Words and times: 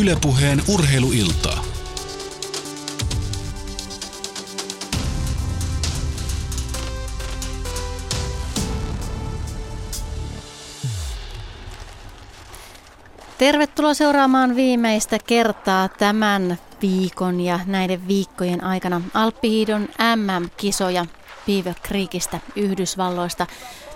Ylepuheen 0.00 0.62
urheiluiltaa. 0.68 1.64
Tervetuloa 13.38 13.94
seuraamaan 13.94 14.56
viimeistä 14.56 15.18
kertaa 15.26 15.88
tämän 15.88 16.58
viikon 16.82 17.40
ja 17.40 17.60
näiden 17.66 18.08
viikkojen 18.08 18.64
aikana 18.64 19.00
Alppihiidon 19.14 19.88
MM-kisoja 20.16 21.06
Beaver 21.46 21.74
Creekistä 21.86 22.40
Yhdysvalloista. 22.56 23.46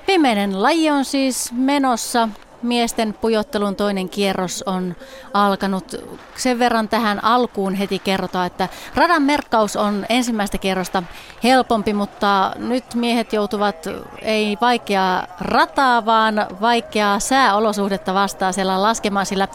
Viimeinen 0.08 0.62
laji 0.62 0.90
on 0.90 1.04
siis 1.04 1.52
menossa 1.52 2.28
Miesten 2.62 3.14
pujottelun 3.14 3.76
toinen 3.76 4.08
kierros 4.08 4.64
on 4.66 4.96
alkanut. 5.34 5.94
Sen 6.36 6.58
verran 6.58 6.88
tähän 6.88 7.24
alkuun 7.24 7.74
heti 7.74 7.98
kerrotaan, 7.98 8.46
että 8.46 8.68
radan 8.94 9.22
merkkaus 9.22 9.76
on 9.76 10.06
ensimmäistä 10.08 10.58
kierrosta 10.58 11.02
helpompi, 11.44 11.92
mutta 11.92 12.52
nyt 12.56 12.94
miehet 12.94 13.32
joutuvat 13.32 13.76
ei 14.22 14.58
vaikeaa 14.60 15.26
rataa, 15.40 16.06
vaan 16.06 16.46
vaikeaa 16.60 17.18
sääolosuhdetta 17.18 18.14
vastaan 18.14 18.54
siellä 18.54 18.82
laskemaan, 18.82 19.26
sillä 19.26 19.48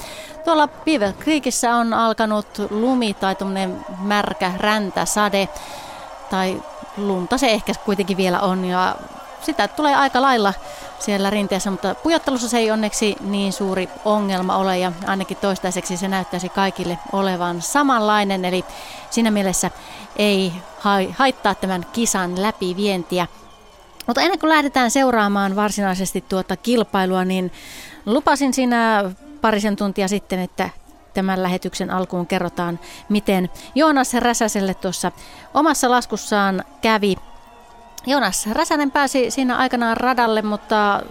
tuolla 0.46 0.68
Beaver 0.68 1.14
Creekissä 1.14 1.76
on 1.76 1.94
alkanut 1.94 2.48
lumi 2.70 3.14
tai 3.14 3.36
märkä 4.02 4.52
räntäsade, 4.58 5.50
tai 6.30 6.64
lunta 6.98 7.38
se 7.38 7.52
ehkä 7.52 7.74
kuitenkin 7.86 8.18
vielä 8.18 8.40
on, 8.40 8.66
ja 8.66 8.96
sitä 9.42 9.68
tulee 9.68 9.96
aika 9.96 10.22
lailla 10.22 10.54
siellä 11.00 11.30
rinteessä, 11.30 11.72
mutta 11.72 11.96
pujottelussa 11.96 12.50
se 12.50 12.58
ei 12.58 12.72
onneksi 12.72 13.16
niin 13.22 13.54
suuri 13.54 13.90
ongelma 14.06 14.58
ole 14.58 14.78
ja 14.78 14.92
ainakin 15.08 15.38
toistaiseksi 15.38 15.98
se 15.98 16.08
näyttäisi 16.08 16.50
kaikille 16.50 17.00
olevan 17.12 17.62
samanlainen, 17.62 18.46
eli 18.46 18.66
siinä 19.10 19.32
mielessä 19.32 19.72
ei 20.16 20.54
haittaa 21.18 21.56
tämän 21.56 21.86
kisan 21.94 22.42
läpivientiä. 22.42 23.28
Mutta 24.08 24.22
ennen 24.22 24.40
kuin 24.40 24.50
lähdetään 24.50 24.92
seuraamaan 24.92 25.56
varsinaisesti 25.56 26.26
tuota 26.30 26.58
kilpailua, 26.58 27.26
niin 27.26 27.52
lupasin 28.06 28.54
siinä 28.54 29.12
parisen 29.42 29.76
tuntia 29.76 30.08
sitten, 30.08 30.40
että 30.40 30.70
tämän 31.14 31.44
lähetyksen 31.44 31.92
alkuun 31.92 32.28
kerrotaan, 32.28 32.80
miten 33.10 33.50
Joonas 33.76 34.14
Räsäselle 34.14 34.74
tuossa 34.74 35.12
omassa 35.54 35.92
laskussaan 35.92 36.64
kävi 36.82 37.16
Jonas 38.06 38.48
Räsänen 38.52 38.92
pääsi 38.92 39.32
siinä 39.32 39.58
aikanaan 39.58 39.98
radalle, 39.98 40.42
mutta 40.42 41.02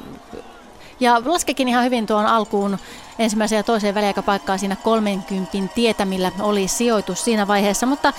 ja 1.01 1.23
laskekin 1.25 1.69
ihan 1.69 1.85
hyvin 1.85 2.07
tuon 2.07 2.27
alkuun 2.27 2.79
ensimmäisen 3.19 3.57
ja 3.57 3.63
toiseen 3.63 3.95
väliaikapaikkaan 3.95 4.59
siinä 4.59 4.77
30 4.77 5.75
tietämillä 5.75 6.33
oli 6.41 6.69
sijoitus 6.69 7.25
siinä 7.25 7.49
vaiheessa, 7.49 7.87
mutta 7.87 8.13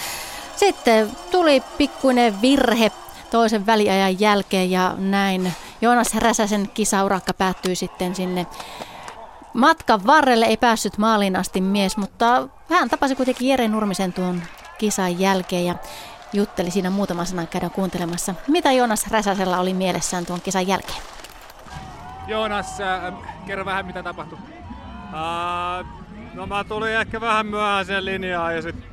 sitten 0.55 1.11
tuli 1.31 1.63
pikkuinen 1.77 2.41
virhe 2.41 2.91
toisen 3.31 3.65
väliajan 3.65 4.19
jälkeen 4.19 4.71
ja 4.71 4.95
näin 4.97 5.53
Joonas 5.81 6.15
Räsäsen 6.15 6.69
kisaurakka 6.73 7.33
päättyi 7.33 7.75
sitten 7.75 8.15
sinne 8.15 8.47
matkan 9.53 10.05
varrelle. 10.07 10.45
Ei 10.45 10.57
päässyt 10.57 10.97
maaliin 10.97 11.35
asti 11.35 11.61
mies, 11.61 11.97
mutta 11.97 12.47
hän 12.69 12.89
tapasi 12.89 13.15
kuitenkin 13.15 13.47
Jere 13.47 13.67
Nurmisen 13.67 14.13
tuon 14.13 14.41
kisan 14.77 15.19
jälkeen 15.19 15.65
ja 15.65 15.75
jutteli 16.33 16.71
siinä 16.71 16.89
muutaman 16.89 17.25
sanan 17.25 17.47
käydä 17.47 17.69
kuuntelemassa. 17.69 18.35
Mitä 18.47 18.71
Joonas 18.71 19.07
Räsäsellä 19.11 19.59
oli 19.59 19.73
mielessään 19.73 20.25
tuon 20.25 20.41
kisan 20.41 20.67
jälkeen? 20.67 21.01
Joonas, 22.27 22.81
äh, 22.81 23.13
kerro 23.45 23.65
vähän 23.65 23.85
mitä 23.85 24.03
tapahtui. 24.03 24.37
Uh, 24.37 25.87
no 26.33 26.47
mä 26.47 26.63
tulin 26.63 26.91
ehkä 26.93 27.21
vähän 27.21 27.45
myöhäiseen 27.45 28.05
linjaan 28.05 28.55
ja 28.55 28.61
sitten 28.61 28.91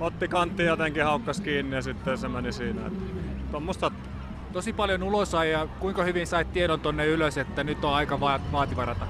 otti 0.00 0.28
kantti 0.28 0.62
jotenkin 0.62 1.04
haukkas 1.04 1.40
kiinni 1.40 1.76
ja 1.76 1.82
sitten 1.82 2.18
se 2.18 2.28
meni 2.28 2.52
siinä. 2.52 2.80
Tuommoista 3.50 3.90
Tosi 4.52 4.72
paljon 4.72 5.02
ulos 5.02 5.32
ja 5.50 5.66
kuinka 5.80 6.02
hyvin 6.02 6.26
sait 6.26 6.52
tiedon 6.52 6.80
tonne 6.80 7.06
ylös, 7.06 7.38
että 7.38 7.64
nyt 7.64 7.84
on 7.84 7.94
aika 7.94 8.20
vaativa 8.52 8.84
rata? 8.84 9.06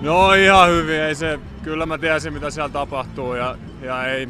Joo, 0.00 0.32
ihan 0.32 0.68
hyvin. 0.68 1.00
Ei 1.00 1.14
se, 1.14 1.38
kyllä 1.62 1.86
mä 1.86 1.98
tiesin 1.98 2.32
mitä 2.32 2.50
siellä 2.50 2.68
tapahtuu 2.68 3.34
ja, 3.34 3.56
ja 3.82 4.04
ei, 4.04 4.28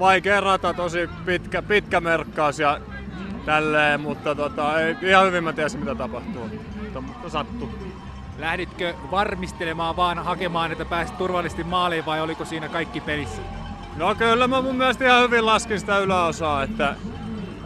vaikea 0.00 0.40
rata, 0.40 0.74
tosi 0.74 1.10
pitkä, 1.24 1.62
pitkä 1.62 2.00
merkkaus 2.00 2.58
ja 2.58 2.80
tälleen, 3.46 4.00
mutta 4.00 4.34
tota, 4.34 4.80
ei, 4.80 4.96
ihan 5.02 5.26
hyvin 5.26 5.44
mä 5.44 5.52
tiesin 5.52 5.80
mitä 5.80 5.94
tapahtuu. 5.94 6.50
Mutta 7.00 7.28
sattuu. 7.28 7.70
Lähditkö 8.38 8.94
varmistelemaan 9.10 9.96
vaan 9.96 10.18
hakemaan, 10.18 10.72
että 10.72 10.84
pääsit 10.84 11.18
turvallisesti 11.18 11.64
maaliin 11.64 12.06
vai 12.06 12.20
oliko 12.20 12.44
siinä 12.44 12.68
kaikki 12.68 13.00
pelissä? 13.00 13.42
No 13.96 14.14
kyllä 14.14 14.48
mä 14.48 14.62
mun 14.62 14.76
mielestä 14.76 15.04
ihan 15.04 15.22
hyvin 15.22 15.46
laskin 15.46 15.80
sitä 15.80 15.98
yläosaa, 15.98 16.62
että, 16.62 16.96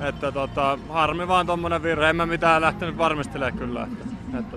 että 0.00 0.33
tota, 0.33 0.78
harmi 0.89 1.28
vaan 1.28 1.47
tommonen 1.47 1.83
virhe. 1.83 2.11
En 2.11 2.17
mä 2.17 2.27
mitään 2.27 2.62
lähtenyt 2.62 2.99
varmistelemaan 2.99 3.59
kyllä. 3.59 3.83
Että, 3.93 4.39
että, 4.39 4.56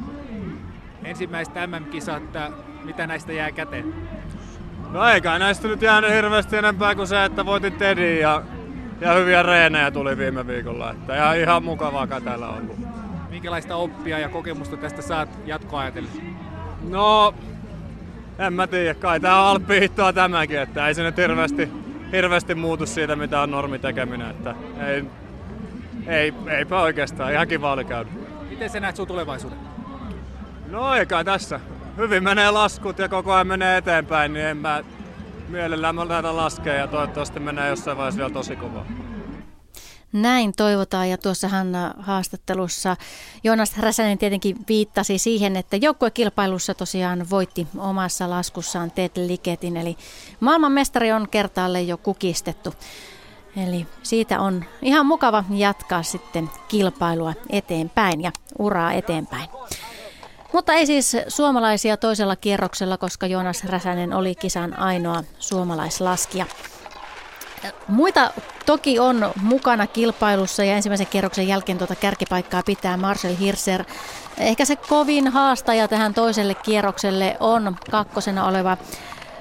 Ensimmäistä 1.04 1.68
MM-kisat, 1.68 2.24
mitä 2.84 3.08
näistä 3.08 3.34
jää 3.34 3.52
käteen? 3.52 3.94
No 4.92 5.08
eikä 5.09 5.40
näistä 5.40 5.68
nyt 5.68 5.81
jäänyt 5.81 6.12
hirveästi 6.12 6.58
enempää 6.58 6.96
kuin 6.96 7.08
se, 7.08 7.25
että 7.25 7.46
voitin 7.46 7.74
Tedin 7.74 8.20
ja, 8.20 8.44
ja 9.02 9.14
hyviä 9.14 9.44
reenejä 9.44 9.92
tuli 9.92 10.18
viime 10.18 10.48
viikolla. 10.48 10.92
Että 10.92 11.16
ja 11.16 11.34
ihan 11.34 11.64
mukavaa 11.64 12.08
täällä 12.08 12.50
ollut. 12.50 12.78
Minkälaista 13.30 13.75
oppia 13.75 14.20
ja 14.20 14.30
kokemusta 14.30 14.78
tästä 14.78 15.02
saat 15.02 15.30
jatkoa 15.46 15.80
ajatellen? 15.80 16.12
No, 16.90 17.34
en 18.40 18.53
mä 18.53 18.68
tiedä. 18.68 18.94
Kai 18.94 19.20
tää 19.20 19.42
on 19.42 19.48
alppihiittoa 19.48 20.14
tämäkin, 20.14 20.59
että 20.59 20.88
ei 20.88 20.94
se 20.94 21.04
nyt 21.04 21.18
hirveästi, 21.18 21.69
hirveästi 22.12 22.56
muutu 22.56 22.86
siitä, 22.86 23.16
mitä 23.16 23.42
on 23.42 23.52
normitekeminen. 23.52 24.30
Että 24.30 24.56
ei, 24.88 25.06
ei, 26.08 26.34
eipä 26.50 26.81
oikeastaan. 26.81 27.34
Ihan 27.34 27.48
kiva 27.48 27.72
oli 27.72 27.86
käydä. 27.86 28.09
Miten 28.50 28.69
sä 28.69 28.80
näet 28.80 28.96
sun 28.96 29.08
tulevaisuuden? 29.08 29.59
No 30.72 30.96
eikä 30.96 31.24
tässä 31.24 31.59
hyvin 31.97 32.24
menee 32.24 32.52
laskut 32.52 33.00
ja 33.00 33.09
koko 33.09 33.34
ajan 33.34 33.47
menee 33.47 33.78
eteenpäin, 33.78 34.34
niin 34.34 34.46
en 34.46 34.58
mä 34.58 34.84
mielellään 35.47 35.96
mä 35.96 36.08
lähden 36.08 36.38
laskea 36.38 36.74
ja 36.74 36.88
toivottavasti 36.88 37.40
menee 37.40 37.69
jossain 37.69 37.97
vaiheessa 37.97 38.18
vielä 38.18 38.34
tosi 38.34 38.56
kovaa. 38.56 38.85
Näin 40.13 40.53
toivotaan 40.57 41.09
ja 41.09 41.18
tuossahan 41.18 41.68
haastattelussa 42.00 42.96
Joonas 43.44 43.78
Räsänen 43.78 44.18
tietenkin 44.18 44.57
viittasi 44.68 45.18
siihen, 45.18 45.56
että 45.56 45.78
joukkuekilpailussa 45.78 46.74
tosiaan 46.74 47.30
voitti 47.30 47.68
omassa 47.78 48.30
laskussaan 48.30 48.91
Ted 48.91 49.12
Liketin, 49.16 49.78
eli 49.78 49.97
maailmanmestari 50.40 51.12
on 51.12 51.30
kertaalle 51.30 51.81
jo 51.81 51.97
kukistettu. 51.97 52.74
Eli 53.68 53.88
siitä 54.03 54.40
on 54.40 54.66
ihan 54.81 55.06
mukava 55.06 55.44
jatkaa 55.50 56.03
sitten 56.03 56.50
kilpailua 56.68 57.34
eteenpäin 57.50 58.22
ja 58.22 58.31
uraa 58.59 58.94
eteenpäin. 58.94 59.50
Mutta 60.53 60.74
ei 60.74 60.85
siis 60.85 61.18
suomalaisia 61.28 61.97
toisella 61.97 62.35
kierroksella, 62.35 62.97
koska 62.97 63.28
Joonas 63.28 63.63
Räsänen 63.63 64.13
oli 64.13 64.35
kisan 64.35 64.80
ainoa 64.80 65.24
suomalaislaskija. 65.40 66.46
Muita 67.88 68.31
toki 68.66 69.00
on 69.00 69.31
mukana 69.41 69.88
kilpailussa 69.88 70.63
ja 70.63 70.75
ensimmäisen 70.75 71.07
kierroksen 71.07 71.47
jälkeen 71.47 71.78
tuota 71.78 71.96
kärkipaikkaa 71.96 72.63
pitää 72.66 72.97
Marcel 72.97 73.36
Hirser. 73.40 73.84
Ehkä 74.38 74.66
se 74.66 74.75
kovin 74.75 75.28
haastaja 75.28 75.88
tähän 75.88 76.13
toiselle 76.13 76.56
kierrokselle 76.56 77.38
on 77.40 77.75
kakkosena 77.91 78.47
oleva 78.47 78.78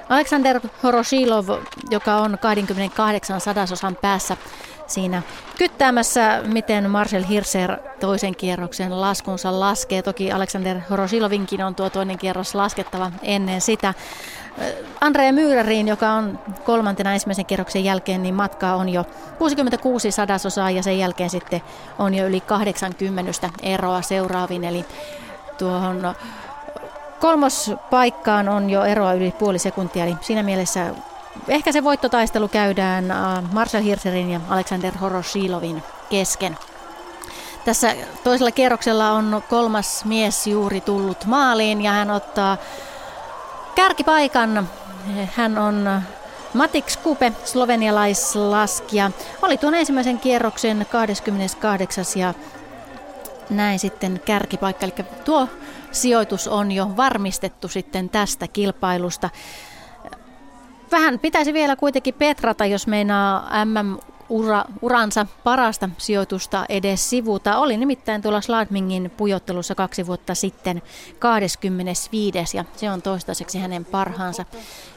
Alexander 0.09 0.59
Horoshilov, 0.83 1.49
joka 1.89 2.15
on 2.15 2.37
28 2.41 3.41
sadasosan 3.41 3.97
päässä 4.01 4.37
siinä 4.87 5.21
kyttäämässä, 5.57 6.41
miten 6.45 6.89
Marcel 6.89 7.23
Hirser 7.23 7.77
toisen 7.99 8.35
kierroksen 8.35 9.01
laskunsa 9.01 9.59
laskee. 9.59 10.01
Toki 10.01 10.31
Alexander 10.31 10.77
Horosilovinkin 10.89 11.63
on 11.63 11.75
tuo 11.75 11.89
toinen 11.89 12.17
kierros 12.17 12.55
laskettava 12.55 13.11
ennen 13.23 13.61
sitä. 13.61 13.93
Andrea 15.01 15.33
Myyräriin, 15.33 15.87
joka 15.87 16.11
on 16.11 16.39
kolmantena 16.63 17.13
ensimmäisen 17.13 17.45
kierroksen 17.45 17.83
jälkeen, 17.83 18.23
niin 18.23 18.35
matkaa 18.35 18.75
on 18.75 18.89
jo 18.89 19.05
66 19.37 20.11
sadasosaa 20.11 20.71
ja 20.71 20.83
sen 20.83 20.99
jälkeen 20.99 21.29
sitten 21.29 21.61
on 21.99 22.13
jo 22.13 22.27
yli 22.27 22.41
80 22.41 23.49
eroa 23.61 24.01
seuraaviin. 24.01 24.63
Eli 24.63 24.85
tuohon 25.57 26.15
kolmospaikkaan 27.19 28.49
on 28.49 28.69
jo 28.69 28.83
eroa 28.83 29.13
yli 29.13 29.31
puoli 29.39 29.59
sekuntia, 29.59 30.05
eli 30.05 30.15
siinä 30.21 30.43
mielessä 30.43 30.93
ehkä 31.47 31.71
se 31.71 31.83
voittotaistelu 31.83 32.47
käydään 32.47 33.11
äh, 33.11 33.51
Marcel 33.51 33.83
Hirserin 33.83 34.29
ja 34.29 34.39
Alexander 34.49 34.97
Horoshilovin 34.97 35.83
kesken. 36.09 36.57
Tässä 37.65 37.95
toisella 38.23 38.51
kierroksella 38.51 39.11
on 39.11 39.43
kolmas 39.49 40.05
mies 40.05 40.47
juuri 40.47 40.81
tullut 40.81 41.25
maaliin 41.25 41.81
ja 41.81 41.91
hän 41.91 42.11
ottaa 42.11 42.57
kärkipaikan. 43.75 44.69
Hän 45.35 45.57
on 45.57 46.01
Matix 46.53 46.97
Kupe, 46.97 47.33
slovenialaislaskija. 47.45 49.11
Oli 49.41 49.57
tuon 49.57 49.75
ensimmäisen 49.75 50.19
kierroksen 50.19 50.85
28. 50.91 52.05
ja 52.15 52.33
näin 53.49 53.79
sitten 53.79 54.21
kärkipaikka. 54.25 54.85
Eli 54.85 54.93
tuo 55.25 55.47
sijoitus 55.91 56.47
on 56.47 56.71
jo 56.71 56.91
varmistettu 56.97 57.67
sitten 57.67 58.09
tästä 58.09 58.47
kilpailusta. 58.47 59.29
Vähän 60.91 61.19
pitäisi 61.19 61.53
vielä 61.53 61.75
kuitenkin 61.75 62.13
petrata, 62.13 62.65
jos 62.65 62.87
meinaa 62.87 63.65
MM 63.65 63.97
ura, 64.29 64.65
uransa 64.81 65.25
parasta 65.43 65.89
sijoitusta 65.97 66.65
edes 66.69 67.09
sivuta. 67.09 67.57
Oli 67.57 67.77
nimittäin 67.77 68.21
tuolla 68.21 68.41
Sladmingin 68.41 69.11
pujottelussa 69.17 69.75
kaksi 69.75 70.07
vuotta 70.07 70.35
sitten 70.35 70.81
25. 71.19 72.57
ja 72.57 72.65
se 72.75 72.91
on 72.91 73.01
toistaiseksi 73.01 73.59
hänen 73.59 73.85
parhaansa. 73.85 74.45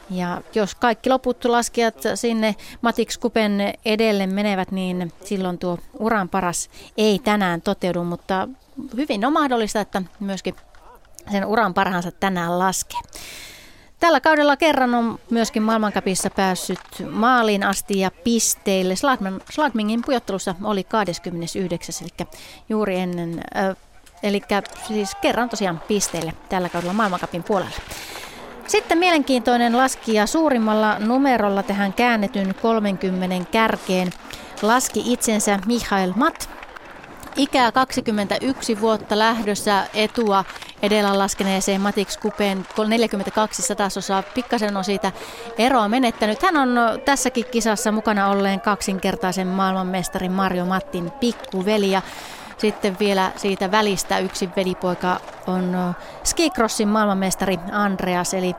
Ja 0.09 0.41
jos 0.55 0.75
kaikki 0.75 1.09
loput 1.09 1.45
laskijat 1.45 1.95
sinne 2.15 2.55
Matix 2.81 3.17
Kupen 3.17 3.73
edelle 3.85 4.27
menevät, 4.27 4.71
niin 4.71 5.13
silloin 5.25 5.57
tuo 5.57 5.77
uran 5.99 6.29
paras 6.29 6.69
ei 6.97 7.19
tänään 7.19 7.61
toteudu, 7.61 8.03
mutta 8.03 8.47
hyvin 8.97 9.25
on 9.25 9.33
mahdollista, 9.33 9.81
että 9.81 10.01
myöskin 10.19 10.55
sen 11.31 11.45
uran 11.45 11.73
parhaansa 11.73 12.11
tänään 12.11 12.59
laskee. 12.59 12.99
Tällä 14.01 14.19
kaudella 14.19 14.57
kerran 14.57 14.95
on 14.95 15.19
myöskin 15.29 15.63
maailmankapissa 15.63 16.29
päässyt 16.29 16.79
maaliin 17.09 17.63
asti 17.63 17.99
ja 17.99 18.11
pisteille. 18.23 18.93
Slagmingin 19.49 20.01
pujottelussa 20.05 20.55
oli 20.63 20.83
29. 20.83 21.95
eli 22.01 22.27
juuri 22.69 22.99
ennen, 22.99 23.41
äh, 23.57 23.75
eli 24.23 24.41
siis 24.87 25.15
kerran 25.15 25.49
tosiaan 25.49 25.81
pisteille 25.87 26.33
tällä 26.49 26.69
kaudella 26.69 26.93
maailmankapin 26.93 27.43
puolella. 27.43 27.75
Sitten 28.67 28.97
mielenkiintoinen 28.97 29.77
laskija 29.77 30.27
suurimmalla 30.27 30.99
numerolla 30.99 31.63
tähän 31.63 31.93
käännetyn 31.93 32.55
30 32.61 33.51
kärkeen 33.51 34.11
laski 34.61 35.03
itsensä 35.05 35.59
Mihail 35.65 36.13
Mat. 36.15 36.49
Ikää 37.35 37.71
21 37.71 38.81
vuotta 38.81 39.19
lähdössä 39.19 39.87
etua 39.93 40.45
edellä 40.81 41.17
laskeneeseen 41.17 41.81
Matix 41.81 42.17
Kupeen 42.19 42.65
42 42.87 43.61
sadasosaa. 43.61 44.23
Pikkasen 44.23 44.77
on 44.77 44.83
siitä 44.83 45.11
eroa 45.57 45.89
menettänyt. 45.89 46.41
Hän 46.41 46.57
on 46.57 46.69
tässäkin 47.05 47.45
kisassa 47.45 47.91
mukana 47.91 48.27
olleen 48.29 48.61
kaksinkertaisen 48.61 49.47
maailmanmestarin 49.47 50.31
Mario 50.31 50.65
Mattin 50.65 51.11
pikkuveli. 51.11 51.91
Ja 51.91 52.01
sitten 52.57 52.97
vielä 52.99 53.31
siitä 53.35 53.71
välistä 53.71 54.19
yksi 54.19 54.49
velipoika 54.55 55.19
on 55.47 55.95
Skicrossin 56.23 56.87
maailmanmestari 56.87 57.59
Andreas, 57.71 58.33
eli 58.33 58.55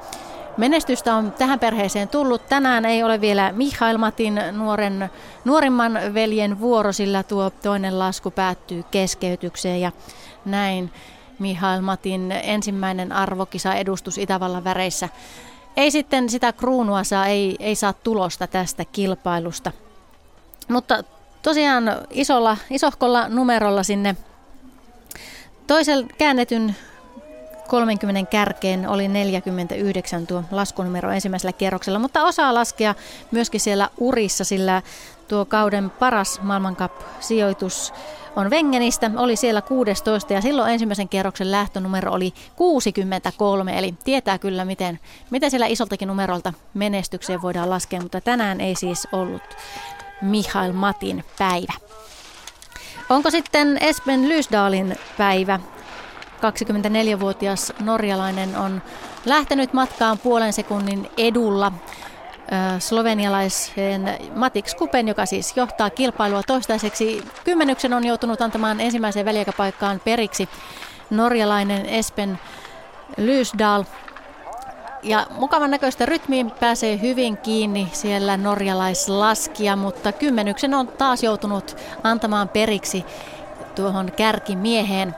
Menestystä 0.57 1.15
on 1.15 1.33
tähän 1.33 1.61
perheeseen 1.61 2.09
tullut. 2.09 2.47
Tänään 2.49 2.85
ei 2.85 3.03
ole 3.03 3.21
vielä 3.21 3.53
Mihail 3.53 3.99
Matin 3.99 4.41
nuoren, 4.53 5.11
nuorimman 5.45 5.99
veljen 6.15 6.61
vuoro, 6.61 6.93
sillä 6.93 7.23
tuo 7.23 7.51
toinen 7.51 7.99
lasku 7.99 8.31
päättyy 8.31 8.85
keskeytykseen 8.91 9.81
ja 9.81 9.93
näin 10.45 10.93
Mihail 11.43 11.81
Matin 11.81 12.33
ensimmäinen 12.33 13.13
arvokisa 13.13 13.75
edustus 13.75 14.19
Itävallan 14.19 14.65
väreissä. 14.65 15.09
Ei 15.77 15.91
sitten 15.91 16.31
sitä 16.31 16.53
kruunua 16.53 17.05
saa, 17.05 17.27
ei, 17.27 17.57
ei 17.61 17.75
saa 17.75 17.93
tulosta 17.93 18.47
tästä 18.47 18.85
kilpailusta. 18.85 19.73
Mutta 20.69 21.05
tosiaan 21.43 21.85
isolla, 22.11 22.57
isohkolla 22.71 23.29
numerolla 23.29 23.83
sinne 23.83 24.17
toisella 25.67 26.07
käännetyn 26.19 26.77
30 27.69 28.31
kärkeen 28.31 28.89
oli 28.89 29.09
49 29.09 30.27
tuo 30.27 30.45
laskunumero 30.51 31.11
ensimmäisellä 31.11 31.53
kierroksella, 31.53 31.99
mutta 31.99 32.25
osaa 32.25 32.55
laskea 32.55 32.95
myöskin 33.31 33.61
siellä 33.61 33.89
urissa, 33.99 34.45
sillä 34.45 34.83
tuo 35.29 35.45
kauden 35.45 35.91
paras 35.91 36.41
maailmankap-sijoitus 36.43 37.93
on 38.37 38.51
Wengenistä, 38.51 39.11
oli 39.17 39.37
siellä 39.37 39.63
16 39.63 40.33
ja 40.33 40.41
silloin 40.41 40.73
ensimmäisen 40.73 41.09
kierroksen 41.09 41.51
lähtönumero 41.51 42.13
oli 42.13 42.35
63, 42.57 43.79
eli 43.79 43.95
tietää 44.05 44.39
kyllä 44.39 44.65
miten, 44.65 45.01
miten 45.31 45.51
siellä 45.51 45.67
isoltakin 45.67 46.09
numerolta 46.09 46.53
menestykseen 46.75 47.43
voidaan 47.43 47.71
laskea, 47.71 48.01
mutta 48.01 48.21
tänään 48.21 48.61
ei 48.61 48.75
siis 48.75 49.09
ollut 49.13 49.43
Mihail 50.23 50.73
Matin 50.73 51.25
päivä. 51.39 51.73
Onko 53.09 53.31
sitten 53.31 53.79
Espen 53.81 54.29
Lysdalin 54.29 54.97
päivä? 55.19 55.61
24-vuotias 56.43 57.73
norjalainen 57.81 58.57
on 58.57 58.83
lähtenyt 59.25 59.73
matkaan 59.73 60.19
puolen 60.19 60.53
sekunnin 60.53 61.11
edulla 61.17 61.73
slovenialaisen 62.79 64.19
Matix 64.35 64.75
Kupen, 64.75 65.09
joka 65.09 65.27
siis 65.27 65.57
johtaa 65.57 65.91
kilpailua 65.91 66.43
toistaiseksi. 66.43 67.25
Kymmenyksen 67.45 67.93
on 67.93 68.07
joutunut 68.07 68.41
antamaan 68.41 68.81
ensimmäiseen 68.81 69.27
väliaikapaikkaan 69.27 70.01
periksi 70.05 70.49
norjalainen 71.11 71.87
Espen 71.87 72.39
Lysdal. 73.17 73.85
Ja 75.03 75.27
mukavan 75.31 75.71
näköistä 75.71 76.07
rytmiin 76.07 76.51
pääsee 76.51 77.01
hyvin 77.01 77.37
kiinni 77.37 77.89
siellä 77.93 78.37
norjalaislaskija, 78.37 79.77
mutta 79.77 80.13
kymmenyksen 80.13 80.75
on 80.75 80.89
taas 80.89 81.23
joutunut 81.23 81.77
antamaan 82.03 82.49
periksi 82.49 83.05
tuohon 83.75 84.13
kärkimieheen. 84.17 85.15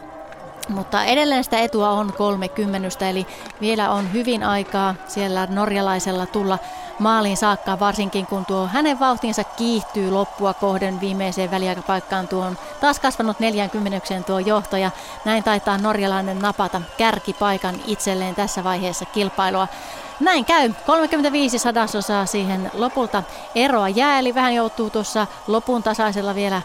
Mutta 0.69 1.05
edelleen 1.05 1.45
sitä 1.45 1.59
etua 1.59 1.91
on 1.91 2.13
30, 2.13 3.09
eli 3.09 3.27
vielä 3.61 3.91
on 3.91 4.13
hyvin 4.13 4.43
aikaa 4.43 4.95
siellä 5.07 5.47
norjalaisella 5.51 6.27
tulla 6.27 6.59
maaliin 6.99 7.37
saakka, 7.37 7.81
varsinkin 7.81 8.27
kun 8.27 8.47
tuo 8.47 8.67
hänen 8.67 9.01
vauhtinsa 9.01 9.45
kiihtyy 9.45 10.11
loppua 10.11 10.55
kohden 10.55 11.01
viimeiseen 11.01 11.51
väliaikapaikkaan 11.51 12.29
tuon 12.29 12.59
taas 12.81 13.01
kasvanut 13.01 13.41
40 13.41 14.01
tuo 14.27 14.39
johto 14.39 14.77
ja 14.77 14.91
näin 15.25 15.45
taitaa 15.45 15.79
norjalainen 15.79 16.39
napata 16.39 16.81
kärkipaikan 16.99 17.75
itselleen 17.87 18.35
tässä 18.35 18.65
vaiheessa 18.65 19.05
kilpailua. 19.05 19.69
Näin 20.21 20.45
käy. 20.45 20.73
35 20.87 21.59
sadasosaa 21.59 22.27
siihen 22.27 22.71
lopulta 22.75 23.23
eroa 23.55 23.89
jää, 23.89 24.19
eli 24.19 24.35
vähän 24.35 24.55
joutuu 24.55 24.91
tuossa 24.91 25.27
lopun 25.47 25.83
tasaisella 25.83 26.35
vielä 26.35 26.63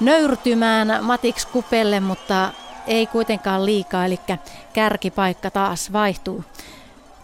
nöyrtymään 0.00 0.98
Matix 1.00 1.46
Kupelle, 1.46 2.00
mutta 2.00 2.52
ei 2.86 3.06
kuitenkaan 3.06 3.66
liikaa, 3.66 4.04
eli 4.04 4.20
kärkipaikka 4.72 5.50
taas 5.50 5.92
vaihtuu. 5.92 6.44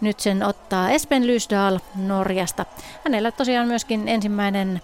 Nyt 0.05 0.19
sen 0.19 0.43
ottaa 0.43 0.89
Espen 0.89 1.27
Lysdal 1.27 1.79
Norjasta. 1.95 2.65
Hänellä 3.03 3.31
tosiaan 3.31 3.67
myöskin 3.67 4.07
ensimmäinen 4.07 4.81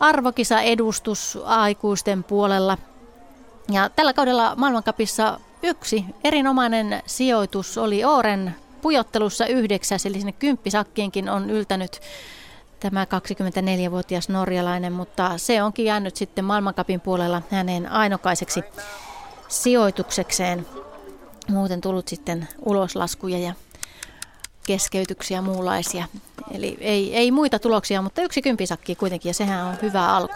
arvokisa-edustus 0.00 1.38
aikuisten 1.44 2.24
puolella. 2.24 2.78
Ja 3.70 3.90
tällä 3.96 4.12
kaudella 4.12 4.54
maailmankapissa 4.56 5.40
yksi 5.62 6.04
erinomainen 6.24 7.02
sijoitus 7.06 7.78
oli 7.78 8.04
Oren 8.04 8.56
pujottelussa 8.82 9.46
yhdeksäs, 9.46 10.06
eli 10.06 10.18
sinne 10.18 10.32
kymppisakkienkin 10.32 11.28
on 11.28 11.50
yltänyt 11.50 12.00
tämä 12.80 13.04
24-vuotias 13.04 14.28
norjalainen, 14.28 14.92
mutta 14.92 15.38
se 15.38 15.62
onkin 15.62 15.84
jäänyt 15.84 16.16
sitten 16.16 16.44
maailmankapin 16.44 17.00
puolella 17.00 17.42
hänen 17.50 17.92
ainokaiseksi 17.92 18.64
sijoituksekseen. 19.48 20.66
Muuten 21.48 21.80
tullut 21.80 22.08
sitten 22.08 22.48
uloslaskuja 22.64 23.38
ja 23.38 23.54
keskeytyksiä 24.66 25.42
muunlaisia. 25.42 26.04
Eli 26.54 26.78
ei, 26.80 27.16
ei 27.16 27.30
muita 27.30 27.58
tuloksia, 27.58 28.02
mutta 28.02 28.22
yksi 28.22 28.42
kympisakki 28.42 28.94
kuitenkin 28.94 29.30
ja 29.30 29.34
sehän 29.34 29.66
on 29.66 29.76
hyvä 29.82 30.08
alku. 30.08 30.34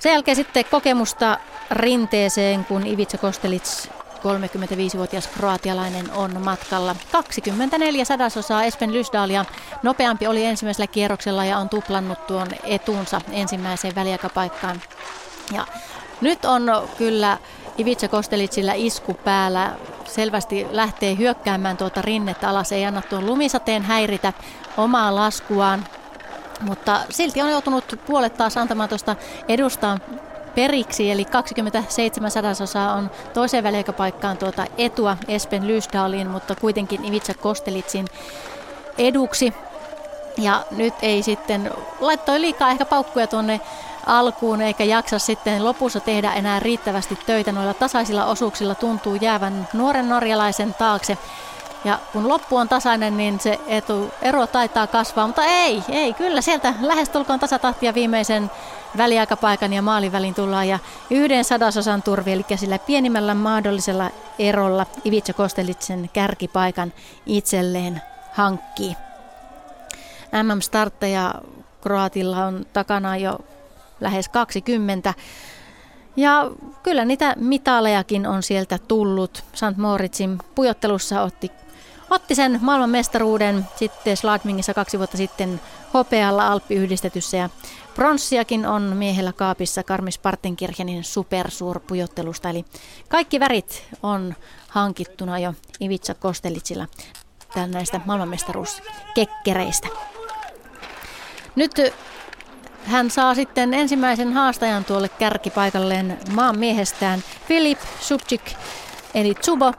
Sen 0.00 0.12
jälkeen 0.12 0.36
sitten 0.36 0.64
kokemusta 0.70 1.38
rinteeseen, 1.70 2.64
kun 2.64 2.86
Ivica 2.86 3.18
Kostelits 3.18 3.88
35-vuotias 4.20 5.26
kroatialainen 5.26 6.12
on 6.12 6.40
matkalla. 6.44 6.96
24 7.12 8.04
sadasosaa 8.04 8.64
Espen 8.64 8.92
Lysdalia. 8.92 9.44
Nopeampi 9.82 10.26
oli 10.26 10.44
ensimmäisellä 10.44 10.86
kierroksella 10.86 11.44
ja 11.44 11.58
on 11.58 11.68
tuplannut 11.68 12.26
tuon 12.26 12.48
etunsa 12.64 13.20
ensimmäiseen 13.32 13.94
väliaikapaikkaan. 13.94 14.82
Ja 15.52 15.66
nyt 16.20 16.44
on 16.44 16.62
kyllä 16.98 17.38
Ivica 17.78 18.08
Kostelitsillä 18.08 18.72
isku 18.74 19.14
päällä. 19.14 19.70
Selvästi 20.04 20.66
lähtee 20.70 21.16
hyökkäämään 21.18 21.76
tuota 21.76 22.02
rinnettä 22.02 22.48
alas, 22.48 22.72
ei 22.72 22.84
anna 22.84 23.02
tuon 23.02 23.26
lumisateen 23.26 23.82
häiritä 23.82 24.32
omaa 24.76 25.14
laskuaan. 25.14 25.84
Mutta 26.60 27.00
silti 27.10 27.42
on 27.42 27.50
joutunut 27.50 28.00
puolet 28.06 28.34
taas 28.34 28.56
antamaan 28.56 28.88
tuosta 28.88 29.16
edustaan 29.48 30.00
periksi, 30.54 31.10
eli 31.10 31.24
27 31.24 32.30
sadasosaa 32.30 32.94
on 32.94 33.10
toiseen 33.34 33.64
väliaikapaikkaan 33.64 34.36
tuota 34.36 34.66
etua 34.78 35.16
Espen 35.28 35.66
Lysdalin, 35.66 36.30
mutta 36.30 36.54
kuitenkin 36.54 37.04
Ivica 37.04 37.34
Kostelitsin 37.34 38.06
eduksi. 38.98 39.54
Ja 40.38 40.64
nyt 40.70 40.94
ei 41.02 41.22
sitten, 41.22 41.70
laittoi 42.00 42.40
liikaa 42.40 42.70
ehkä 42.70 42.84
paukkuja 42.84 43.26
tuonne 43.26 43.60
alkuun 44.06 44.62
eikä 44.62 44.84
jaksa 44.84 45.18
sitten 45.18 45.64
lopussa 45.64 46.00
tehdä 46.00 46.32
enää 46.32 46.60
riittävästi 46.60 47.18
töitä 47.26 47.52
noilla 47.52 47.74
tasaisilla 47.74 48.24
osuuksilla 48.24 48.74
tuntuu 48.74 49.14
jäävän 49.14 49.68
nuoren 49.72 50.08
norjalaisen 50.08 50.74
taakse. 50.74 51.18
Ja 51.84 51.98
kun 52.12 52.28
loppu 52.28 52.56
on 52.56 52.68
tasainen, 52.68 53.16
niin 53.16 53.40
se 53.40 53.60
etu, 53.66 54.10
ero 54.22 54.46
taitaa 54.46 54.86
kasvaa, 54.86 55.26
mutta 55.26 55.44
ei, 55.44 55.82
ei, 55.88 56.14
kyllä 56.14 56.40
sieltä 56.40 56.74
lähestulkoon 56.80 57.40
tasatahtia 57.40 57.94
viimeisen 57.94 58.50
väliaikapaikan 58.96 59.72
ja 59.72 59.82
maalin 59.82 60.34
tullaan 60.34 60.68
ja 60.68 60.78
yhden 61.10 61.44
sadasosan 61.44 62.02
turvi, 62.02 62.32
eli 62.32 62.44
sillä 62.56 62.78
pienimmällä 62.78 63.34
mahdollisella 63.34 64.10
erolla 64.38 64.86
Ivica 65.06 65.32
Kostelitsen 65.32 66.10
kärkipaikan 66.12 66.92
itselleen 67.26 68.02
hankkii. 68.32 68.96
MM-startteja 70.32 71.34
Kroatilla 71.80 72.46
on 72.46 72.66
takana 72.72 73.16
jo 73.16 73.38
lähes 74.00 74.28
20. 74.28 75.14
Ja 76.16 76.50
kyllä 76.82 77.04
niitä 77.04 77.34
mitalejakin 77.38 78.26
on 78.26 78.42
sieltä 78.42 78.78
tullut. 78.88 79.44
St. 79.54 79.76
Moritzin 79.76 80.38
pujottelussa 80.54 81.22
otti, 81.22 81.50
otti 82.10 82.34
sen 82.34 82.58
maailmanmestaruuden 82.62 83.66
sitten 83.76 84.16
Sladmingissa 84.16 84.74
kaksi 84.74 84.98
vuotta 84.98 85.16
sitten 85.16 85.60
hopealla 85.94 86.46
Alppi-yhdistetyssä 86.52 87.36
ja 87.36 87.50
pronssiakin 87.94 88.66
on 88.66 88.82
miehellä 88.82 89.32
kaapissa 89.32 89.82
Karmis 89.82 90.18
Partenkirchenin 90.18 91.04
supersuurpujottelusta. 91.04 92.50
Eli 92.50 92.64
kaikki 93.08 93.40
värit 93.40 93.86
on 94.02 94.34
hankittuna 94.68 95.38
jo 95.38 95.54
Ivica 95.80 96.14
Kostelitsilla 96.14 96.86
näistä 97.66 98.00
maailmanmestaruuskekkereistä. 98.04 99.88
Nyt 101.56 101.72
hän 102.84 103.10
saa 103.10 103.34
sitten 103.34 103.74
ensimmäisen 103.74 104.32
haastajan 104.32 104.84
tuolle 104.84 105.08
kärkipaikalleen 105.08 106.18
maan 106.32 106.58
miehestään. 106.58 107.22
Filip 107.48 107.78
Subchik, 108.00 108.42
eli 109.14 109.34
Tsubo, 109.34 109.72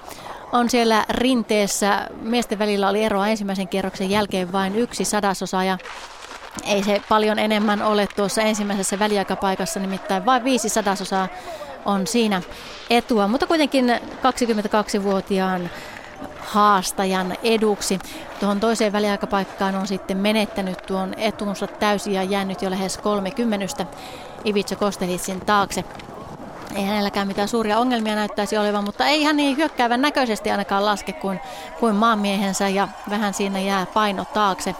on 0.51 0.69
siellä 0.69 1.05
rinteessä. 1.09 2.07
Miesten 2.21 2.59
välillä 2.59 2.89
oli 2.89 3.03
eroa 3.03 3.27
ensimmäisen 3.27 3.67
kierroksen 3.67 4.09
jälkeen 4.09 4.51
vain 4.51 4.75
yksi 4.75 5.05
sadasosa 5.05 5.63
ja 5.63 5.77
ei 6.65 6.83
se 6.83 7.01
paljon 7.09 7.39
enemmän 7.39 7.81
ole 7.81 8.07
tuossa 8.15 8.41
ensimmäisessä 8.41 8.99
väliaikapaikassa, 8.99 9.79
nimittäin 9.79 10.25
vain 10.25 10.43
viisi 10.43 10.69
sadasosaa 10.69 11.27
on 11.85 12.07
siinä 12.07 12.41
etua, 12.89 13.27
mutta 13.27 13.47
kuitenkin 13.47 13.89
22-vuotiaan 14.99 15.69
haastajan 16.51 17.35
eduksi. 17.43 17.99
Tuohon 18.39 18.59
toiseen 18.59 18.93
väliaikapaikkaan 18.93 19.75
on 19.75 19.87
sitten 19.87 20.17
menettänyt 20.17 20.77
tuon 20.87 21.13
etuunsa 21.17 21.67
täysin 21.67 22.13
ja 22.13 22.23
jäänyt 22.23 22.61
jo 22.61 22.69
lähes 22.69 22.97
30 22.97 23.85
Ivica 24.45 24.75
Kostelitsin 24.75 25.41
taakse. 25.41 25.83
Ei 26.75 26.83
hänelläkään 26.83 27.27
mitään 27.27 27.47
suuria 27.47 27.79
ongelmia 27.79 28.15
näyttäisi 28.15 28.57
olevan, 28.57 28.83
mutta 28.83 29.05
ei 29.05 29.21
ihan 29.21 29.37
niin 29.37 29.57
hyökkäävän 29.57 30.01
näköisesti 30.01 30.51
ainakaan 30.51 30.85
laske 30.85 31.13
kuin, 31.13 31.39
kuin 31.79 31.95
maanmiehensä 31.95 32.69
ja 32.69 32.87
vähän 33.09 33.33
siinä 33.33 33.59
jää 33.59 33.85
paino 33.85 34.25
taakse 34.25 34.75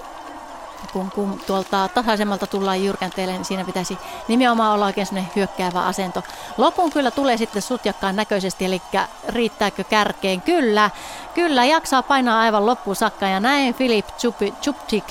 kun, 0.93 1.11
kun 1.11 1.41
tuolta 1.47 1.87
tasaisemmalta 1.87 2.47
tullaan 2.47 2.83
jyrkänteelle, 2.83 3.33
niin 3.33 3.45
siinä 3.45 3.65
pitäisi 3.65 3.97
nimenomaan 4.27 4.73
olla 4.73 4.85
oikein 4.85 5.07
sellainen 5.07 5.31
hyökkäävä 5.35 5.85
asento. 5.85 6.23
Lopun 6.57 6.91
kyllä 6.91 7.11
tulee 7.11 7.37
sitten 7.37 7.61
sutjakkaan 7.61 8.15
näköisesti, 8.15 8.65
eli 8.65 8.81
riittääkö 9.27 9.83
kärkeen? 9.83 10.41
Kyllä, 10.41 10.89
kyllä 11.33 11.65
jaksaa 11.65 12.03
painaa 12.03 12.39
aivan 12.39 12.65
loppuun 12.65 12.95
saakka 12.95 13.25
ja 13.27 13.39
näin 13.39 13.73
Filip 13.73 14.05
Chuptik 14.61 15.05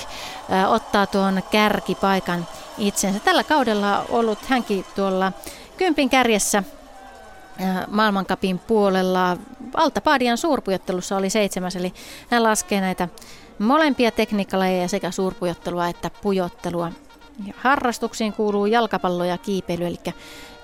ottaa 0.67 1.07
tuon 1.07 1.43
kärkipaikan 1.51 2.47
itsensä. 2.77 3.19
Tällä 3.19 3.43
kaudella 3.43 4.05
ollut 4.09 4.45
hänkin 4.45 4.85
tuolla 4.95 5.31
kympin 5.77 6.09
kärjessä 6.09 6.63
maailmankapin 7.87 8.59
puolella. 8.59 9.37
Altapaadian 9.73 10.37
suurpujottelussa 10.37 11.17
oli 11.17 11.29
seitsemäs, 11.29 11.75
eli 11.75 11.93
hän 12.29 12.43
laskee 12.43 12.81
näitä 12.81 13.07
molempia 13.61 14.11
tekniikkalajeja 14.11 14.87
sekä 14.87 15.11
suurpujottelua 15.11 15.87
että 15.87 16.11
pujottelua. 16.21 16.91
Ja 17.45 17.53
harrastuksiin 17.57 18.33
kuuluu 18.33 18.65
jalkapallo 18.65 19.23
ja 19.23 19.37
kiipeily, 19.37 19.85
eli 19.85 19.97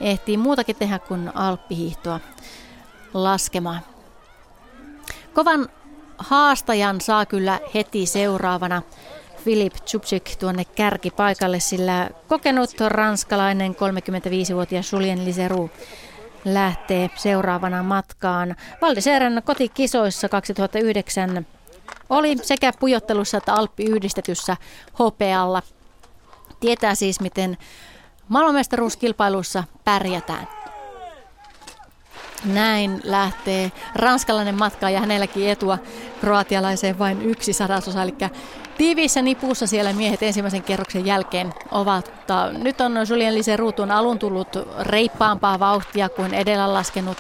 ehtii 0.02 0.38
muutakin 0.38 0.76
tehdä 0.76 1.00
kuin 1.00 1.32
alppihiihtoa 1.36 2.20
laskemaan. 3.14 3.80
Kovan 5.34 5.70
haastajan 6.18 7.02
saa 7.02 7.26
kyllä 7.26 7.60
heti 7.74 8.06
seuraavana 8.06 8.82
Filip 9.46 9.74
Chupchik 9.74 10.36
tuonne 10.40 10.66
kärkipaikalle, 10.66 11.60
sillä 11.60 12.10
kokenut 12.28 12.70
ranskalainen 12.88 13.76
35-vuotias 13.76 14.94
Julien 14.94 15.26
Liseru 15.26 15.70
lähtee 16.46 17.10
seuraavana 17.16 17.84
matkaan. 17.84 18.56
Valdiseren 18.82 19.42
kotikisoissa 19.46 20.30
2009 20.30 21.46
oli 22.10 22.38
sekä 22.42 22.74
pujottelussa 22.80 23.38
että 23.38 23.54
Alppi-yhdistetyssä 23.54 24.58
hopealla. 25.00 25.62
Tietää 26.60 26.96
siis, 26.96 27.20
miten 27.20 27.58
maailmanmestaruuskilpailussa 28.28 29.64
pärjätään. 29.84 30.48
Näin 32.46 33.02
lähtee 33.04 33.72
ranskalainen 33.96 34.56
matka 34.56 34.90
ja 34.90 35.00
hänelläkin 35.00 35.50
etua 35.50 35.78
kroatialaiseen 36.22 37.00
vain 37.00 37.22
yksi 37.22 37.54
sadasosa. 37.54 38.04
Eli 38.04 38.16
tiiviissä 38.78 39.22
nipussa 39.22 39.68
siellä 39.68 39.94
miehet 39.94 40.24
ensimmäisen 40.24 40.64
kerroksen 40.64 41.06
jälkeen 41.06 41.54
ovat. 41.72 42.12
Nyt 42.58 42.82
on 42.82 42.94
Julien 43.10 43.36
Lise 43.36 43.58
Ruutun 43.58 43.92
alun 43.92 44.20
tullut 44.20 44.48
reippaampaa 44.80 45.60
vauhtia 45.60 46.10
kuin 46.10 46.34
edellä 46.34 46.74
laskenut 46.74 47.18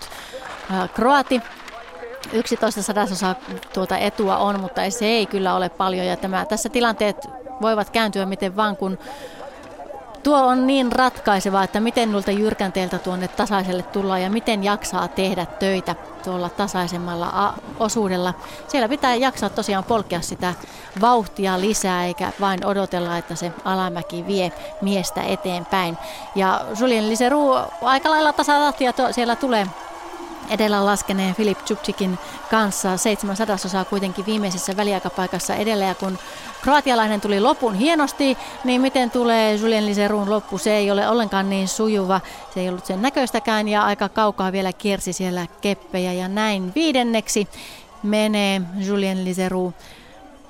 kroati. 0.93 1.41
11 2.33 2.81
sadasosa 2.81 3.35
tuota 3.73 3.97
etua 3.97 4.37
on, 4.37 4.59
mutta 4.59 4.89
se 4.89 5.05
ei 5.05 5.25
kyllä 5.25 5.55
ole 5.55 5.69
paljon. 5.69 6.05
Ja 6.05 6.17
tämä, 6.17 6.45
tässä 6.45 6.69
tilanteet 6.69 7.29
voivat 7.61 7.89
kääntyä 7.89 8.25
miten 8.25 8.55
vaan, 8.55 8.77
kun 8.77 8.97
tuo 10.23 10.37
on 10.37 10.67
niin 10.67 10.91
ratkaiseva, 10.91 11.63
että 11.63 11.79
miten 11.79 12.11
nuilta 12.11 12.31
jyrkänteeltä 12.31 12.99
tuonne 12.99 13.27
tasaiselle 13.27 13.83
tullaan 13.83 14.21
ja 14.21 14.29
miten 14.29 14.63
jaksaa 14.63 15.07
tehdä 15.07 15.45
töitä 15.45 15.95
tuolla 16.23 16.49
tasaisemmalla 16.49 17.53
osuudella. 17.79 18.33
Siellä 18.67 18.89
pitää 18.89 19.15
jaksaa 19.15 19.49
tosiaan 19.49 19.83
polkea 19.83 20.21
sitä 20.21 20.53
vauhtia 21.01 21.61
lisää 21.61 22.05
eikä 22.05 22.31
vain 22.39 22.65
odotella, 22.65 23.17
että 23.17 23.35
se 23.35 23.51
alamäki 23.65 24.27
vie 24.27 24.51
miestä 24.81 25.21
eteenpäin. 25.21 25.97
Ja 26.35 26.61
Julien 26.79 27.09
Liseru 27.09 27.53
aika 27.81 28.09
lailla 28.09 28.33
tasatahtia 28.33 28.93
siellä 29.11 29.35
tulee 29.35 29.67
edellä 30.49 30.85
laskeneen 30.85 31.35
Filip 31.35 31.65
Chupchikin 31.65 32.19
kanssa. 32.51 32.97
Seitsemän 32.97 33.35
sadasosaa 33.35 33.85
kuitenkin 33.85 34.25
viimeisessä 34.25 34.77
väliaikapaikassa 34.77 35.55
edellä 35.55 35.85
ja 35.85 35.95
kun 35.95 36.19
kroatialainen 36.61 37.21
tuli 37.21 37.39
lopun 37.39 37.75
hienosti, 37.75 38.37
niin 38.63 38.81
miten 38.81 39.11
tulee 39.11 39.55
Julien 39.55 39.85
Liserun 39.85 40.29
loppu? 40.29 40.57
Se 40.57 40.75
ei 40.75 40.91
ole 40.91 41.07
ollenkaan 41.07 41.49
niin 41.49 41.67
sujuva. 41.67 42.21
Se 42.53 42.59
ei 42.59 42.69
ollut 42.69 42.85
sen 42.85 43.01
näköistäkään 43.01 43.67
ja 43.67 43.83
aika 43.83 44.09
kaukaa 44.09 44.51
vielä 44.51 44.73
kiersi 44.73 45.13
siellä 45.13 45.47
keppejä 45.61 46.13
ja 46.13 46.27
näin 46.27 46.71
viidenneksi 46.75 47.47
menee 48.03 48.61
Julien 48.77 49.25
Liseru 49.25 49.73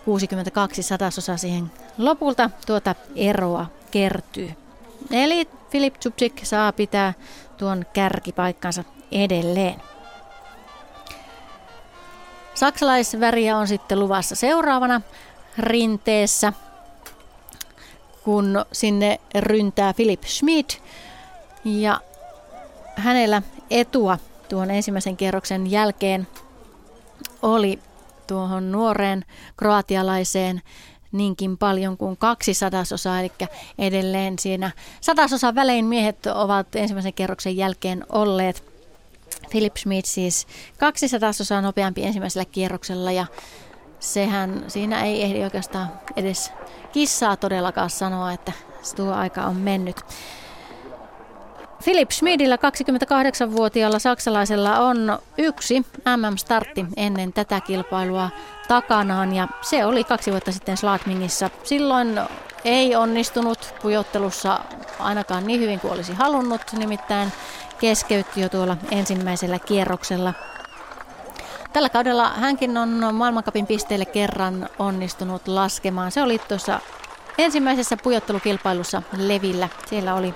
62 0.06 0.84
sadasosaa 0.84 1.38
siihen 1.38 1.72
lopulta 1.98 2.50
tuota 2.66 2.96
eroa 3.16 3.66
kertyy. 3.92 4.52
Eli 5.12 5.48
Filip 5.70 5.96
Chupchik 6.00 6.40
saa 6.44 6.72
pitää 6.72 7.14
tuon 7.58 7.86
kärkipaikkansa 7.94 8.84
edelleen. 9.12 9.82
Saksalaisväriä 12.54 13.58
on 13.58 13.68
sitten 13.68 14.00
luvassa 14.00 14.36
seuraavana 14.36 15.02
rinteessä, 15.58 16.54
kun 18.24 18.66
sinne 18.72 19.20
ryntää 19.40 19.94
Philip 19.94 20.24
Schmidt 20.24 20.82
ja 21.66 22.02
hänellä 22.96 23.42
etua 23.70 24.18
tuon 24.50 24.72
ensimmäisen 24.72 25.18
kierroksen 25.18 25.72
jälkeen 25.72 26.28
oli 27.42 27.80
tuohon 28.28 28.72
nuoreen 28.72 29.26
kroatialaiseen 29.58 30.62
niinkin 31.12 31.58
paljon 31.58 31.98
kuin 31.98 32.18
kaksi 32.18 32.54
sadasosaa, 32.54 33.20
eli 33.20 33.32
edelleen 33.78 34.40
siinä 34.40 34.72
sadasosan 35.02 35.56
välein 35.56 35.86
miehet 35.86 36.26
ovat 36.26 36.76
ensimmäisen 36.76 37.14
kerroksen 37.14 37.58
jälkeen 37.58 38.06
olleet. 38.10 38.77
Philip 39.50 39.76
Schmidt 39.78 40.06
siis 40.06 40.48
200 40.78 41.30
osaa 41.30 41.62
nopeampi 41.62 42.04
ensimmäisellä 42.04 42.46
kierroksella 42.46 43.12
ja 43.12 43.26
sehän 44.00 44.64
siinä 44.68 45.04
ei 45.04 45.24
ehdi 45.24 45.44
oikeastaan 45.44 45.92
edes 46.16 46.52
kissaa 46.94 47.38
todellakaan 47.38 47.90
sanoa, 47.90 48.32
että 48.32 48.52
tuo 48.96 49.14
aika 49.14 49.42
on 49.42 49.56
mennyt. 49.56 49.96
Philip 51.84 52.12
Schmidillä 52.12 52.56
28-vuotiaalla 52.56 54.00
saksalaisella 54.00 54.80
on 54.80 55.20
yksi 55.38 55.86
MM-startti 56.18 56.86
ennen 56.98 57.34
tätä 57.34 57.62
kilpailua 57.62 58.30
takanaan 58.68 59.36
ja 59.36 59.48
se 59.62 59.86
oli 59.86 60.04
kaksi 60.04 60.32
vuotta 60.32 60.52
sitten 60.52 60.78
Slatmingissa. 60.78 61.50
Silloin 61.64 62.20
ei 62.66 62.96
onnistunut 62.96 63.74
pujottelussa 63.82 64.60
ainakaan 65.00 65.48
niin 65.48 65.60
hyvin 65.60 65.80
kuin 65.80 65.94
olisi 65.94 66.14
halunnut, 66.14 66.62
nimittäin 66.78 67.32
keskeytti 67.80 68.42
jo 68.42 68.50
tuolla 68.50 68.78
ensimmäisellä 68.92 69.60
kierroksella. 69.60 70.34
Tällä 71.74 71.90
kaudella 71.90 72.30
hänkin 72.30 72.78
on 72.78 73.16
maailmankapin 73.16 73.68
pisteelle 73.68 74.06
kerran 74.06 74.70
onnistunut 74.80 75.48
laskemaan. 75.48 76.12
Se 76.12 76.22
oli 76.22 76.40
tuossa 76.40 76.80
ensimmäisessä 77.38 77.98
pujottelukilpailussa 78.04 79.02
Levillä. 79.18 79.70
Siellä 79.86 80.16
oli 80.16 80.34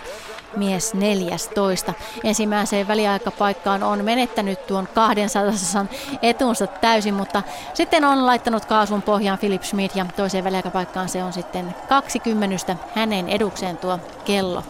mies 0.57 0.93
14. 0.93 1.93
Ensimmäiseen 2.24 2.88
väliaikapaikkaan 2.88 3.83
on 3.83 4.05
menettänyt 4.05 4.67
tuon 4.67 4.88
200 4.95 5.86
etunsa 6.21 6.67
täysin, 6.67 7.13
mutta 7.13 7.43
sitten 7.74 8.05
on 8.05 8.25
laittanut 8.25 8.65
kaasun 8.65 9.01
pohjaan 9.01 9.39
Philip 9.39 9.63
Schmidt 9.63 9.95
ja 9.95 10.05
toiseen 10.15 10.43
väliaikapaikkaan 10.43 11.10
se 11.10 11.24
on 11.24 11.33
sitten 11.33 11.75
20 11.89 12.75
hänen 12.95 13.29
edukseen 13.29 13.77
tuo 13.77 14.00
kello. 14.25 14.63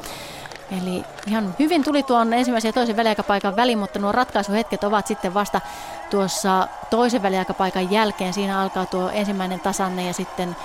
Eli 0.78 1.04
ihan 1.28 1.56
hyvin 1.60 1.84
tuli 1.84 2.04
tuon 2.04 2.34
ensimmäisen 2.34 2.70
ja 2.70 2.74
toisen 2.74 2.98
väliaikapaikan 2.98 3.56
väliin, 3.56 3.80
mutta 3.80 4.00
nuo 4.00 4.12
ratkaisuhetket 4.12 4.84
ovat 4.84 5.08
sitten 5.08 5.34
vasta 5.34 5.62
tuossa 6.10 6.68
toisen 6.90 7.22
väliaikapaikan 7.22 7.92
jälkeen. 7.92 8.34
Siinä 8.34 8.62
alkaa 8.62 8.86
tuo 8.86 9.10
ensimmäinen 9.10 9.60
tasanne 9.60 10.08
ja 10.08 10.14
sitten 10.14 10.56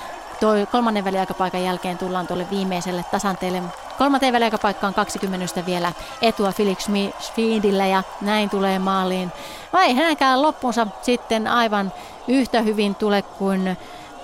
toi 0.40 0.66
kolmannen 0.72 1.04
väliaikapaikan 1.04 1.64
jälkeen 1.64 1.98
tullaan 1.98 2.26
tuolle 2.26 2.46
viimeiselle 2.50 3.04
tasanteelle. 3.10 3.62
Kolmanteen 3.98 4.32
väliaikapaikkaan 4.32 4.94
20 4.94 5.66
vielä 5.66 5.92
etua 6.22 6.52
Felix 6.52 6.88
Schmidille 7.20 7.88
ja 7.88 8.02
näin 8.20 8.50
tulee 8.50 8.78
maaliin. 8.78 9.32
Vai 9.72 9.94
hänkään 9.94 10.42
loppunsa 10.42 10.86
sitten 11.02 11.46
aivan 11.46 11.92
yhtä 12.28 12.62
hyvin 12.62 12.94
tule 12.94 13.22
kuin 13.22 13.76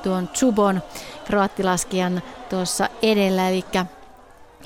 tuon 0.02 0.28
Chubon 0.28 0.82
kroattilaskijan 1.24 2.22
tuossa 2.50 2.88
edellä. 3.02 3.48
Eli 3.48 3.64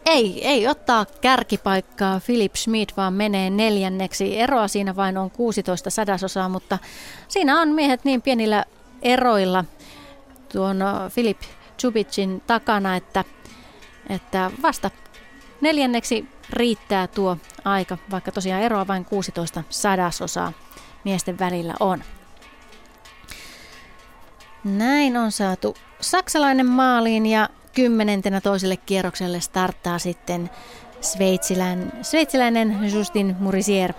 ei, 0.06 0.46
ei 0.46 0.68
ottaa 0.68 1.06
kärkipaikkaa 1.20 2.20
Philip 2.26 2.54
Schmidt, 2.54 2.96
vaan 2.96 3.12
menee 3.12 3.50
neljänneksi. 3.50 4.40
Eroa 4.40 4.68
siinä 4.68 4.96
vain 4.96 5.18
on 5.18 5.30
16 5.30 5.90
sadasosaa, 5.90 6.48
mutta 6.48 6.78
siinä 7.28 7.60
on 7.60 7.68
miehet 7.68 8.04
niin 8.04 8.22
pienillä 8.22 8.64
eroilla 9.02 9.64
tuon 10.52 10.78
Philip 11.14 11.40
Chubicin 11.78 12.42
takana, 12.46 12.96
että, 12.96 13.24
että 14.08 14.50
vasta 14.62 14.90
neljänneksi 15.60 16.28
riittää 16.50 17.06
tuo 17.06 17.36
aika, 17.64 17.98
vaikka 18.10 18.32
tosiaan 18.32 18.62
eroa 18.62 18.86
vain 18.86 19.04
16 19.04 19.62
sadasosaa 19.70 20.52
miesten 21.04 21.38
välillä 21.38 21.74
on. 21.80 22.04
Näin 24.64 25.16
on 25.16 25.32
saatu 25.32 25.76
saksalainen 26.00 26.66
maaliin 26.66 27.26
ja 27.26 27.48
kymmenentenä 27.76 28.40
toiselle 28.40 28.76
kierrokselle 28.76 29.40
starttaa 29.40 29.98
sitten 29.98 30.50
sveitsiläinen, 31.00 31.92
sveitsiläinen 32.02 32.92
Justin 32.92 33.36
Murisier. 33.38 33.92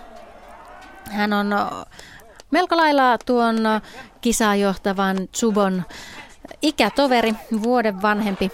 Hän 1.10 1.32
on 1.32 1.54
melko 2.50 2.76
lailla 2.76 3.18
tuon 3.26 3.56
kisaa 4.20 4.56
johtavan 4.56 5.16
Zubon 5.36 5.82
ikätoveri, 6.62 7.34
vuoden 7.62 8.02
vanhempi 8.02 8.50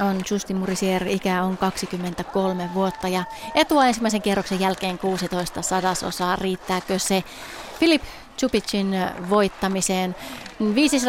on 0.00 0.20
Justin 0.30 0.56
Murisier, 0.56 1.08
ikä 1.08 1.42
on 1.42 1.56
23 1.56 2.70
vuotta 2.74 3.08
ja 3.08 3.24
etua 3.54 3.86
ensimmäisen 3.86 4.22
kierroksen 4.22 4.60
jälkeen 4.60 4.98
16 4.98 5.62
sadasosaa. 5.62 6.36
Riittääkö 6.36 6.98
se 6.98 7.24
Filip 7.80 8.02
Chupicin 8.38 8.96
voittamiseen? 9.30 10.16
Viisi 10.74 11.00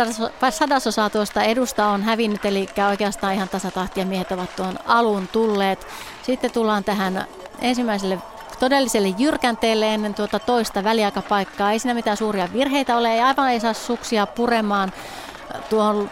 sadasosaa 0.49 1.09
tuosta 1.09 1.43
edusta 1.43 1.87
on 1.87 2.03
hävinnyt, 2.03 2.45
eli 2.45 2.69
oikeastaan 2.89 3.33
ihan 3.33 3.49
tasatahtia 3.49 4.05
miehet 4.05 4.31
ovat 4.31 4.55
tuon 4.55 4.79
alun 4.85 5.27
tulleet. 5.27 5.87
Sitten 6.23 6.51
tullaan 6.51 6.83
tähän 6.83 7.27
ensimmäiselle 7.61 8.17
todelliselle 8.59 9.13
jyrkänteelle 9.17 9.93
ennen 9.93 10.13
tuota 10.13 10.39
toista 10.39 10.83
väliaikapaikkaa. 10.83 11.71
Ei 11.71 11.79
siinä 11.79 11.93
mitään 11.93 12.17
suuria 12.17 12.53
virheitä 12.53 12.97
ole, 12.97 13.13
ei 13.13 13.21
aivan 13.21 13.51
ei 13.51 13.59
saa 13.59 13.73
suksia 13.73 14.27
puremaan 14.27 14.93
tuohon 15.69 16.09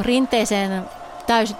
rinteeseen 0.00 0.84
täys, 1.26 1.54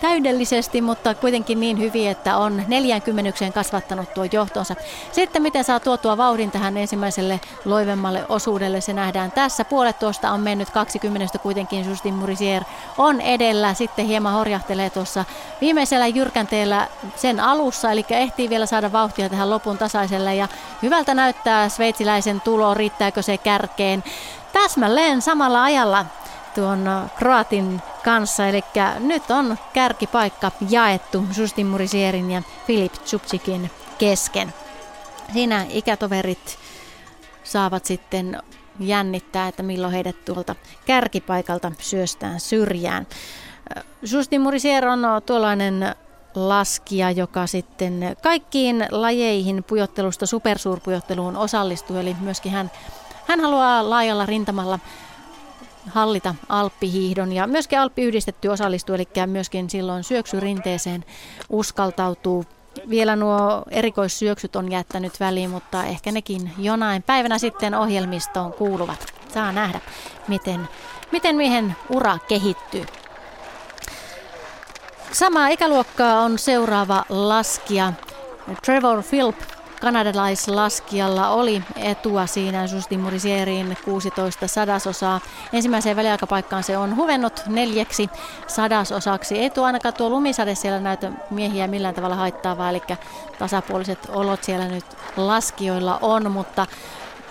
täydellisesti, 0.00 0.80
mutta 0.80 1.14
kuitenkin 1.14 1.60
niin 1.60 1.78
hyvin, 1.78 2.08
että 2.10 2.36
on 2.36 2.62
40 2.68 3.32
kasvattanut 3.54 4.14
tuo 4.14 4.24
johtonsa. 4.32 4.74
Sitten 5.12 5.42
miten 5.42 5.64
saa 5.64 5.80
tuotua 5.80 6.16
vauhdin 6.16 6.50
tähän 6.50 6.76
ensimmäiselle 6.76 7.40
loivemmalle 7.64 8.24
osuudelle, 8.28 8.80
se 8.80 8.92
nähdään 8.92 9.32
tässä. 9.32 9.64
Puolet 9.64 9.98
tuosta 9.98 10.30
on 10.30 10.40
mennyt 10.40 10.70
20 10.70 11.38
kuitenkin 11.38 11.88
Justin 11.88 12.14
Murisier 12.14 12.64
on 12.98 13.20
edellä, 13.20 13.74
sitten 13.74 14.06
hieman 14.06 14.32
horjahtelee 14.32 14.90
tuossa 14.90 15.24
viimeisellä 15.60 16.06
jyrkänteellä 16.06 16.88
sen 17.16 17.40
alussa, 17.40 17.92
eli 17.92 18.04
ehtii 18.10 18.50
vielä 18.50 18.66
saada 18.66 18.92
vauhtia 18.92 19.28
tähän 19.28 19.50
lopun 19.50 19.78
tasaiselle 19.78 20.34
ja 20.34 20.48
hyvältä 20.82 21.14
näyttää 21.14 21.68
sveitsiläisen 21.68 22.40
tulo, 22.40 22.74
riittääkö 22.74 23.22
se 23.22 23.38
kärkeen. 23.38 24.04
Täsmälleen 24.52 25.22
samalla 25.22 25.62
ajalla 25.64 26.06
tuon 26.54 27.08
Kroatin 27.18 27.82
kanssa. 28.04 28.46
Eli 28.46 28.64
nyt 28.98 29.30
on 29.30 29.58
kärkipaikka 29.72 30.50
jaettu 30.70 31.24
Justin 31.38 31.66
Murisierin 31.66 32.30
ja 32.30 32.42
Filip 32.66 32.92
Tsupsikin 32.92 33.70
kesken. 33.98 34.54
Siinä 35.32 35.66
ikätoverit 35.68 36.58
saavat 37.44 37.84
sitten 37.84 38.42
jännittää, 38.80 39.48
että 39.48 39.62
milloin 39.62 39.92
heidät 39.92 40.24
tuolta 40.24 40.54
kärkipaikalta 40.86 41.72
syöstään 41.78 42.40
syrjään. 42.40 43.06
Justin 44.12 44.40
Murisier 44.40 44.86
on 44.86 45.00
tuollainen 45.26 45.94
laskija, 46.34 47.10
joka 47.10 47.46
sitten 47.46 48.16
kaikkiin 48.22 48.86
lajeihin 48.90 49.64
pujottelusta 49.64 50.26
supersuurpujotteluun 50.26 51.36
osallistuu, 51.36 51.96
eli 51.96 52.16
myöskin 52.20 52.52
hän, 52.52 52.70
hän 53.26 53.40
haluaa 53.40 53.90
laajalla 53.90 54.26
rintamalla 54.26 54.78
hallita 55.88 56.34
alppihiihdon 56.48 57.32
ja 57.32 57.46
myöskin 57.46 57.80
alppi 57.80 58.02
yhdistetty 58.02 58.48
osallistuu, 58.48 58.94
eli 58.94 59.08
myöskin 59.26 59.70
silloin 59.70 60.04
syöksyrinteeseen 60.04 61.04
uskaltautuu. 61.50 62.44
Vielä 62.88 63.16
nuo 63.16 63.62
erikoissyöksyt 63.70 64.56
on 64.56 64.72
jättänyt 64.72 65.20
väliin, 65.20 65.50
mutta 65.50 65.84
ehkä 65.84 66.12
nekin 66.12 66.52
jonain 66.58 67.02
päivänä 67.02 67.38
sitten 67.38 67.74
ohjelmistoon 67.74 68.52
kuuluvat. 68.52 69.06
Saa 69.34 69.52
nähdä, 69.52 69.80
miten, 70.28 70.68
miten 71.12 71.36
miehen 71.36 71.76
ura 71.90 72.18
kehittyy. 72.28 72.84
Samaa 75.12 75.48
ikäluokkaa 75.48 76.20
on 76.20 76.38
seuraava 76.38 77.04
laskija. 77.08 77.92
Trevor 78.64 79.02
Philp 79.02 79.36
kanadalaislaskijalla 79.80 81.28
oli 81.28 81.62
etua 81.76 82.26
siinä 82.26 82.64
Justin 82.72 83.00
Murisierin 83.00 83.76
16 83.84 84.48
sadasosaa. 84.48 85.20
Ensimmäiseen 85.52 85.96
väliaikapaikkaan 85.96 86.62
se 86.62 86.78
on 86.78 86.96
huvennut 86.96 87.42
neljäksi 87.46 88.10
sadasosaksi. 88.46 89.44
Etu 89.44 89.64
ainakaan 89.64 89.94
tuo 89.94 90.10
lumisade 90.10 90.54
siellä 90.54 90.80
näytä 90.80 91.12
miehiä 91.30 91.66
millään 91.66 91.94
tavalla 91.94 92.16
haittaavaa, 92.16 92.70
eli 92.70 92.82
tasapuoliset 93.38 94.08
olot 94.08 94.44
siellä 94.44 94.68
nyt 94.68 94.84
laskijoilla 95.16 95.98
on, 96.02 96.32
mutta 96.32 96.66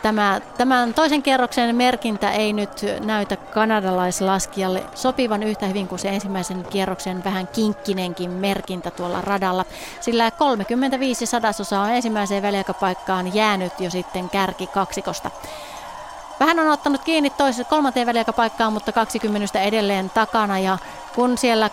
Tämä, 0.01 0.41
tämän 0.57 0.93
toisen 0.93 1.23
kerroksen 1.23 1.75
merkintä 1.75 2.31
ei 2.31 2.53
nyt 2.53 2.69
näytä 2.99 3.35
kanadalaislaskijalle 3.35 4.83
sopivan 4.95 5.43
yhtä 5.43 5.65
hyvin 5.65 5.87
kuin 5.87 5.99
se 5.99 6.09
ensimmäisen 6.09 6.65
kierroksen 6.69 7.23
vähän 7.23 7.47
kinkkinenkin 7.47 8.31
merkintä 8.31 8.91
tuolla 8.91 9.21
radalla, 9.21 9.65
sillä 10.01 10.31
35 10.31 11.25
sadasosaa 11.25 11.83
on 11.83 11.91
ensimmäiseen 11.91 12.43
väliaikapaikkaan 12.43 13.35
jäänyt 13.35 13.79
jo 13.79 13.89
sitten 13.89 14.29
kärki 14.29 14.67
kaksikosta. 14.67 15.31
Vähän 16.39 16.59
on 16.59 16.67
ottanut 16.67 17.01
kiinni 17.03 17.29
toisessa 17.29 17.63
kolmanteen 17.63 18.07
väliaikapaikkaan, 18.07 18.73
mutta 18.73 18.91
20 18.91 19.61
edelleen 19.61 20.09
takana 20.09 20.59
ja 20.59 20.77
kun 21.15 21.37
siellä 21.37 21.69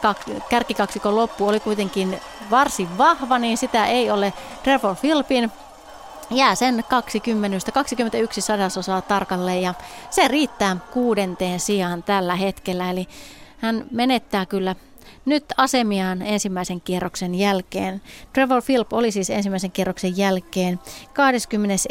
kärkikaksikon 0.48 1.16
loppu 1.16 1.48
oli 1.48 1.60
kuitenkin 1.60 2.20
varsin 2.50 2.98
vahva, 2.98 3.38
niin 3.38 3.58
sitä 3.58 3.86
ei 3.86 4.10
ole 4.10 4.32
Trevor 4.62 4.96
Philpin 4.96 5.52
jää 6.30 6.54
sen 6.54 6.84
20, 6.88 7.72
21 7.72 8.40
sadasosaa 8.40 9.02
tarkalleen 9.02 9.62
ja 9.62 9.74
se 10.10 10.28
riittää 10.28 10.76
kuudenteen 10.92 11.60
sijaan 11.60 12.02
tällä 12.02 12.36
hetkellä. 12.36 12.90
Eli 12.90 13.08
hän 13.58 13.86
menettää 13.90 14.46
kyllä 14.46 14.76
nyt 15.24 15.44
asemiaan 15.56 16.22
ensimmäisen 16.22 16.80
kierroksen 16.80 17.34
jälkeen. 17.34 18.02
Trevor 18.32 18.62
Philp 18.62 18.92
oli 18.92 19.10
siis 19.10 19.30
ensimmäisen 19.30 19.70
kierroksen 19.70 20.16
jälkeen 20.16 20.80
21. 21.12 21.88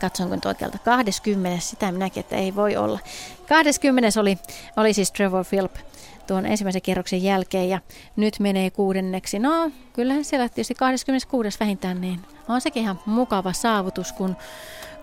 Katsonko 0.00 0.34
nyt 0.34 0.46
oikealta? 0.46 0.78
20. 0.78 1.60
Sitä 1.60 1.92
minäkin, 1.92 2.20
että 2.20 2.36
ei 2.36 2.54
voi 2.54 2.76
olla. 2.76 2.98
20. 3.48 4.20
oli, 4.20 4.38
oli 4.76 4.92
siis 4.92 5.12
Trevor 5.12 5.44
Philp 5.44 5.72
tuon 6.30 6.46
ensimmäisen 6.46 6.82
kierroksen 6.82 7.22
jälkeen 7.22 7.68
ja 7.68 7.80
nyt 8.16 8.40
menee 8.40 8.70
kuudenneksi. 8.70 9.38
No, 9.38 9.70
kyllähän 9.92 10.24
siellä 10.24 10.48
tietysti 10.48 10.74
26. 10.74 11.58
vähintään, 11.60 12.00
niin 12.00 12.20
on 12.48 12.60
sekin 12.60 12.82
ihan 12.82 13.00
mukava 13.06 13.52
saavutus, 13.52 14.12
kun, 14.12 14.36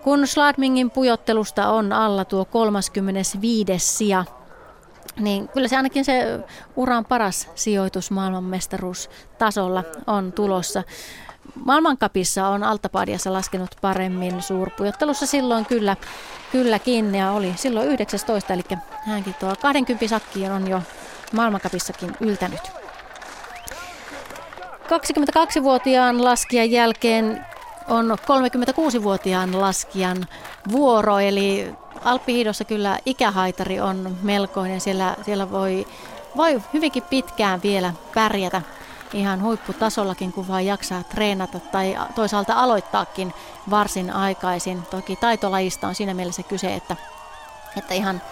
kun 0.02 0.26
Schladmingin 0.26 0.90
pujottelusta 0.90 1.68
on 1.68 1.92
alla 1.92 2.24
tuo 2.24 2.44
35. 2.44 3.72
sija. 3.78 4.24
Niin 5.18 5.48
kyllä 5.48 5.68
se 5.68 5.76
ainakin 5.76 6.04
se 6.04 6.40
uran 6.76 7.04
paras 7.04 7.48
sijoitus 7.54 8.10
maailmanmestaruustasolla 8.10 9.84
on 10.06 10.32
tulossa. 10.32 10.82
Maailmankapissa 11.64 12.48
on 12.48 12.62
Altapadiassa 12.62 13.32
laskenut 13.32 13.76
paremmin 13.80 14.42
suurpujottelussa 14.42 15.26
silloin 15.26 15.66
kyllä, 15.66 15.96
kylläkin 16.52 17.14
ja 17.14 17.32
oli 17.32 17.52
silloin 17.56 17.88
19, 17.88 18.52
eli 18.52 18.62
hänkin 19.06 19.34
tuo 19.34 19.54
20 19.62 20.08
sakki 20.08 20.48
on 20.48 20.70
jo 20.70 20.82
maailmankapissakin 21.32 22.16
yltänyt. 22.20 22.60
22-vuotiaan 24.88 26.24
laskijan 26.24 26.70
jälkeen 26.70 27.46
on 27.88 28.16
36-vuotiaan 28.20 29.60
laskijan 29.60 30.26
vuoro, 30.72 31.18
eli 31.18 31.74
Alppihiidossa 32.04 32.64
kyllä 32.64 32.98
ikähaitari 33.06 33.80
on 33.80 34.16
melkoinen. 34.22 34.80
Siellä, 34.80 35.16
siellä 35.22 35.50
voi, 35.50 35.86
voi 36.36 36.62
hyvinkin 36.72 37.02
pitkään 37.02 37.62
vielä 37.62 37.92
pärjätä 38.14 38.62
ihan 39.12 39.42
huipputasollakin, 39.42 40.32
kun 40.32 40.48
vaan 40.48 40.66
jaksaa 40.66 41.02
treenata 41.02 41.60
tai 41.60 41.96
toisaalta 42.14 42.54
aloittaakin 42.54 43.34
varsin 43.70 44.10
aikaisin. 44.10 44.82
Toki 44.82 45.16
taitolajista 45.16 45.88
on 45.88 45.94
siinä 45.94 46.14
mielessä 46.14 46.42
kyse, 46.42 46.74
että, 46.74 46.96
että 47.76 47.94
ihan 47.94 48.22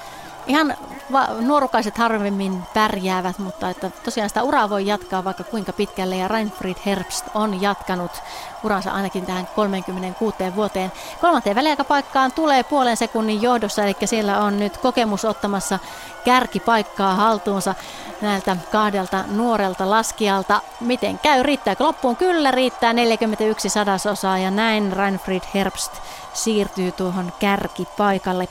ihan 0.46 0.76
va- 1.12 1.28
nuorukaiset 1.40 1.98
harvemmin 1.98 2.62
pärjäävät, 2.74 3.38
mutta 3.38 3.70
että 3.70 3.90
tosiaan 4.04 4.30
sitä 4.30 4.42
uraa 4.42 4.70
voi 4.70 4.86
jatkaa 4.86 5.24
vaikka 5.24 5.44
kuinka 5.44 5.72
pitkälle 5.72 6.16
ja 6.16 6.28
Reinfried 6.28 6.76
Herbst 6.86 7.26
on 7.34 7.62
jatkanut 7.62 8.22
uransa 8.64 8.90
ainakin 8.90 9.26
tähän 9.26 9.48
36 9.56 10.36
vuoteen. 10.56 10.92
Kolmanteen 11.20 11.56
väliaikapaikkaan 11.56 12.32
tulee 12.32 12.62
puolen 12.64 12.96
sekunnin 12.96 13.42
johdossa, 13.42 13.84
eli 13.84 13.96
siellä 14.04 14.40
on 14.40 14.58
nyt 14.58 14.76
kokemus 14.76 15.24
ottamassa 15.24 15.78
kärkipaikkaa 16.24 17.14
haltuunsa 17.14 17.74
näiltä 18.20 18.56
kahdelta 18.72 19.24
nuorelta 19.28 19.90
laskijalta. 19.90 20.60
Miten 20.80 21.18
käy? 21.18 21.42
Riittääkö 21.42 21.84
loppuun? 21.84 22.16
Kyllä 22.16 22.50
riittää 22.50 22.92
41 22.92 23.68
sadasosaa 23.68 24.38
ja 24.38 24.50
näin 24.50 24.92
Reinfried 24.92 25.42
Herbst 25.54 25.92
siirtyy 26.32 26.92
tuohon 26.92 27.32
kärkipaikalle. 27.38 28.48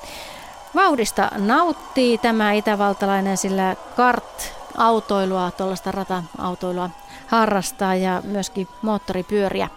Vauhdista 0.75 1.31
nauttii 1.37 2.17
tämä 2.17 2.51
itävaltalainen, 2.51 3.37
sillä 3.37 3.75
kart-autoilua, 3.95 5.51
tuollaista 5.51 5.91
rata-autoilua 5.91 6.89
harrastaa 7.27 7.95
ja 7.95 8.21
myöskin 8.25 8.67
moottoripyöriä. 8.81 9.69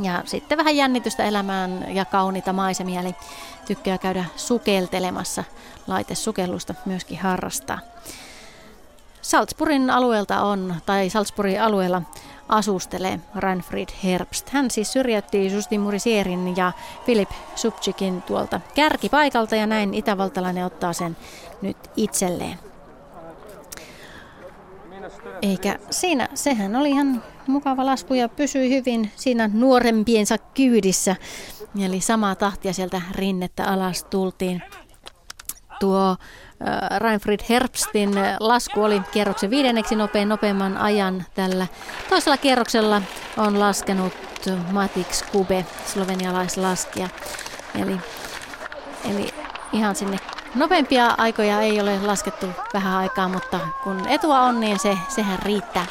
Ja 0.00 0.22
sitten 0.26 0.58
vähän 0.58 0.76
jännitystä 0.76 1.24
elämään 1.24 1.86
ja 1.88 2.04
kauniita 2.04 2.52
maisemia, 2.52 3.00
eli 3.00 3.14
tykkää 3.66 3.98
käydä 3.98 4.24
sukeltelemassa. 4.36 5.44
Laitesukellusta 5.86 6.74
myöskin 6.84 7.18
harrastaa. 7.18 7.78
Salzburgin 9.24 9.90
alueelta 9.90 10.42
on, 10.42 10.74
tai 10.86 11.10
Salzburgin 11.10 11.62
alueella 11.62 12.02
asustelee 12.48 13.20
Reinfried 13.36 13.88
Herbst. 14.04 14.48
Hän 14.48 14.70
siis 14.70 14.92
syrjäytti 14.92 15.52
Justin 15.52 15.80
Murisierin 15.80 16.56
ja 16.56 16.72
Philip 17.04 17.30
Subchikin 17.54 18.22
tuolta 18.22 18.60
kärkipaikalta 18.74 19.56
ja 19.56 19.66
näin 19.66 19.94
itävaltalainen 19.94 20.64
ottaa 20.64 20.92
sen 20.92 21.16
nyt 21.62 21.76
itselleen. 21.96 22.58
Eikä 25.42 25.78
siinä, 25.90 26.28
sehän 26.34 26.76
oli 26.76 26.90
ihan 26.90 27.22
mukava 27.46 27.86
lasku 27.86 28.14
ja 28.14 28.28
pysyi 28.28 28.70
hyvin 28.70 29.10
siinä 29.16 29.50
nuorempiensa 29.52 30.38
kyydissä. 30.38 31.16
Eli 31.84 32.00
samaa 32.00 32.34
tahtia 32.34 32.72
sieltä 32.72 33.02
rinnettä 33.12 33.64
alas 33.64 34.04
tultiin. 34.04 34.62
Tuo 35.80 36.16
Reinfried 36.98 37.40
Herbstin 37.48 38.10
lasku 38.40 38.82
oli 38.82 39.02
kierroksen 39.12 39.50
viidenneksi 39.50 39.96
nopein 39.96 40.28
nopeimman 40.28 40.76
ajan 40.76 41.24
tällä. 41.34 41.66
Toisella 42.08 42.36
kierroksella 42.36 43.02
on 43.36 43.60
laskenut 43.60 44.12
Matix 44.70 45.22
Kube, 45.32 45.66
slovenialaislaskija. 45.86 47.08
Eli, 47.82 48.00
eli 49.10 49.34
ihan 49.72 49.96
sinne 49.96 50.18
Nopeimpia 50.54 51.14
aikoja 51.18 51.60
ei 51.60 51.80
ole 51.80 52.00
laskettu 52.00 52.46
vähän 52.74 52.94
aikaa, 52.94 53.28
mutta 53.28 53.60
kun 53.84 54.08
etua 54.08 54.40
on, 54.40 54.60
niin 54.60 54.78
se, 54.78 54.98
sehän 55.08 55.38
riittää. 55.38 55.86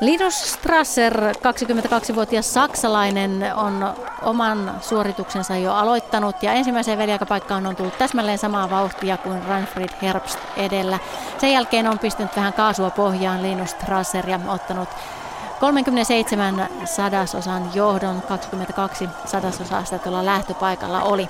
Linus 0.00 0.52
Strasser, 0.52 1.14
22-vuotias 1.32 2.54
saksalainen, 2.54 3.52
on 3.54 3.94
oman 4.22 4.72
suorituksensa 4.80 5.56
jo 5.56 5.74
aloittanut. 5.74 6.42
Ja 6.42 6.52
ensimmäiseen 6.52 6.98
väliaikapaikkaan 6.98 7.66
on 7.66 7.76
tullut 7.76 7.98
täsmälleen 7.98 8.38
samaa 8.38 8.70
vauhtia 8.70 9.16
kuin 9.16 9.46
Reinfried 9.48 9.88
Herbst 10.02 10.38
edellä. 10.56 10.98
Sen 11.38 11.52
jälkeen 11.52 11.86
on 11.88 11.98
pistänyt 11.98 12.36
vähän 12.36 12.52
kaasua 12.52 12.90
pohjaan 12.90 13.42
Linus 13.42 13.70
Strasser 13.70 14.30
ja 14.30 14.40
ottanut 14.48 14.88
37 15.60 16.68
sadasosan 16.84 17.70
johdon, 17.74 18.22
22 18.22 19.08
sadasosaa 19.24 19.84
sitä 19.84 19.98
tuolla 19.98 20.24
lähtöpaikalla 20.24 21.02
oli 21.02 21.28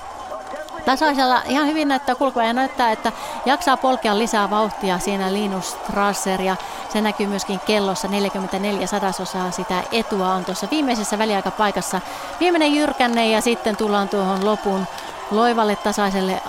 tasaisella 0.87 1.41
ihan 1.45 1.67
hyvin 1.67 1.87
näyttää 1.87 2.15
kulkua 2.15 2.43
ja 2.43 2.53
näyttää, 2.53 2.91
että 2.91 3.11
jaksaa 3.45 3.77
polkea 3.77 4.17
lisää 4.17 4.49
vauhtia 4.49 4.99
siinä 4.99 5.33
Linus 5.33 5.71
Strasser 5.71 6.41
ja 6.41 6.55
se 6.89 7.01
näkyy 7.01 7.27
myöskin 7.27 7.59
kellossa 7.59 8.07
44 8.07 8.87
sadasosaa 8.87 9.51
sitä 9.51 9.83
etua 9.91 10.33
on 10.33 10.45
tuossa 10.45 10.67
viimeisessä 10.71 11.17
väliaikapaikassa. 11.17 12.01
Viimeinen 12.39 12.75
jyrkänne 12.75 13.29
ja 13.29 13.41
sitten 13.41 13.77
tullaan 13.77 14.09
tuohon 14.09 14.45
lopun 14.45 14.87
loivalle 15.31 15.75
tasaiselle 15.75 16.41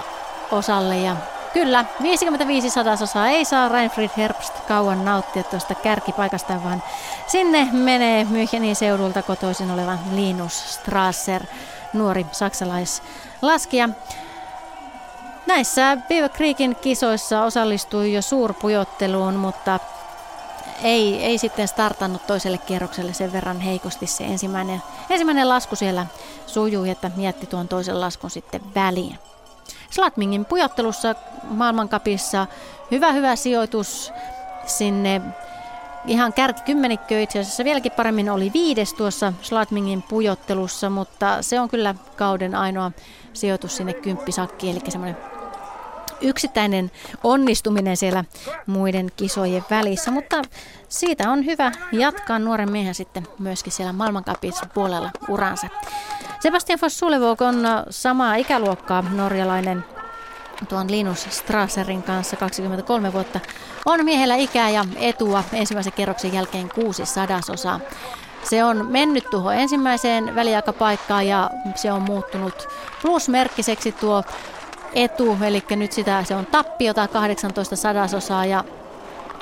osalle 0.50 0.96
ja 0.96 1.16
Kyllä, 1.52 1.84
55 2.02 2.70
sadasosaa 2.70 3.28
ei 3.28 3.44
saa 3.44 3.68
Reinfried 3.68 4.10
Herbst 4.16 4.54
kauan 4.68 5.04
nauttia 5.04 5.42
tuosta 5.42 5.74
kärkipaikasta, 5.74 6.64
vaan 6.64 6.82
sinne 7.26 7.68
menee 7.72 8.24
Münchenin 8.24 8.74
seudulta 8.74 9.22
kotoisin 9.22 9.70
oleva 9.70 9.98
Linus 10.12 10.74
Strasser, 10.74 11.42
nuori 11.92 12.26
saksalaislaskija. 12.32 13.88
Näissä 15.48 15.96
Beaver 16.08 16.30
Creekin 16.30 16.76
kisoissa 16.76 17.42
osallistui 17.42 18.12
jo 18.12 18.22
suurpujotteluun, 18.22 19.34
mutta 19.34 19.78
ei, 20.82 21.24
ei 21.24 21.38
sitten 21.38 21.68
startannut 21.68 22.26
toiselle 22.26 22.58
kierrokselle 22.58 23.12
sen 23.12 23.32
verran 23.32 23.60
heikosti 23.60 24.06
se 24.06 24.24
ensimmäinen, 24.24 24.82
ensimmäinen 25.10 25.48
lasku 25.48 25.76
siellä 25.76 26.06
sujui, 26.46 26.90
että 26.90 27.10
mietti 27.16 27.46
tuon 27.46 27.68
toisen 27.68 28.00
laskun 28.00 28.30
sitten 28.30 28.60
väliin. 28.74 29.18
Slatmingin 29.90 30.44
pujottelussa 30.44 31.14
maailmankapissa 31.42 32.46
hyvä 32.90 33.12
hyvä 33.12 33.36
sijoitus 33.36 34.12
sinne 34.66 35.20
ihan 36.06 36.32
kymmenikö 36.64 37.22
itse 37.22 37.38
asiassa 37.38 37.64
vieläkin 37.64 37.92
paremmin 37.92 38.30
oli 38.30 38.50
viides 38.54 38.94
tuossa 38.94 39.32
Slatmingin 39.42 40.02
pujottelussa, 40.02 40.90
mutta 40.90 41.42
se 41.42 41.60
on 41.60 41.68
kyllä 41.68 41.94
kauden 42.16 42.54
ainoa 42.54 42.92
sijoitus 43.32 43.76
sinne 43.76 43.92
kymppisakkiin, 43.92 44.76
eli 44.76 44.90
semmoinen 44.90 45.37
yksittäinen 46.20 46.90
onnistuminen 47.24 47.96
siellä 47.96 48.24
muiden 48.66 49.10
kisojen 49.16 49.64
välissä, 49.70 50.10
mutta 50.10 50.42
siitä 50.88 51.30
on 51.30 51.44
hyvä 51.44 51.72
jatkaa 51.92 52.38
nuoren 52.38 52.72
miehen 52.72 52.94
sitten 52.94 53.26
myöskin 53.38 53.72
siellä 53.72 53.92
maailmankapissa 53.92 54.66
puolella 54.74 55.10
uransa. 55.28 55.66
Sebastian 56.40 56.78
Foss 56.78 56.98
Sulevok 56.98 57.40
on 57.40 57.56
samaa 57.90 58.34
ikäluokkaa 58.34 59.02
norjalainen 59.02 59.84
tuon 60.68 60.90
Linus 60.90 61.26
Strasserin 61.30 62.02
kanssa 62.02 62.36
23 62.36 63.12
vuotta. 63.12 63.40
On 63.86 64.04
miehellä 64.04 64.36
ikää 64.36 64.70
ja 64.70 64.84
etua 64.96 65.44
ensimmäisen 65.52 65.92
kerroksen 65.92 66.34
jälkeen 66.34 66.68
kuusi 66.68 67.06
sadasosaa. 67.06 67.80
Se 68.42 68.64
on 68.64 68.86
mennyt 68.86 69.30
tuohon 69.30 69.54
ensimmäiseen 69.54 70.34
väliaikapaikkaan 70.34 71.26
ja 71.26 71.50
se 71.74 71.92
on 71.92 72.02
muuttunut 72.02 72.68
plusmerkkiseksi 73.02 73.92
tuo 73.92 74.24
etu, 74.94 75.38
eli 75.46 75.64
nyt 75.70 75.92
sitä 75.92 76.24
se 76.24 76.34
on 76.34 76.46
tappiota 76.46 77.08
18 77.08 77.76
sadasosaa 77.76 78.44
ja 78.44 78.64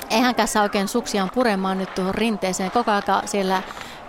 eihän 0.09 0.35
saa 0.45 0.63
oikein 0.63 0.87
suksiaan 0.87 1.31
puremaan 1.33 1.77
nyt 1.77 1.95
tuohon 1.95 2.15
rinteeseen. 2.15 2.71
Koko 2.71 2.91
ajan 2.91 3.27
siellä 3.27 3.61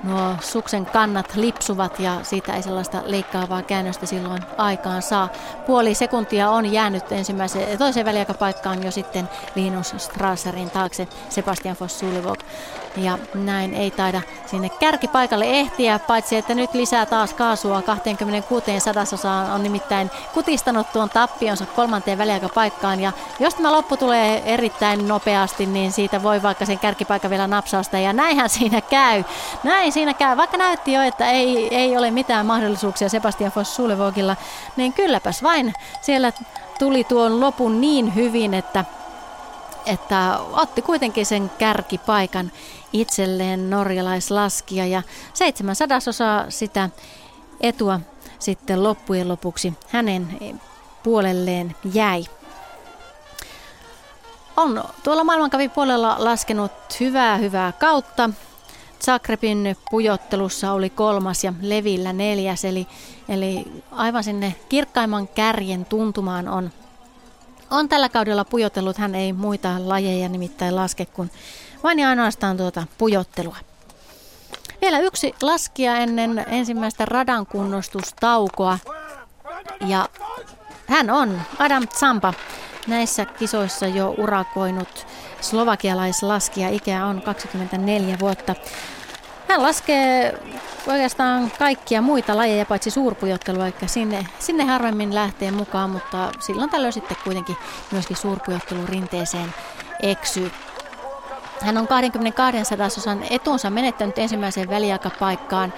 nuo 0.04 0.34
suksen 0.40 0.86
kannat 0.86 1.34
lipsuvat 1.34 2.00
ja 2.00 2.20
siitä 2.22 2.56
ei 2.56 2.62
sellaista 2.62 3.02
leikkaavaa 3.06 3.62
käännöstä 3.62 4.06
silloin 4.06 4.42
aikaan 4.56 5.02
saa. 5.02 5.28
Puoli 5.66 5.94
sekuntia 5.94 6.50
on 6.50 6.72
jäänyt 6.72 7.12
ensimmäiseen 7.12 7.78
toiseen 7.78 8.06
väliaikapaikkaan 8.06 8.82
jo 8.82 8.90
sitten 8.90 9.28
Linus 9.54 9.94
Strasserin 9.96 10.70
taakse 10.70 11.08
Sebastian 11.28 11.76
Foss 11.76 11.98
Sulivok. 11.98 12.38
Ja 12.98 13.18
näin 13.34 13.74
ei 13.74 13.90
taida 13.90 14.20
sinne 14.46 14.68
kärkipaikalle 14.68 15.44
ehtiä, 15.44 15.98
paitsi 15.98 16.36
että 16.36 16.54
nyt 16.54 16.74
lisää 16.74 17.06
taas 17.06 17.34
kaasua 17.34 17.82
26 17.82 18.80
sadasosaan 18.80 19.50
on 19.50 19.62
nimittäin 19.62 20.10
kutistanut 20.34 20.92
tuon 20.92 21.10
tappionsa 21.10 21.66
kolmanteen 21.66 22.18
väliaikapaikkaan. 22.18 23.00
Ja 23.00 23.12
jos 23.40 23.54
tämä 23.54 23.72
loppu 23.72 23.96
tulee 23.96 24.42
erittäin 24.54 25.08
nopeasti, 25.08 25.66
niin 25.66 25.92
siitä 25.92 26.22
voi 26.22 26.42
vaikka 26.42 26.66
sen 26.66 26.78
kärkipaikan 26.78 27.30
vielä 27.30 27.46
napsausta 27.46 27.98
ja 27.98 28.12
näinhän 28.12 28.48
siinä 28.50 28.80
käy. 28.80 29.24
Näin 29.62 29.92
siinä 29.92 30.14
käy, 30.14 30.36
vaikka 30.36 30.56
näytti 30.56 30.92
jo, 30.92 31.02
että 31.02 31.30
ei, 31.30 31.76
ei 31.76 31.96
ole 31.96 32.10
mitään 32.10 32.46
mahdollisuuksia 32.46 33.08
Sebastian 33.08 33.52
Foss 33.52 33.76
Sulevogilla, 33.76 34.36
niin 34.76 34.92
kylläpäs 34.92 35.42
vain 35.42 35.74
siellä 36.00 36.32
tuli 36.78 37.04
tuon 37.04 37.40
lopun 37.40 37.80
niin 37.80 38.14
hyvin, 38.14 38.54
että 38.54 38.84
että 39.88 40.38
otti 40.38 40.82
kuitenkin 40.82 41.26
sen 41.26 41.50
kärkipaikan 41.58 42.52
itselleen 42.92 43.70
norjalaislaskija 43.70 44.86
ja 44.86 45.02
seitsemän 45.34 45.76
sadasosaa 45.76 46.50
sitä 46.50 46.90
etua 47.60 48.00
sitten 48.38 48.82
loppujen 48.82 49.28
lopuksi 49.28 49.74
hänen 49.88 50.38
puolelleen 51.02 51.76
jäi. 51.94 52.24
On 54.56 54.84
tuolla 55.02 55.24
maailmankavin 55.24 55.70
puolella 55.70 56.16
laskenut 56.18 56.72
hyvää 57.00 57.36
hyvää 57.36 57.72
kautta. 57.72 58.30
Zagrebin 59.04 59.76
pujottelussa 59.90 60.72
oli 60.72 60.90
kolmas 60.90 61.44
ja 61.44 61.52
Levillä 61.60 62.12
neljäs, 62.12 62.64
eli, 62.64 62.86
eli 63.28 63.64
aivan 63.92 64.24
sinne 64.24 64.54
kirkkaimman 64.68 65.28
kärjen 65.28 65.84
tuntumaan 65.84 66.48
on, 66.48 66.70
on 67.70 67.88
tällä 67.88 68.08
kaudella 68.08 68.44
pujotellut. 68.44 68.98
Hän 68.98 69.14
ei 69.14 69.32
muita 69.32 69.68
lajeja 69.78 70.28
nimittäin 70.28 70.76
laske 70.76 71.06
kuin 71.06 71.30
vain 71.82 71.98
ja 71.98 72.08
ainoastaan 72.08 72.56
tuota 72.56 72.86
pujottelua. 72.98 73.56
Vielä 74.80 74.98
yksi 74.98 75.34
laskia 75.42 75.96
ennen 75.96 76.44
ensimmäistä 76.48 77.04
radan 77.04 77.46
kunnostustaukoa. 77.46 78.78
Ja 79.86 80.08
hän 80.86 81.10
on 81.10 81.42
Adam 81.58 81.88
Zampa 81.88 82.34
näissä 82.86 83.24
kisoissa 83.24 83.86
jo 83.86 84.14
urakoinut 84.18 85.06
slovakialaislaskija. 85.40 86.68
Ikä 86.68 87.06
on 87.06 87.22
24 87.22 88.16
vuotta. 88.20 88.54
Hän 89.48 89.62
laskee 89.62 90.38
oikeastaan 90.86 91.52
kaikkia 91.58 92.02
muita 92.02 92.36
lajeja 92.36 92.66
paitsi 92.66 92.90
suurpujottelua, 92.90 93.66
eikä 93.66 93.86
sinne, 93.86 94.26
sinne 94.38 94.64
harvemmin 94.64 95.14
lähtee 95.14 95.50
mukaan, 95.50 95.90
mutta 95.90 96.32
silloin 96.40 96.70
tällöin 96.70 96.92
sitten 96.92 97.16
kuitenkin 97.24 97.56
myöskin 97.92 98.16
suurpujottelu 98.16 98.86
rinteeseen 98.86 99.54
eksyy. 100.02 100.50
Hän 101.60 101.78
on 101.78 101.88
22 101.88 102.64
sadasosan 102.64 103.24
etunsa 103.30 103.70
menettänyt 103.70 104.18
ensimmäiseen 104.18 104.70
väliaikapaikkaan. 104.70 105.72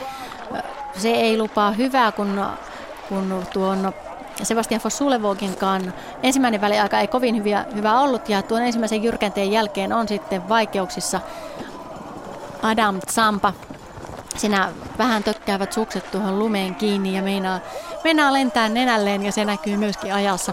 Se 0.96 1.10
ei 1.10 1.38
lupaa 1.38 1.70
hyvää, 1.70 2.12
kun, 2.12 2.46
kun 3.08 3.46
tuon 3.52 3.92
Sebastian 4.42 4.80
Fossulevoginkaan 4.80 5.94
ensimmäinen 6.22 6.60
väliaika 6.60 7.00
ei 7.00 7.06
kovin 7.06 7.36
hyviä, 7.36 7.64
hyvä 7.74 8.00
ollut 8.00 8.28
ja 8.28 8.42
tuon 8.42 8.62
ensimmäisen 8.62 9.02
jyrkänteen 9.02 9.52
jälkeen 9.52 9.92
on 9.92 10.08
sitten 10.08 10.48
vaikeuksissa 10.48 11.20
Adam 12.62 13.00
Zampa. 13.10 13.52
Sinä 14.36 14.72
vähän 14.98 15.24
tökkäävät 15.24 15.72
sukset 15.72 16.10
tuohon 16.10 16.38
lumeen 16.38 16.74
kiinni 16.74 17.16
ja 17.16 17.22
meinaa, 17.22 17.60
meinaa 18.04 18.32
lentää 18.32 18.68
nenälleen 18.68 19.22
ja 19.22 19.32
se 19.32 19.44
näkyy 19.44 19.76
myöskin 19.76 20.14
ajassa. 20.14 20.52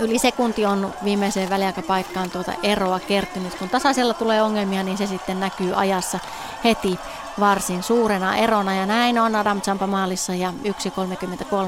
Yli 0.00 0.18
sekunti 0.18 0.66
on 0.66 0.94
viimeiseen 1.04 1.50
väliaikapaikkaan 1.50 2.30
tuota 2.30 2.52
eroa 2.62 3.00
kertynyt. 3.00 3.54
Kun 3.54 3.68
tasaisella 3.68 4.14
tulee 4.14 4.42
ongelmia, 4.42 4.82
niin 4.82 4.98
se 4.98 5.06
sitten 5.06 5.40
näkyy 5.40 5.72
ajassa 5.74 6.18
heti 6.64 6.98
varsin 7.40 7.82
suurena 7.82 8.36
erona. 8.36 8.74
Ja 8.74 8.86
näin 8.86 9.18
on 9.18 9.36
Adam 9.36 9.60
Champa 9.60 9.86
maalissa 9.86 10.34
ja 10.34 10.52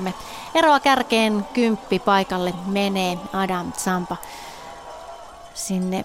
1.33 0.06 0.12
eroa 0.54 0.80
kärkeen 0.80 1.46
kymppi 1.54 1.98
paikalle 1.98 2.54
menee 2.66 3.18
Adam 3.32 3.72
Champa 3.72 4.16
sinne. 5.54 6.04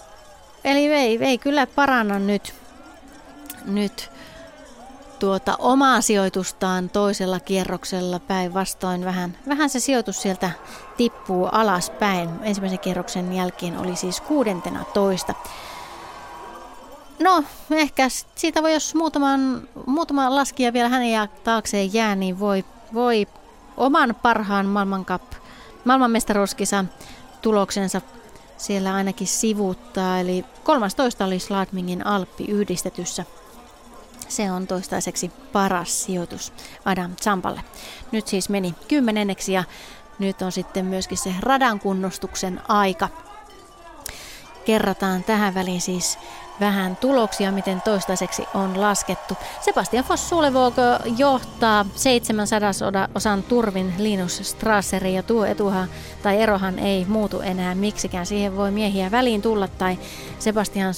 Eli 0.63 0.93
ei, 0.93 1.17
ei 1.21 1.37
kyllä 1.37 1.67
paranna 1.67 2.19
nyt, 2.19 2.60
nyt 3.65 4.11
tuota 5.21 5.55
omaa 5.59 6.01
sijoitustaan 6.01 6.89
toisella 6.89 7.39
kierroksella 7.39 8.19
päinvastoin. 8.19 9.05
Vähän, 9.05 9.37
vähän 9.47 9.69
se 9.69 9.79
sijoitus 9.79 10.21
sieltä 10.21 10.51
tippuu 10.97 11.45
alaspäin. 11.51 12.29
Ensimmäisen 12.43 12.79
kierroksen 12.79 13.33
jälkeen 13.33 13.77
oli 13.77 13.95
siis 13.95 14.21
kuudentena 14.21 14.83
toista. 14.93 15.33
No, 17.19 17.43
ehkä 17.71 18.07
siitä 18.35 18.63
voi, 18.63 18.73
jos 18.73 18.95
muutaman, 18.95 19.67
muutama 19.85 20.35
laskija 20.35 20.73
vielä 20.73 20.89
hänen 20.89 21.29
taakseen 21.43 21.93
jää, 21.93 22.15
niin 22.15 22.39
voi, 22.39 22.65
voi 22.93 23.27
oman 23.77 24.15
parhaan 24.21 24.65
maailmankap, 24.65 25.21
maailmanmestaruuskisa 25.85 26.85
tuloksensa 27.41 28.01
siellä 28.57 28.93
ainakin 28.93 29.27
sivuuttaa. 29.27 30.19
Eli 30.19 30.45
13 30.63 31.25
oli 31.25 31.39
Sladmingin 31.39 32.07
Alppi 32.07 32.45
yhdistetyssä 32.45 33.25
se 34.31 34.51
on 34.51 34.67
toistaiseksi 34.67 35.31
paras 35.53 36.03
sijoitus 36.03 36.53
Adam 36.85 37.15
Zampalle. 37.21 37.61
Nyt 38.11 38.27
siis 38.27 38.49
meni 38.49 38.75
kymmenenneksi 38.87 39.53
ja 39.53 39.63
nyt 40.19 40.41
on 40.41 40.51
sitten 40.51 40.85
myöskin 40.85 41.17
se 41.17 41.33
radan 41.39 41.79
kunnostuksen 41.79 42.61
aika. 42.67 43.09
Kerrataan 44.65 45.23
tähän 45.23 45.53
väliin 45.53 45.81
siis 45.81 46.19
vähän 46.59 46.95
tuloksia, 46.95 47.51
miten 47.51 47.81
toistaiseksi 47.81 48.43
on 48.53 48.81
laskettu. 48.81 49.37
Sebastian 49.61 50.05
Foss-Sulevog 50.05 50.75
johtaa 51.17 51.85
700 51.95 52.71
osan 53.15 53.43
turvin 53.43 53.93
Linus 53.97 54.39
Strasseri 54.43 55.13
ja 55.13 55.23
tuo 55.23 55.45
etuhan 55.45 55.89
tai 56.23 56.41
erohan 56.41 56.79
ei 56.79 57.05
muutu 57.05 57.39
enää 57.39 57.75
miksikään. 57.75 58.25
Siihen 58.25 58.57
voi 58.57 58.71
miehiä 58.71 59.11
väliin 59.11 59.41
tulla 59.41 59.67
tai 59.67 59.99
Sebastian 60.39 60.93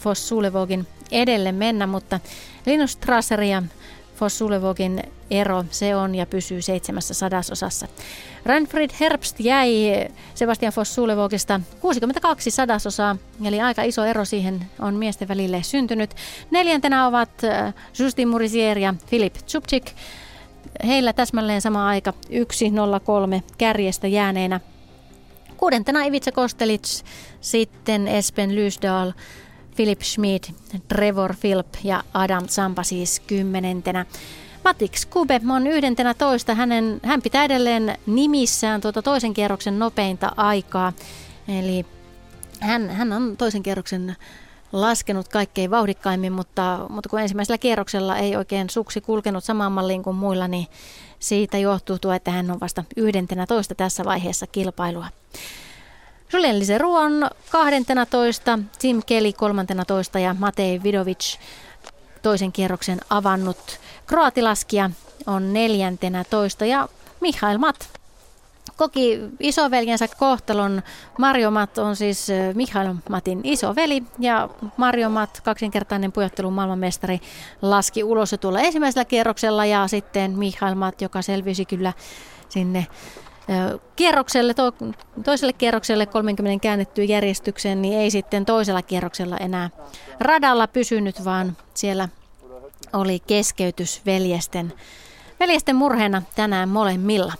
Foss-Sulevogin 0.00 0.86
edelle 1.10 1.52
mennä, 1.52 1.86
mutta 1.86 2.20
Linus 2.66 2.92
Strasser 2.92 3.42
ja 3.42 3.62
Fossulevogin 4.16 5.02
ero, 5.30 5.64
se 5.70 5.96
on 5.96 6.14
ja 6.14 6.26
pysyy 6.26 6.62
seitsemässä 6.62 7.14
sadasosassa. 7.14 7.88
Ranfrid 8.44 8.90
Herbst 9.00 9.40
jäi 9.40 9.72
Sebastian 10.34 10.72
Fossulevogista 10.72 11.60
62 11.80 12.50
sadasosaa, 12.50 13.16
eli 13.44 13.60
aika 13.60 13.82
iso 13.82 14.04
ero 14.04 14.24
siihen 14.24 14.66
on 14.78 14.94
miesten 14.94 15.28
välille 15.28 15.62
syntynyt. 15.62 16.10
Neljäntenä 16.50 17.06
ovat 17.06 17.44
äh, 17.44 17.74
Justin 17.98 18.28
Murisier 18.28 18.78
ja 18.78 18.94
Filip 19.06 19.34
Tsupchik. 19.34 19.90
Heillä 20.86 21.12
täsmälleen 21.12 21.60
sama 21.60 21.88
aika 21.88 22.12
1.03 22.30 23.42
kärjestä 23.58 24.06
jääneenä. 24.06 24.60
Kuudentena 25.56 26.02
Ivica 26.02 26.32
Kostelits, 26.32 27.04
sitten 27.40 28.08
Espen 28.08 28.54
Lysdal, 28.54 29.12
Philip 29.78 30.02
Schmid, 30.02 30.44
Trevor 30.88 31.34
Philp 31.40 31.66
ja 31.84 32.02
Adam 32.14 32.48
Zampa 32.48 32.82
siis 32.82 33.20
kymmenentenä. 33.20 34.06
Matix 34.64 35.06
Kube 35.06 35.40
on 35.54 35.66
yhdentenä 35.66 36.14
toista. 36.14 36.54
Hänen, 36.54 37.00
hän 37.04 37.22
pitää 37.22 37.44
edelleen 37.44 37.98
nimissään 38.06 38.80
tuota 38.80 39.02
toisen 39.02 39.34
kierroksen 39.34 39.78
nopeinta 39.78 40.32
aikaa. 40.36 40.92
Eli 41.48 41.86
hän, 42.60 42.90
hän 42.90 43.12
on 43.12 43.36
toisen 43.36 43.62
kierroksen 43.62 44.16
laskenut 44.72 45.28
kaikkein 45.28 45.70
vauhdikkaimmin, 45.70 46.32
mutta, 46.32 46.86
mutta 46.88 47.08
kun 47.08 47.20
ensimmäisellä 47.20 47.58
kierroksella 47.58 48.16
ei 48.16 48.36
oikein 48.36 48.70
suksi 48.70 49.00
kulkenut 49.00 49.44
samaan 49.44 49.72
malliin 49.72 50.02
kuin 50.02 50.16
muilla, 50.16 50.48
niin 50.48 50.66
siitä 51.18 51.58
johtuu 51.58 51.98
tuo, 51.98 52.12
että 52.12 52.30
hän 52.30 52.50
on 52.50 52.60
vasta 52.60 52.84
yhdentenä 52.96 53.46
toista 53.46 53.74
tässä 53.74 54.04
vaiheessa 54.04 54.46
kilpailua. 54.46 55.06
Julien 56.32 56.58
Liseru 56.58 56.94
on 56.94 57.30
12, 57.50 58.58
Tim 58.78 59.02
Kelly 59.06 59.32
13 59.32 60.18
ja 60.18 60.34
Matei 60.38 60.82
Vidovic 60.82 61.36
toisen 62.22 62.52
kierroksen 62.52 63.00
avannut. 63.10 63.80
Kroatilaskia 64.06 64.90
on 65.26 65.52
neljäntenä 65.52 66.24
toista 66.24 66.64
ja 66.64 66.88
Mihail 67.20 67.58
Mat 67.58 67.98
koki 68.76 69.20
isoveljensä 69.40 70.08
kohtalon. 70.18 70.82
Mario 71.18 71.50
Mat 71.50 71.78
on 71.78 71.96
siis 71.96 72.28
Mihail 72.54 72.94
Matin 73.08 73.40
isoveli 73.44 74.02
ja 74.18 74.48
Mario 74.76 75.08
Mat, 75.08 75.40
kaksinkertainen 75.44 76.12
pujottelun 76.12 76.52
maailmanmestari, 76.52 77.20
laski 77.62 78.04
ulos 78.04 78.34
tuolla 78.40 78.60
ensimmäisellä 78.60 79.04
kierroksella 79.04 79.64
ja 79.64 79.88
sitten 79.88 80.38
Mihail 80.38 80.74
Mat, 80.74 81.02
joka 81.02 81.22
selvisi 81.22 81.64
kyllä 81.64 81.92
sinne 82.48 82.86
kierrokselle, 83.96 84.54
to, 84.54 84.72
toiselle 85.24 85.52
kierrokselle 85.52 86.06
30 86.06 86.62
käännettyyn 86.62 87.08
järjestykseen, 87.08 87.82
niin 87.82 87.98
ei 87.98 88.10
sitten 88.10 88.44
toisella 88.44 88.82
kierroksella 88.82 89.36
enää 89.36 89.70
radalla 90.20 90.66
pysynyt, 90.68 91.24
vaan 91.24 91.56
siellä 91.74 92.08
oli 92.92 93.20
keskeytys 93.26 94.02
veljesten, 94.06 94.72
veljesten 95.40 95.76
murheena 95.76 96.22
tänään 96.34 96.68
molemmilla. 96.68 97.32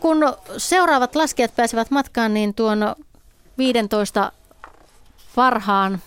Kun 0.00 0.18
seuraavat 0.56 1.16
laskijat 1.16 1.56
pääsevät 1.56 1.90
matkaan, 1.90 2.34
niin 2.34 2.54
tuon 2.54 2.96
15 3.58 4.32
parhaan 5.34 6.02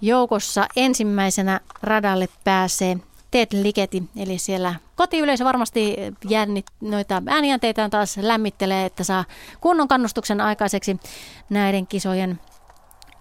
joukossa 0.00 0.66
ensimmäisenä 0.76 1.60
radalle 1.82 2.28
pääsee 2.44 2.96
Ted 3.32 3.48
Ligeti, 3.62 4.02
eli 4.16 4.38
siellä 4.38 4.74
kotiyleisö 4.96 5.44
varmasti 5.44 5.96
jännit, 6.28 6.66
noita 6.80 7.22
ääniänteitään 7.26 7.90
taas 7.90 8.16
lämmittelee, 8.16 8.86
että 8.86 9.04
saa 9.04 9.24
kunnon 9.60 9.88
kannustuksen 9.88 10.40
aikaiseksi 10.40 10.96
näiden 11.50 11.86
kisojen 11.86 12.40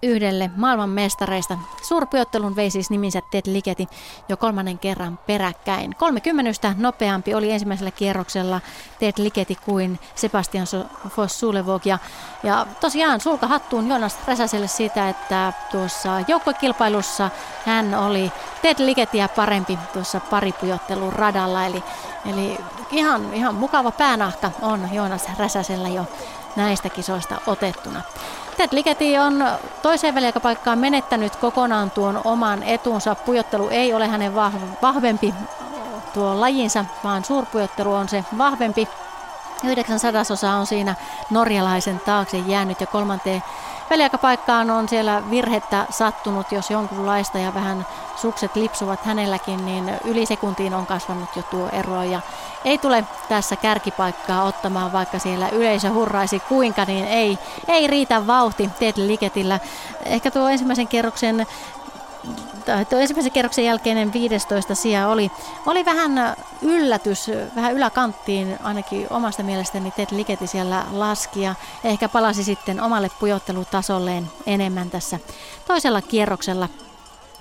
yhdelle 0.04 0.52
maailmanmestareista. 0.56 1.58
Suurpujottelun 1.82 2.56
vei 2.56 2.70
siis 2.70 2.90
niminsä 2.90 3.22
Ted 3.32 3.42
Ligeti 3.46 3.88
jo 4.30 4.38
kolmannen 4.38 4.80
kerran 4.80 5.20
peräkkäin. 5.28 5.96
30 5.96 6.76
nopeampi 6.78 7.34
oli 7.34 7.52
ensimmäisellä 7.52 7.92
kierroksella 7.92 8.62
Ted 9.00 9.14
Ligeti 9.18 9.58
kuin 9.66 10.00
Sebastian 10.16 10.68
Foss 11.10 11.40
Sulevog. 11.40 11.86
Ja, 11.86 12.00
ja 12.44 12.68
tosiaan 12.80 13.22
sulka 13.22 13.48
hattuun 13.48 13.90
Jonas 13.90 14.18
Räsäselle 14.28 14.68
siitä, 14.68 15.10
että 15.10 15.54
tuossa 15.72 16.10
joukkokilpailussa 16.28 17.30
hän 17.66 17.96
oli 17.96 18.32
Ted 18.62 18.86
Ligetiä 18.86 19.28
parempi 19.28 19.80
tuossa 19.94 20.20
paripujottelun 20.20 21.14
radalla. 21.14 21.66
Eli, 21.66 21.84
eli 22.26 22.58
ihan, 22.92 23.34
ihan 23.34 23.56
mukava 23.56 23.92
päänahka 23.92 24.52
on 24.62 24.90
Jonas 24.94 25.28
Räsäsellä 25.38 25.90
jo 25.90 26.06
näistä 26.56 26.90
kisoista 26.90 27.36
otettuna. 27.48 28.02
Ted 28.62 28.70
Ligeti 28.72 29.18
on 29.18 29.46
toiseen 29.82 30.16
väliaikapaikkaan 30.16 30.80
menettänyt 30.80 31.36
kokonaan 31.36 31.92
tuon 31.92 32.22
oman 32.24 32.64
etunsa. 32.64 33.16
Pujottelu 33.16 33.70
ei 33.70 33.94
ole 33.94 34.08
hänen 34.08 34.36
vahvempi 34.82 35.34
tuo 36.14 36.42
lajinsa, 36.42 36.86
vaan 37.04 37.26
suurpujottelu 37.26 37.94
on 37.94 38.10
se 38.10 38.26
vahvempi. 38.38 38.88
Yhdeksän 39.64 40.00
sadasosa 40.00 40.52
on 40.52 40.68
siinä 40.68 40.96
norjalaisen 41.30 42.00
taakse 42.00 42.38
jäänyt 42.38 42.82
ja 42.82 42.88
kolmanteen 42.88 43.44
väliaikapaikkaan 43.92 44.70
on 44.70 44.90
siellä 44.90 45.24
virhettä 45.30 45.86
sattunut, 45.90 46.52
jos 46.52 46.70
jonkunlaista 46.70 47.38
ja 47.38 47.54
vähän 47.54 47.86
sukset 48.16 48.56
lipsuvat 48.56 49.06
hänelläkin, 49.06 49.66
niin 49.66 49.92
yli 50.06 50.26
sekuntiin 50.26 50.74
on 50.74 50.86
kasvanut 50.86 51.30
jo 51.36 51.44
tuo 51.44 51.70
ero 51.72 52.04
ja 52.04 52.22
ei 52.66 52.78
tule 52.78 53.04
tässä 53.30 53.56
kärkipaikkaa 53.56 54.44
ottamaan, 54.44 54.92
vaikka 54.92 55.20
siellä 55.20 55.50
yleisö 55.50 55.90
hurraisi 55.90 56.40
kuinka, 56.40 56.86
niin 56.86 57.06
ei, 57.06 57.38
ei 57.68 57.88
riitä 57.88 58.28
vauhti 58.28 58.70
Ted 58.80 58.94
Liketillä. 58.98 59.60
Ehkä 60.06 60.32
tuo 60.32 60.50
ensimmäisen 60.50 60.88
kerroksen 60.88 61.48
tuo 62.90 63.00
ensimmäisen 63.00 63.32
kerroksen 63.32 63.66
jälkeinen 63.66 64.14
15 64.14 64.76
sija 64.76 65.08
oli, 65.08 65.32
oli 65.66 65.86
vähän 65.86 66.36
yllätys, 66.62 67.32
vähän 67.56 67.74
yläkanttiin 67.74 68.58
ainakin 68.64 69.08
omasta 69.10 69.44
mielestäni 69.44 69.92
Ted 69.92 70.08
Liketi 70.12 70.48
siellä 70.48 70.86
laski 70.92 71.42
ja 71.42 71.56
ehkä 71.84 72.10
palasi 72.10 72.44
sitten 72.44 72.82
omalle 72.82 73.10
pujottelutasolleen 73.20 74.28
enemmän 74.46 74.90
tässä 74.90 75.20
toisella 75.68 76.02
kierroksella. 76.02 76.70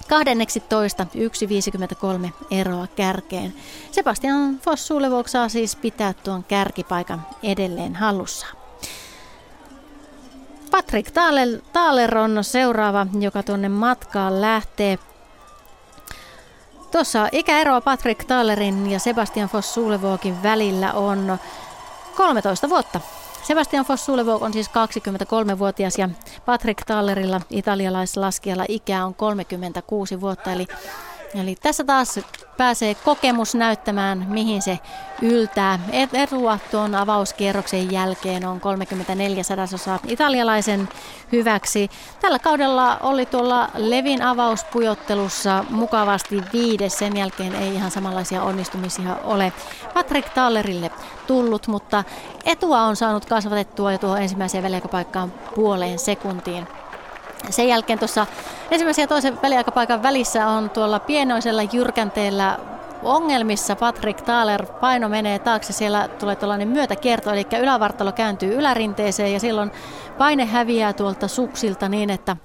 Kahdenneksi 0.08 0.60
toista 0.60 1.06
1.53 2.24 2.30
eroa 2.50 2.86
kärkeen. 2.86 3.54
Sebastian 3.90 4.58
Fossulevok 4.58 5.28
saa 5.28 5.48
siis 5.48 5.76
pitää 5.76 6.12
tuon 6.12 6.44
kärkipaikan 6.44 7.26
edelleen 7.42 7.96
hallussaan. 7.96 8.59
Patrick 10.70 11.11
Thaler 11.72 12.18
on 12.18 12.44
seuraava, 12.44 13.06
joka 13.20 13.42
tuonne 13.42 13.68
matkaan 13.68 14.40
lähtee. 14.40 14.98
Tuossa 16.92 17.28
ikäeroa 17.33 17.80
Patrick 17.80 18.24
Thalerin 18.24 18.90
ja 18.90 18.98
Sebastian 18.98 19.48
Foss-Sulevogin 19.48 20.42
välillä 20.42 20.92
on 20.92 21.38
13 22.16 22.68
vuotta. 22.68 23.00
Sebastian 23.42 23.85
Foss-Sulevog 23.85 24.42
on 24.42 24.52
siis 24.52 24.68
23-vuotias 24.68 25.98
ja 25.98 26.09
Patrick 26.46 26.85
Tallerilla 26.87 27.40
italialaislaskijalla 27.50 28.64
ikä 28.68 29.04
on 29.04 29.14
36 29.14 30.20
vuotta, 30.20 30.52
eli 30.52 30.66
Eli 31.34 31.56
tässä 31.62 31.84
taas 31.84 32.20
pääsee 32.56 32.94
kokemus 32.94 33.54
näyttämään, 33.54 34.26
mihin 34.28 34.62
se 34.62 34.78
yltää. 35.22 35.78
Etua 36.12 36.58
tuon 36.70 36.94
avauskierroksen 36.94 37.92
jälkeen 37.92 38.44
on 38.44 38.60
34 38.60 39.42
sadasosaa 39.42 39.98
italialaisen 40.08 40.88
hyväksi. 41.32 41.90
Tällä 42.20 42.38
kaudella 42.38 42.96
oli 42.96 43.26
tuolla 43.26 43.68
Levin 43.74 44.22
avauspujottelussa 44.22 45.64
mukavasti 45.70 46.42
viides. 46.52 46.98
Sen 46.98 47.16
jälkeen 47.16 47.54
ei 47.54 47.74
ihan 47.74 47.90
samanlaisia 47.90 48.42
onnistumisia 48.42 49.16
ole 49.24 49.52
Patrick 49.94 50.28
Tallerille 50.34 50.90
tullut, 51.26 51.66
mutta 51.66 52.04
etua 52.44 52.82
on 52.82 52.96
saanut 52.96 53.24
kasvatettua 53.24 53.92
jo 53.92 53.98
tuohon 53.98 54.22
ensimmäiseen 54.22 54.64
väliaikapaikkaan 54.64 55.32
puoleen 55.54 55.98
sekuntiin. 55.98 56.79
Sen 57.50 57.68
jälkeen 57.68 57.98
tuossa 57.98 58.26
ensimmäisen 58.70 59.03
ja 59.03 59.07
toisen 59.07 59.42
väliaikapaikan 59.42 60.03
välissä 60.03 60.46
on 60.46 60.70
tuolla 60.70 61.00
pienoisella 61.00 61.62
jyrkänteellä 61.62 62.59
ongelmissa. 63.03 63.76
Patrick 63.76 64.20
Thaler 64.20 64.66
paino 64.66 65.09
menee 65.09 65.38
taakse, 65.38 65.72
siellä 65.72 66.09
tulee 66.09 66.37
tällainen 66.37 66.68
myötäkierto, 66.68 67.33
eli 67.33 67.46
ylävartalo 67.61 68.12
kääntyy 68.12 68.55
ylärinteeseen 68.55 69.33
ja 69.33 69.40
silloin 69.40 69.70
paine 70.18 70.44
häviää 70.44 70.92
tuolta 70.92 71.29
suksilta 71.29 71.88
niin, 71.88 72.11
että 72.11 72.37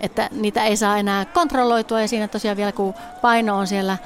että 0.00 0.28
niitä 0.32 0.64
ei 0.64 0.76
saa 0.76 0.98
enää 0.98 1.24
kontrolloitua. 1.24 2.00
Ja 2.00 2.08
siinä 2.08 2.28
tosiaan 2.28 2.56
vielä 2.56 2.72
kun 2.72 2.94
paino 3.22 3.58
on 3.58 3.66
siellä, 3.66 3.98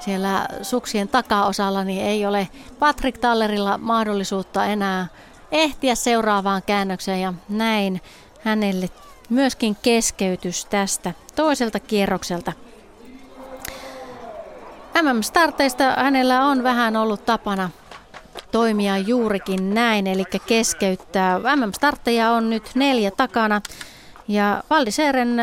siellä 0.00 0.48
suksien 0.62 1.08
takaosalla, 1.08 1.84
niin 1.84 2.04
ei 2.04 2.26
ole 2.26 2.48
Patrick 2.78 3.18
Tallerilla 3.18 3.78
mahdollisuutta 3.78 4.64
enää 4.64 5.06
ehtiä 5.52 5.94
seuraavaan 5.94 6.62
käännökseen. 6.62 7.20
Ja 7.20 7.32
näin 7.48 8.00
hänelle 8.40 8.88
myöskin 9.28 9.76
keskeytys 9.82 10.64
tästä 10.64 11.12
toiselta 11.34 11.80
kierrokselta. 11.80 12.52
MM-starteista 15.02 15.84
hänellä 15.96 16.44
on 16.44 16.62
vähän 16.62 16.96
ollut 16.96 17.26
tapana 17.26 17.70
toimia 18.52 18.98
juurikin 18.98 19.74
näin, 19.74 20.06
eli 20.06 20.24
keskeyttää. 20.46 21.38
MM-startteja 21.38 22.30
on 22.30 22.50
nyt 22.50 22.70
neljä 22.74 23.10
takana 23.10 23.60
ja 24.28 24.62
Valdiseren 24.70 25.36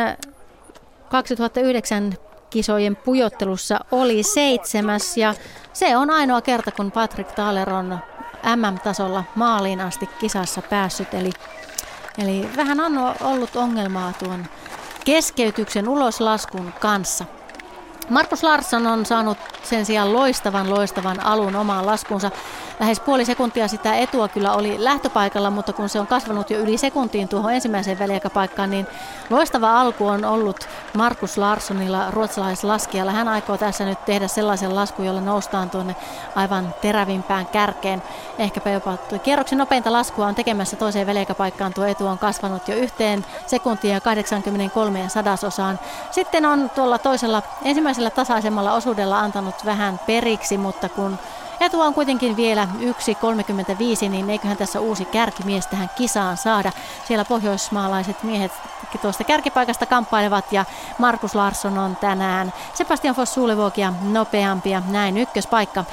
2009 1.10 2.13
kisojen 2.50 2.96
pujottelussa 2.96 3.80
oli 3.91 4.24
seitsemäs 4.24 5.17
ja 5.17 5.34
se 5.74 5.98
on 5.98 6.10
ainoa 6.10 6.41
kerta, 6.41 6.72
kun 6.72 6.91
Patrick 6.91 7.32
Thaler 7.32 7.69
on 7.69 8.00
MM-tasolla 8.56 9.24
maaliin 9.36 9.82
asti 9.82 10.10
kisassa 10.19 10.62
päässyt, 10.62 11.13
eli 11.13 11.32
Eli 12.17 12.49
vähän 12.58 12.80
on 12.80 13.15
ollut 13.21 13.56
ongelmaa 13.56 14.13
tuon 14.19 14.45
keskeytyksen 15.06 15.88
uloslaskun 15.88 16.73
kanssa. 16.80 17.26
Markus 18.13 18.43
Larsson 18.43 18.88
on 18.88 19.06
saanut 19.06 19.38
sen 19.63 19.86
sijaan 19.86 20.13
loistavan 20.13 20.69
loistavan 20.69 21.19
alun 21.19 21.56
omaan 21.56 21.86
laskunsa. 21.86 22.32
Lähes 22.80 22.99
puoli 22.99 23.26
sekuntia 23.26 23.67
sitä 23.67 23.95
etua 23.95 24.28
kyllä 24.28 24.54
oli 24.54 24.84
lähtöpaikalla, 24.84 25.49
mutta 25.49 25.73
kun 25.73 25.89
se 25.89 25.99
on 25.99 26.08
kasvanut 26.08 26.49
jo 26.49 26.60
yli 26.60 26.78
sekuntiin 26.78 27.28
tuohon 27.28 27.54
ensimmäiseen 27.54 27.99
väliaikapaikkaan, 27.99 28.69
niin 28.69 28.88
loistava 29.30 29.82
alku 29.82 30.08
on 30.08 30.26
ollut 30.26 30.67
Markus 30.93 31.38
Larssonilla 31.38 32.12
ruotsalaislaskijalla. 32.12 33.12
Hän 33.12 33.28
aikoo 33.28 33.58
tässä 33.58 33.86
nyt 33.86 34.06
tehdä 34.06 34.28
sellaisen 34.28 34.76
laskun, 34.76 35.06
jolla 35.06 35.21
noustaan 35.21 35.69
tuonne 35.69 35.95
aivan 36.36 36.73
terävimpään 36.82 37.47
kärkeen. 37.47 38.04
Ehkäpä 38.38 38.69
jopa 38.69 38.97
kierroksen 39.23 39.58
nopeinta 39.58 39.91
laskua 39.91 40.28
on 40.28 40.36
tekemässä 40.36 40.76
toiseen 40.76 41.08
väliaikapaikkaan. 41.08 41.73
Tuo 41.73 41.86
etu 41.86 42.08
on 42.08 42.17
kasvanut 42.17 42.67
jo 42.67 42.76
yhteen 42.76 43.26
sekuntia 43.47 44.02
83 44.02 45.10
sadasosaan. 45.10 45.80
Sitten 46.12 46.45
on 46.45 46.69
tuolla 46.69 46.97
toisella 46.97 47.41
ensimmäisellä 47.63 48.02
tasaisemmalla 48.09 48.73
osuudella 48.73 49.19
antanut 49.19 49.65
vähän 49.65 49.99
periksi, 50.07 50.57
mutta 50.57 50.89
kun 50.89 51.17
Etu 51.59 51.81
on 51.81 51.93
kuitenkin 51.93 52.35
vielä 52.35 52.67
1.35, 52.79 54.09
niin 54.09 54.29
eiköhän 54.29 54.57
tässä 54.57 54.79
uusi 54.79 55.05
kärkimies 55.05 55.67
tähän 55.67 55.89
kisaan 55.95 56.37
saada. 56.37 56.71
Siellä 57.07 57.25
pohjoismaalaiset 57.25 58.23
miehet 58.23 58.51
tuosta 59.01 59.23
kärkipaikasta 59.23 59.85
kamppailevat 59.85 60.51
ja 60.51 60.65
Markus 60.97 61.35
Larsson 61.35 61.77
on 61.77 61.95
tänään 61.95 62.53
Sebastian 62.73 63.15
Foss 63.15 63.33
Sulevogia 63.33 63.93
nopeampia. 64.01 64.81
Näin 64.87 65.17
ykköspaikka 65.17 65.85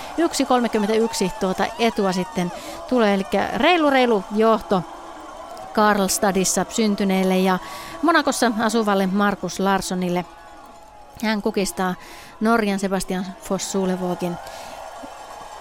1.31 1.26 1.30
tuota 1.40 1.66
etua 1.78 2.12
sitten 2.12 2.52
tulee, 2.88 3.14
eli 3.14 3.26
reilu 3.56 3.90
reilu 3.90 4.24
johto 4.34 4.82
Karlstadissa 5.72 6.66
syntyneelle 6.68 7.38
ja 7.38 7.58
Monakossa 8.02 8.52
asuvalle 8.60 9.06
Markus 9.06 9.60
Larssonille. 9.60 10.24
Hän 11.22 11.42
kukistaa 11.42 11.94
Norjan 12.40 12.78
Sebastian 12.78 13.26
Foss 13.42 13.72
Sulevogin 13.72 14.37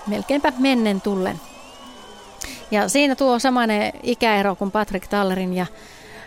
melkeinpä 0.07 0.53
mennen 0.57 1.01
tullen. 1.01 1.41
Ja 2.71 2.89
siinä 2.89 3.15
tuo 3.15 3.39
samainen 3.39 3.93
ikäero 4.03 4.55
kuin 4.55 4.71
Patrick 4.71 5.07
Tallerin 5.07 5.53
ja 5.53 5.65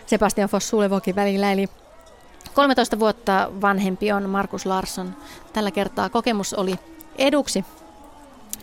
Sebastian 0.05 0.49
Foss 0.49 0.69
Sulevokin 0.69 1.15
välillä, 1.15 1.51
eli 1.51 1.67
13 2.53 2.99
vuotta 2.99 3.51
vanhempi 3.61 4.11
on 4.11 4.29
Markus 4.29 4.65
Larsson. 4.65 5.15
Tällä 5.53 5.71
kertaa 5.71 6.09
kokemus 6.09 6.53
oli 6.53 6.79
eduksi 7.17 7.65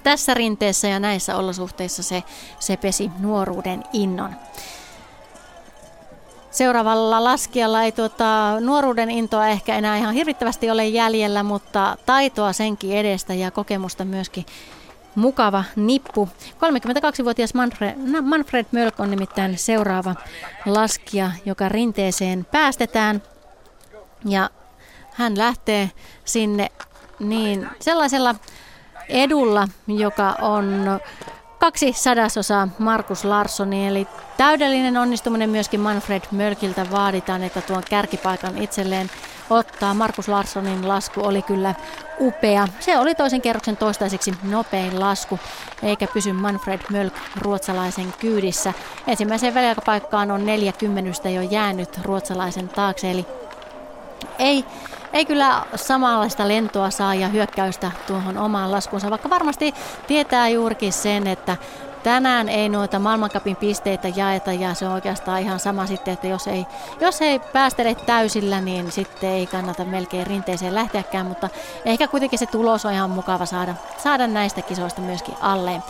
tässä 0.03 0.35
rinteessä 0.35 0.89
ja 0.89 1.01
näissä 1.01 1.37
olosuhteissa 1.37 2.03
se, 2.03 2.23
se 2.59 2.77
pesi 2.77 3.11
nuoruuden 3.19 3.85
innon. 3.93 4.37
Seuraavalla 6.51 7.25
laskijalla 7.25 7.83
ei 7.83 7.93
tuota, 7.93 8.61
nuoruuden 8.61 9.11
intoa 9.11 9.49
ehkä 9.49 9.77
enää 9.77 9.97
ihan 9.97 10.15
hirvittävästi 10.15 10.71
ole 10.71 10.87
jäljellä, 10.87 11.43
mutta 11.43 11.97
taitoa 12.07 12.53
senkin 12.53 12.97
edestä 12.97 13.35
ja 13.35 13.51
kokemusta 13.51 14.05
myöskin 14.05 14.47
mukava 15.15 15.65
nippu. 15.77 16.29
32-vuotias 16.55 17.55
Manfred, 17.55 17.95
Manfred 18.23 18.67
Mölk 18.73 19.01
on 19.01 19.11
nimittäin 19.11 19.59
seuraava 19.59 20.15
laskija, 20.67 21.31
joka 21.45 21.69
rinteeseen 21.69 22.47
päästetään. 22.53 23.23
Ja 24.25 24.51
hän 25.13 25.39
lähtee 25.39 25.91
sinne 26.25 26.69
niin 27.19 27.69
sellaisella 27.81 28.35
edulla, 29.09 29.69
joka 29.87 30.37
on 30.41 31.01
kaksi 31.61 31.93
sadasosaa 31.93 32.69
Markus 32.79 33.25
Larssoni, 33.25 33.87
eli 33.87 34.07
täydellinen 34.37 34.97
onnistuminen 34.97 35.51
myöskin 35.51 35.81
Manfred 35.81 36.23
Mölkiltä 36.31 36.87
vaaditaan, 36.91 37.43
että 37.43 37.61
tuon 37.61 37.83
kärkipaikan 37.91 38.59
itselleen 38.59 39.11
ottaa. 39.51 39.95
Markus 39.95 40.29
Larssonin 40.29 40.89
lasku 40.89 41.21
oli 41.25 41.43
kyllä 41.43 41.75
upea. 42.21 42.69
Se 42.81 42.99
oli 42.99 43.15
toisen 43.15 43.41
kerroksen 43.41 43.77
toistaiseksi 43.77 44.35
nopein 44.43 45.01
lasku, 45.01 45.41
eikä 45.83 46.07
pysy 46.07 46.33
Manfred 46.33 46.81
Mölk 46.91 47.15
ruotsalaisen 47.37 48.15
kyydissä. 48.21 48.73
Ensimmäiseen 49.07 49.55
väliaikapaikkaan 49.55 50.31
on 50.31 50.47
40 50.47 51.29
jo 51.29 51.43
jäänyt 51.43 52.01
ruotsalaisen 52.03 52.69
taakse, 52.69 53.11
eli 53.11 53.27
ei, 54.39 54.65
ei 55.13 55.27
kyllä 55.27 55.63
samanlaista 55.75 56.49
lentoa 56.49 56.91
saa 56.91 57.15
ja 57.15 57.29
hyökkäystä 57.29 57.91
tuohon 58.07 58.39
omaan 58.39 58.71
laskuunsa, 58.71 59.11
vaikka 59.11 59.31
varmasti 59.31 59.75
tietää 60.07 60.49
juurikin 60.49 60.93
sen, 60.93 61.27
että 61.27 61.57
tänään 62.03 62.49
ei 62.49 62.69
noita 62.69 62.99
maailmankapin 62.99 63.57
pisteitä 63.57 64.09
jaeta 64.17 64.53
ja 64.53 64.75
se 64.75 64.87
on 64.87 64.93
oikeastaan 64.93 65.41
ihan 65.41 65.61
sama 65.61 65.87
sitten, 65.87 66.15
että 66.15 66.27
jos 66.27 66.47
ei, 66.47 66.67
jos 67.01 67.23
ei 67.23 67.39
päästele 67.39 67.95
täysillä, 67.95 68.61
niin 68.61 68.93
sitten 68.93 69.31
ei 69.31 69.47
kannata 69.47 69.85
melkein 69.85 70.27
rinteeseen 70.27 70.75
lähteäkään, 70.75 71.27
mutta 71.27 71.49
ehkä 71.85 72.09
kuitenkin 72.09 72.39
se 72.39 72.47
tulos 72.47 72.87
on 72.87 72.93
ihan 72.93 73.11
mukava 73.11 73.47
saada, 73.47 73.75
saada 73.99 74.27
näistä 74.27 74.63
kisoista 74.63 75.01
myöskin 75.01 75.35
alleen. 75.41 75.83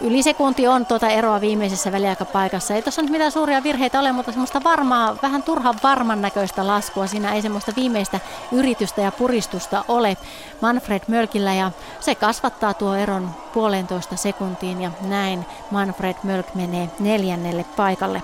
Yli 0.00 0.22
sekunti 0.22 0.68
on 0.68 0.86
tuota 0.86 1.08
eroa 1.08 1.40
viimeisessä 1.40 1.92
väliaikapaikassa. 1.92 2.74
Ei 2.74 2.82
tuossa 2.82 3.02
nyt 3.02 3.10
mitään 3.10 3.32
suuria 3.32 3.62
virheitä 3.62 4.00
ole, 4.00 4.12
mutta 4.12 4.32
semmoista 4.32 4.64
varmaa, 4.64 5.16
vähän 5.22 5.42
turhan 5.42 5.74
varman 5.82 6.22
näköistä 6.22 6.66
laskua. 6.66 7.06
Siinä 7.06 7.34
ei 7.34 7.42
semmoista 7.42 7.72
viimeistä 7.76 8.20
yritystä 8.52 9.00
ja 9.00 9.12
puristusta 9.12 9.84
ole 9.88 10.16
Manfred 10.60 11.02
Mölkillä 11.08 11.54
ja 11.54 11.70
se 12.00 12.14
kasvattaa 12.14 12.74
tuo 12.74 12.94
eron 12.94 13.30
puolentoista 13.54 14.16
sekuntiin 14.16 14.82
ja 14.82 14.90
näin 15.08 15.46
Manfred 15.70 16.16
Mölk 16.22 16.54
menee 16.54 16.90
neljännelle 16.98 17.64
paikalle. 17.76 18.22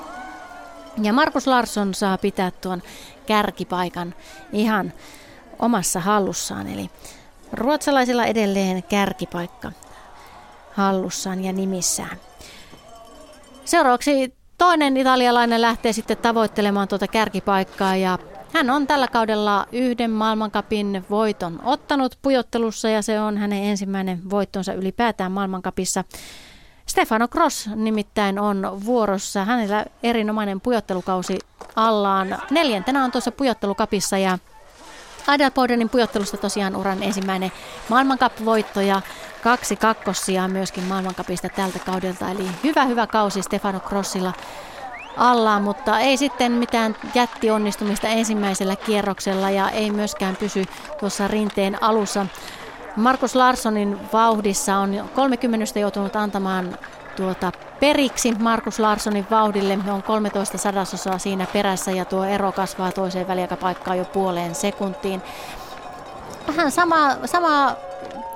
Ja 1.02 1.12
Markus 1.12 1.46
Larsson 1.46 1.94
saa 1.94 2.18
pitää 2.18 2.50
tuon 2.50 2.82
kärkipaikan 3.26 4.14
ihan 4.52 4.92
omassa 5.58 6.00
hallussaan, 6.00 6.66
eli 6.66 6.90
ruotsalaisilla 7.52 8.24
edelleen 8.24 8.82
kärkipaikka 8.82 9.72
hallussaan 10.72 11.44
ja 11.44 11.52
nimissään. 11.52 12.16
Seuraavaksi 13.64 14.34
toinen 14.58 14.96
italialainen 14.96 15.60
lähtee 15.62 15.92
sitten 15.92 16.16
tavoittelemaan 16.16 16.88
tuota 16.88 17.08
kärkipaikkaa 17.08 17.96
ja 17.96 18.18
hän 18.52 18.70
on 18.70 18.86
tällä 18.86 19.08
kaudella 19.08 19.66
yhden 19.72 20.10
maailmankapin 20.10 21.04
voiton 21.10 21.60
ottanut 21.64 22.18
pujottelussa 22.22 22.88
ja 22.88 23.02
se 23.02 23.20
on 23.20 23.38
hänen 23.38 23.64
ensimmäinen 23.64 24.30
voittonsa 24.30 24.72
ylipäätään 24.72 25.32
maailmankapissa. 25.32 26.04
Stefano 26.86 27.28
Cross 27.28 27.70
nimittäin 27.74 28.38
on 28.38 28.80
vuorossa. 28.84 29.44
Hänellä 29.44 29.84
erinomainen 30.02 30.60
pujottelukausi 30.60 31.38
allaan. 31.76 32.38
Neljäntenä 32.50 33.04
on 33.04 33.12
tuossa 33.12 33.32
pujottelukapissa 33.32 34.18
ja 34.18 34.38
Adelbodenin 35.26 35.88
pujottelusta 35.88 36.36
tosiaan 36.36 36.76
uran 36.76 37.02
ensimmäinen 37.02 37.52
maailmankapvoitto 37.88 38.80
ja 38.80 39.02
kaksi 39.42 39.76
kakkossia 39.76 40.48
myöskin 40.48 40.84
maailmankapista 40.84 41.48
tältä 41.48 41.78
kaudelta. 41.78 42.30
Eli 42.30 42.48
hyvä 42.64 42.84
hyvä 42.84 43.06
kausi 43.06 43.42
Stefano 43.42 43.80
Crossilla 43.80 44.32
alla, 45.16 45.60
mutta 45.60 45.98
ei 45.98 46.16
sitten 46.16 46.52
mitään 46.52 46.96
jättionnistumista 47.14 48.08
ensimmäisellä 48.08 48.76
kierroksella 48.76 49.50
ja 49.50 49.70
ei 49.70 49.90
myöskään 49.90 50.36
pysy 50.36 50.64
tuossa 51.00 51.28
rinteen 51.28 51.82
alussa. 51.82 52.26
Markus 52.96 53.34
Larssonin 53.34 53.98
vauhdissa 54.12 54.76
on 54.76 55.10
30 55.14 55.78
joutunut 55.78 56.16
antamaan 56.16 56.78
tuota 57.16 57.52
periksi 57.80 58.34
Markus 58.38 58.78
Larssonin 58.78 59.26
vauhdille. 59.30 59.78
On 59.88 60.02
13 60.02 60.58
sadasosaa 60.58 61.18
siinä 61.18 61.46
perässä 61.52 61.90
ja 61.90 62.04
tuo 62.04 62.24
ero 62.24 62.52
kasvaa 62.52 62.92
toiseen 62.92 63.28
väliaikapaikkaan 63.28 63.98
jo 63.98 64.04
puoleen 64.04 64.54
sekuntiin. 64.54 65.22
Vähän 66.46 66.72
sama, 66.72 67.10
sama 67.24 67.76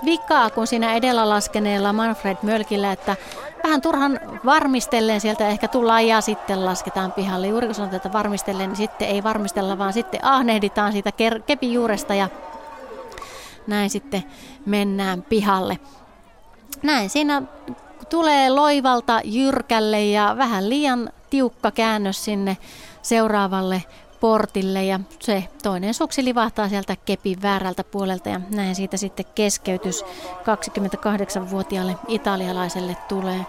vikaa 0.06 0.50
kuin 0.50 0.66
siinä 0.66 0.94
edellä 0.94 1.28
laskeneella 1.28 1.92
Manfred 1.92 2.36
Mölkillä, 2.42 2.92
että 2.92 3.16
vähän 3.64 3.80
turhan 3.80 4.20
varmistellen 4.44 5.20
sieltä 5.20 5.48
ehkä 5.48 5.68
tullaan 5.68 6.06
ja 6.06 6.20
sitten 6.20 6.64
lasketaan 6.64 7.12
pihalle. 7.12 7.46
Juuri 7.46 7.66
kun 7.66 7.74
sanotaan, 7.74 7.96
että 7.96 8.12
varmistellen, 8.12 8.68
niin 8.68 8.76
sitten 8.76 9.08
ei 9.08 9.22
varmistella, 9.22 9.78
vaan 9.78 9.92
sitten 9.92 10.24
ahnehditaan 10.24 10.92
siitä 10.92 11.12
kepin 11.46 11.72
juuresta 11.72 12.14
ja 12.14 12.28
näin 13.66 13.90
sitten 13.90 14.24
mennään 14.66 15.22
pihalle. 15.22 15.78
Näin 16.82 17.10
siinä 17.10 17.42
tulee 18.08 18.50
loivalta 18.50 19.20
jyrkälle 19.24 20.04
ja 20.04 20.34
vähän 20.38 20.68
liian 20.68 21.10
tiukka 21.30 21.70
käännös 21.70 22.24
sinne 22.24 22.56
seuraavalle 23.02 23.82
portille 24.20 24.84
ja 24.84 25.00
se 25.20 25.48
toinen 25.62 25.94
suksi 25.94 26.24
livahtaa 26.24 26.68
sieltä 26.68 26.96
kepin 27.04 27.42
väärältä 27.42 27.84
puolelta 27.84 28.28
ja 28.28 28.40
näin 28.50 28.74
siitä 28.74 28.96
sitten 28.96 29.26
keskeytys 29.34 30.02
28-vuotiaalle 30.02 31.96
italialaiselle 32.08 32.96
tulee. 33.08 33.46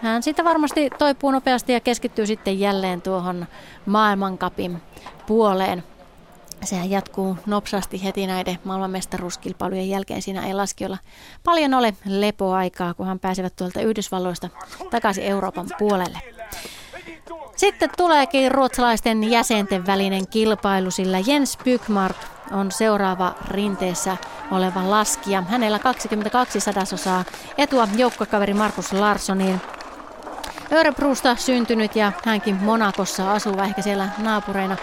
Hän 0.00 0.22
siitä 0.22 0.44
varmasti 0.44 0.90
toipuu 0.98 1.30
nopeasti 1.30 1.72
ja 1.72 1.80
keskittyy 1.80 2.26
sitten 2.26 2.60
jälleen 2.60 3.02
tuohon 3.02 3.46
maailmankapin 3.86 4.82
puoleen. 5.26 5.84
Sehän 6.64 6.90
jatkuu 6.90 7.36
nopsasti 7.46 8.04
heti 8.04 8.26
näiden 8.26 8.58
maailmanmestaruuskilpailujen 8.64 9.88
jälkeen. 9.88 10.22
Siinä 10.22 10.46
ei 10.46 10.54
laskijoilla 10.54 10.98
paljon 11.44 11.74
ole 11.74 11.94
lepoaikaa, 12.04 12.94
kun 12.94 13.06
hän 13.06 13.18
pääsevät 13.18 13.56
tuolta 13.56 13.80
Yhdysvalloista 13.80 14.48
takaisin 14.90 15.24
Euroopan 15.24 15.66
puolelle. 15.78 16.18
Sitten 17.62 17.90
tuleekin 17.96 18.52
ruotsalaisten 18.52 19.30
jäsenten 19.30 19.86
välinen 19.86 20.28
kilpailu, 20.28 20.90
sillä 20.90 21.18
Jens 21.26 21.58
Bykmark 21.64 22.16
on 22.52 22.72
seuraava 22.72 23.34
rinteessä 23.48 24.16
oleva 24.50 24.90
laskija. 24.90 25.42
Hänellä 25.48 25.78
22 25.78 26.60
sadasosaa 26.60 27.24
etua 27.58 27.88
joukkokaveri 27.96 28.54
Markus 28.54 28.92
Larssoniin. 28.92 29.60
Örebrusta 30.72 31.36
syntynyt 31.36 31.96
ja 31.96 32.12
hänkin 32.24 32.54
Monakossa 32.62 33.32
asuva, 33.32 33.64
ehkä 33.64 33.82
siellä 33.82 34.08
naapureina 34.18 34.76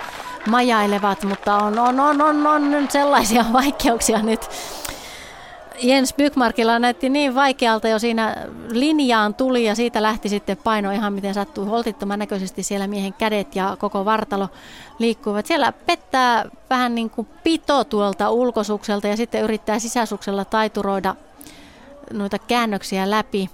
majailevat, 0.50 1.24
mutta 1.24 1.56
on, 1.56 1.80
on, 1.80 2.00
on, 2.00 2.22
on, 2.22 2.48
on 2.48 2.88
sellaisia 2.90 3.46
vaikeuksia 3.54 4.22
nyt 4.22 4.50
Jens 5.82 6.14
Bykmarkilla 6.14 6.80
näytti 6.80 7.10
niin 7.10 7.36
vaikealta 7.36 7.88
jo 7.88 8.00
siinä 8.00 8.36
linjaan 8.72 9.34
tuli 9.34 9.64
ja 9.64 9.76
siitä 9.76 10.02
lähti 10.02 10.30
sitten 10.30 10.58
paino 10.58 10.92
ihan 10.92 11.14
miten 11.14 11.34
sattuu 11.34 11.66
holtittoman 11.66 12.20
näköisesti 12.20 12.64
siellä 12.64 12.88
miehen 12.88 13.14
kädet 13.14 13.56
ja 13.56 13.78
koko 13.80 14.06
vartalo 14.06 14.50
liikkuvat. 15.00 15.46
Siellä 15.46 15.72
pettää 15.72 16.46
vähän 16.70 16.96
niin 16.96 17.10
kuin 17.10 17.28
pito 17.44 17.84
tuolta 17.84 18.30
ulkosukselta 18.30 19.08
ja 19.08 19.18
sitten 19.18 19.44
yrittää 19.44 19.80
sisäsuksella 19.80 20.46
taituroida 20.46 21.16
noita 22.14 22.40
käännöksiä 22.40 23.10
läpi 23.10 23.50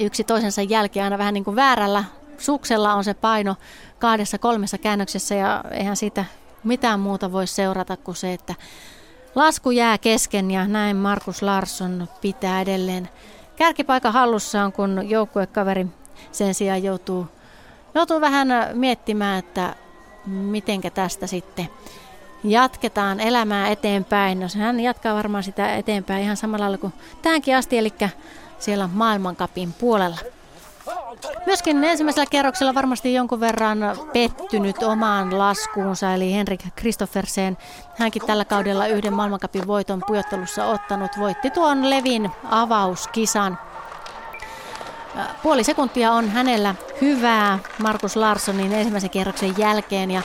yksi 0.00 0.24
toisensa 0.24 0.62
jälkeen 0.62 1.04
aina 1.04 1.18
vähän 1.18 1.34
niin 1.34 1.44
kuin 1.44 1.56
väärällä 1.56 2.04
suksella 2.38 2.94
on 2.94 3.04
se 3.04 3.14
paino 3.14 3.56
kahdessa 3.98 4.38
kolmessa 4.38 4.78
käännöksessä 4.78 5.34
ja 5.34 5.64
eihän 5.70 5.96
siitä 5.96 6.24
mitään 6.64 7.00
muuta 7.00 7.32
voi 7.32 7.46
seurata 7.46 7.96
kuin 7.96 8.16
se, 8.16 8.32
että 8.32 8.54
Lasku 9.34 9.70
jää 9.70 9.98
kesken 9.98 10.50
ja 10.50 10.68
näin 10.68 10.96
Markus 10.96 11.42
Larsson 11.42 12.08
pitää 12.20 12.60
edelleen 12.60 13.08
kärkipaikan 13.56 14.12
hallussaan, 14.12 14.72
kun 14.72 15.10
joukkuekaveri 15.10 15.86
sen 16.32 16.54
sijaan 16.54 16.82
joutuu, 16.82 17.26
joutuu 17.94 18.20
vähän 18.20 18.48
miettimään, 18.72 19.38
että 19.38 19.74
mitenkä 20.26 20.90
tästä 20.90 21.26
sitten 21.26 21.68
jatketaan 22.44 23.20
elämää 23.20 23.68
eteenpäin. 23.68 24.40
No 24.40 24.46
hän 24.58 24.80
jatkaa 24.80 25.14
varmaan 25.14 25.44
sitä 25.44 25.76
eteenpäin 25.76 26.22
ihan 26.22 26.36
samalla 26.36 26.62
lailla 26.62 26.78
kuin 26.78 26.92
tähänkin 27.22 27.56
asti, 27.56 27.78
eli 27.78 27.92
siellä 28.58 28.88
maailmankapin 28.92 29.72
puolella. 29.72 30.18
Myöskin 31.46 31.84
ensimmäisellä 31.84 32.26
kerroksella 32.30 32.74
varmasti 32.74 33.14
jonkun 33.14 33.40
verran 33.40 33.78
pettynyt 34.12 34.82
omaan 34.82 35.38
laskuunsa, 35.38 36.14
eli 36.14 36.34
Henrik 36.34 36.60
Kristoffersen. 36.76 37.58
Hänkin 37.98 38.26
tällä 38.26 38.44
kaudella 38.44 38.86
yhden 38.86 39.12
maailmankapin 39.12 39.66
voiton 39.66 40.02
pujottelussa 40.06 40.66
ottanut. 40.66 41.10
Voitti 41.18 41.50
tuon 41.50 41.90
Levin 41.90 42.30
avauskisan. 42.50 43.58
Puoli 45.42 45.64
sekuntia 45.64 46.12
on 46.12 46.28
hänellä 46.28 46.74
hyvää 47.00 47.58
Markus 47.78 48.16
Larssonin 48.16 48.72
ensimmäisen 48.72 49.10
kierroksen 49.10 49.54
jälkeen 49.58 50.10
ja 50.10 50.22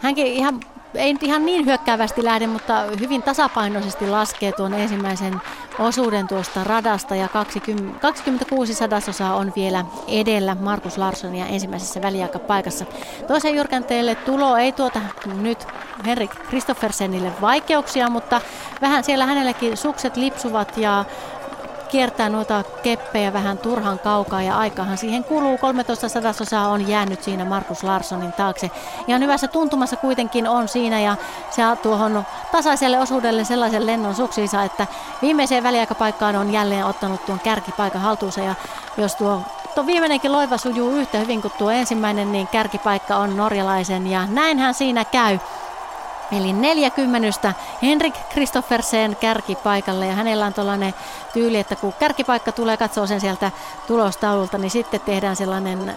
hänkin 0.00 0.26
ihan 0.26 0.60
ei 0.94 1.12
nyt 1.12 1.22
ihan 1.22 1.46
niin 1.46 1.66
hyökkäävästi 1.66 2.24
lähde, 2.24 2.46
mutta 2.46 2.82
hyvin 3.00 3.22
tasapainoisesti 3.22 4.06
laskee 4.08 4.52
tuon 4.52 4.74
ensimmäisen 4.74 5.40
osuuden 5.78 6.28
tuosta 6.28 6.64
radasta 6.64 7.14
ja 7.14 7.28
20, 7.28 8.00
26 8.00 8.74
sadasosaa 8.74 9.36
on 9.36 9.52
vielä 9.56 9.84
edellä 10.08 10.56
Markus 10.60 10.98
Larssonia 10.98 11.46
ensimmäisessä 11.46 12.02
väliaikapaikassa. 12.02 12.84
Toisen 13.26 13.54
jyrkänteelle 13.54 14.14
tulo 14.14 14.56
ei 14.56 14.72
tuota 14.72 15.00
nyt 15.40 15.66
Henrik 16.06 16.30
Kristoffersenille 16.30 17.32
vaikeuksia, 17.40 18.10
mutta 18.10 18.40
vähän 18.80 19.04
siellä 19.04 19.26
hänellekin 19.26 19.76
sukset 19.76 20.16
lipsuvat 20.16 20.76
ja 20.76 21.04
kiertää 21.90 22.28
noita 22.28 22.64
keppejä 22.82 23.32
vähän 23.32 23.58
turhan 23.58 23.98
kaukaa 23.98 24.42
ja 24.42 24.58
aikahan 24.58 24.98
siihen 24.98 25.24
kuluu. 25.24 25.58
13 25.58 26.08
sadasosaa 26.08 26.68
on 26.68 26.88
jäänyt 26.88 27.22
siinä 27.22 27.44
Markus 27.44 27.82
Larssonin 27.84 28.32
taakse. 28.32 28.70
Ihan 29.06 29.22
hyvässä 29.22 29.48
tuntumassa 29.48 29.96
kuitenkin 29.96 30.48
on 30.48 30.68
siinä 30.68 31.00
ja 31.00 31.16
se 31.50 31.62
tuohon 31.82 32.24
tasaiselle 32.52 33.00
osuudelle 33.00 33.44
sellaisen 33.44 33.86
lennon 33.86 34.14
suksiinsa, 34.14 34.62
että 34.62 34.86
viimeiseen 35.22 35.62
väliaikapaikkaan 35.62 36.36
on 36.36 36.52
jälleen 36.52 36.86
ottanut 36.86 37.26
tuon 37.26 37.40
kärkipaikan 37.40 38.00
haltuunsa 38.00 38.40
ja 38.40 38.54
jos 38.96 39.14
tuo 39.14 39.42
Tuo 39.74 39.86
viimeinenkin 39.86 40.32
loiva 40.32 40.56
sujuu 40.56 40.90
yhtä 40.90 41.18
hyvin 41.18 41.42
kuin 41.42 41.52
tuo 41.58 41.70
ensimmäinen, 41.70 42.32
niin 42.32 42.48
kärkipaikka 42.48 43.16
on 43.16 43.36
norjalaisen 43.36 44.06
ja 44.06 44.26
näinhän 44.26 44.74
siinä 44.74 45.04
käy. 45.04 45.38
Eli 46.32 46.52
40 46.52 47.54
Henrik 47.82 48.14
Kristoffersen 48.28 49.16
kärkipaikalle 49.20 50.06
ja 50.06 50.14
hänellä 50.14 50.46
on 50.46 50.54
tuollainen 50.54 50.94
tyyli, 51.32 51.58
että 51.58 51.76
kun 51.76 51.92
kärkipaikka 51.92 52.52
tulee, 52.52 52.76
katsoo 52.76 53.06
sen 53.06 53.20
sieltä 53.20 53.50
tulostaululta, 53.86 54.58
niin 54.58 54.70
sitten 54.70 55.00
tehdään 55.00 55.36
sellainen 55.36 55.96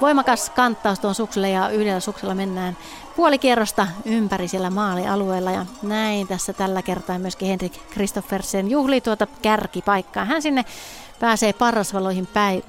voimakas 0.00 0.50
kanttaus 0.50 1.00
tuon 1.00 1.14
sukselle 1.14 1.50
ja 1.50 1.68
yhdellä 1.68 2.00
suksella 2.00 2.34
mennään 2.34 2.76
puolikierrosta 3.16 3.86
ympäri 4.04 4.48
siellä 4.48 4.70
maalialueella. 4.70 5.50
Ja 5.50 5.66
näin 5.82 6.28
tässä 6.28 6.52
tällä 6.52 6.82
kertaa 6.82 7.18
myöskin 7.18 7.48
Henrik 7.48 7.90
Kristoffersen 7.90 8.70
juhli 8.70 9.00
tuota 9.00 9.26
kärkipaikkaa. 9.42 10.24
Hän 10.24 10.42
sinne 10.42 10.64
pääsee 11.20 11.52
parrasvaloihin 11.52 12.26
päin 12.26 12.64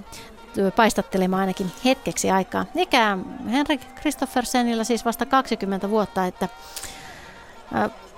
paistattelemaan 0.75 1.39
ainakin 1.39 1.71
hetkeksi 1.85 2.31
aikaa. 2.31 2.65
Ikä 2.75 3.17
Henrik 3.51 3.95
Kristoffersenilla 3.95 4.83
siis 4.83 5.05
vasta 5.05 5.25
20 5.25 5.89
vuotta, 5.89 6.25
että 6.25 6.49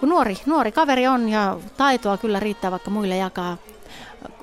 nuori, 0.01 0.37
nuori 0.45 0.71
kaveri 0.71 1.07
on 1.07 1.29
ja 1.29 1.57
taitoa 1.77 2.17
kyllä 2.17 2.39
riittää 2.39 2.71
vaikka 2.71 2.91
muille 2.91 3.17
jakaa. 3.17 3.57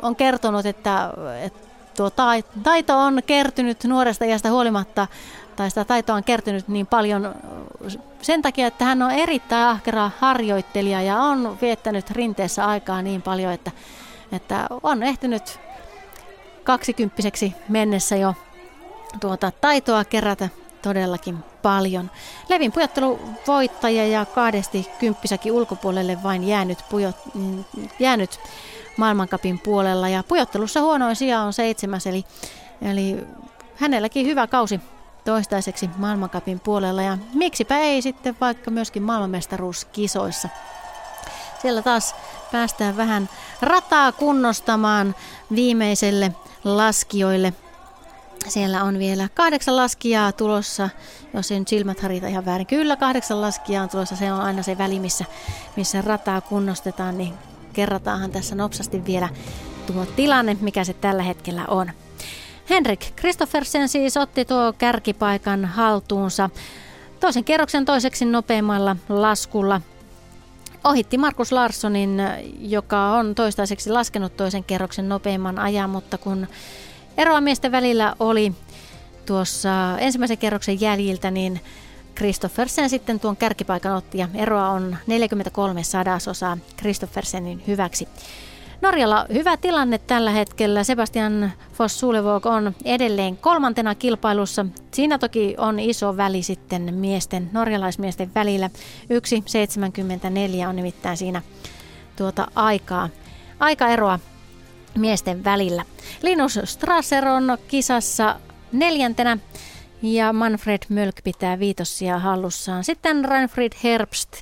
On 0.03 0.16
kertonut, 0.16 0.66
että, 0.66 1.11
että 1.43 1.68
tuo 1.97 2.11
taito 2.62 2.99
on 2.99 3.20
kertynyt 3.26 3.84
nuoresta 3.84 4.24
iästä 4.24 4.51
huolimatta, 4.51 5.07
tai 5.57 5.70
sitä 5.70 5.84
taitoa 5.84 6.16
on 6.16 6.24
kertynyt 6.24 6.68
niin 6.68 6.86
paljon 6.86 7.34
sen 8.22 8.43
takia, 8.43 8.66
että 8.66 8.84
hän 8.84 9.03
on 9.03 9.11
erittäin 9.11 9.66
ahkera 9.66 10.11
harjoittelija 10.18 11.03
ja 11.03 11.16
on 11.16 11.59
viettänyt 11.61 12.11
rinteessä 12.11 12.66
aikaa 12.66 13.03
niin 13.03 13.22
paljon, 13.22 13.53
että, 13.53 13.70
että 14.32 14.66
on 14.82 15.03
ehtinyt 15.03 15.61
kaksikymppiseksi 16.68 17.54
mennessä 17.68 18.16
jo 18.16 18.34
tuota 19.20 19.52
taitoa 19.60 20.04
kerätä 20.04 20.48
todellakin 20.82 21.38
paljon. 21.62 22.10
Levin 22.48 22.72
pujotteluvoittaja 22.72 24.06
ja 24.06 24.24
kahdesti 24.24 24.86
kymppisäkin 24.98 25.52
ulkopuolelle 25.52 26.22
vain 26.22 26.48
jäänyt, 26.48 26.78
pujot, 26.90 27.16
mm, 27.34 27.64
jäänyt 27.98 28.40
maailmankapin 28.96 29.58
puolella. 29.58 30.08
Ja 30.08 30.22
pujottelussa 30.22 30.80
huonoin 30.80 31.16
sija 31.16 31.40
on 31.40 31.52
seitsemäs, 31.52 32.06
eli, 32.06 32.24
eli 32.82 33.26
hänelläkin 33.76 34.26
hyvä 34.26 34.46
kausi 34.46 34.80
toistaiseksi 35.24 35.90
maailmankapin 35.96 36.60
puolella. 36.60 37.02
Ja 37.02 37.18
miksipä 37.34 37.78
ei 37.78 38.02
sitten 38.02 38.36
vaikka 38.40 38.70
myöskin 38.70 39.02
maailmanmestaruuskisoissa. 39.02 40.48
Siellä 41.62 41.82
taas 41.82 42.14
päästään 42.52 42.96
vähän 42.96 43.28
rataa 43.62 44.12
kunnostamaan 44.12 45.14
viimeiselle 45.54 46.32
laskijoille. 46.64 47.52
Siellä 48.48 48.84
on 48.84 48.98
vielä 48.98 49.28
kahdeksan 49.34 49.76
laskijaa 49.76 50.32
tulossa, 50.32 50.88
jos 51.34 51.52
ei 51.52 51.59
nyt 51.59 51.68
silmät 51.68 52.00
harita 52.00 52.26
ihan 52.26 52.44
väärin. 52.44 52.66
Kyllä 52.66 52.96
kahdeksan 52.96 53.40
laskijaa 53.40 53.82
on 53.82 53.88
tulossa, 53.88 54.16
se 54.16 54.32
on 54.32 54.40
aina 54.40 54.62
se 54.62 54.78
väli, 54.78 55.00
missä, 55.00 55.24
missä 55.76 56.02
rataa 56.02 56.40
kunnostetaan, 56.40 57.18
niin 57.18 57.34
kerrataanhan 57.72 58.30
tässä 58.30 58.54
nopsasti 58.54 59.04
vielä 59.04 59.28
tuo 59.86 60.06
tilanne, 60.06 60.56
mikä 60.61 60.84
se 60.84 60.92
tällä 60.92 61.22
hetkellä 61.22 61.64
on. 61.68 61.90
Henrik 62.70 63.16
Kristoffersen 63.16 63.88
siis 63.88 64.16
otti 64.16 64.44
tuo 64.44 64.72
kärkipaikan 64.78 65.64
haltuunsa 65.64 66.50
toisen 67.20 67.44
kerroksen 67.44 67.84
toiseksi 67.84 68.24
nopeimmalla 68.24 68.96
laskulla. 69.09 69.80
Ohitti 70.85 71.18
Markus 71.18 71.53
Larssonin, 71.53 72.22
joka 72.61 73.11
on 73.11 73.35
toistaiseksi 73.35 73.91
laskenut 73.91 74.37
toisen 74.37 74.64
kerroksen 74.64 75.09
nopeimman 75.09 75.59
ajan, 75.59 75.91
mutta 75.91 76.18
kun 76.18 76.47
eroa 77.16 77.41
miesten 77.41 77.72
välillä 77.72 78.14
oli 78.20 78.53
tuossa 79.26 79.99
ensimmäisen 79.99 80.39
kerroksen 80.39 80.81
jäljiltä, 80.81 81.31
niin 81.31 81.61
Kristoffersen 82.14 82.91
sitten 82.91 83.20
tuon 83.20 83.37
kärkipaikan 83.37 83.97
otti 83.97 84.18
ja 84.18 84.29
eroa 84.35 84.68
on 84.68 84.97
43 85.07 85.83
sadasosaa 85.83 86.59
Kristoffersenin 86.76 87.62
hyväksi. 87.66 88.09
Norjalla 88.81 89.26
hyvä 89.33 89.57
tilanne 89.57 89.99
tällä 89.99 90.31
hetkellä. 90.31 90.85
Sebastian 90.85 91.53
Foss 91.72 92.05
on 92.45 92.74
edelleen 92.85 93.37
kolmantena 93.37 93.95
kilpailussa. 93.95 94.66
Siinä 94.91 95.18
toki 95.18 95.55
on 95.59 95.81
iso 95.81 96.16
väli 96.16 96.43
sitten 96.43 96.95
miesten, 96.95 97.51
norjalaismiesten 97.53 98.31
välillä. 98.35 98.70
1.74 100.62 100.68
on 100.68 100.76
nimittäin 100.76 101.16
siinä 101.16 101.43
tuota 102.16 102.49
aikaa, 102.55 103.09
aikaeroa 103.61 104.18
miesten 104.97 105.45
välillä. 105.45 105.85
Linus 106.22 106.61
Strasser 106.64 107.29
on 107.29 107.59
kisassa 107.68 108.41
neljäntenä 108.72 109.39
ja 110.03 110.33
Manfred 110.33 110.83
Mölk 110.89 111.16
pitää 111.24 111.59
viitossia 111.59 112.18
hallussaan. 112.18 112.85
Sitten 112.85 113.24
Reinfried 113.24 113.72
Herbst 113.85 114.33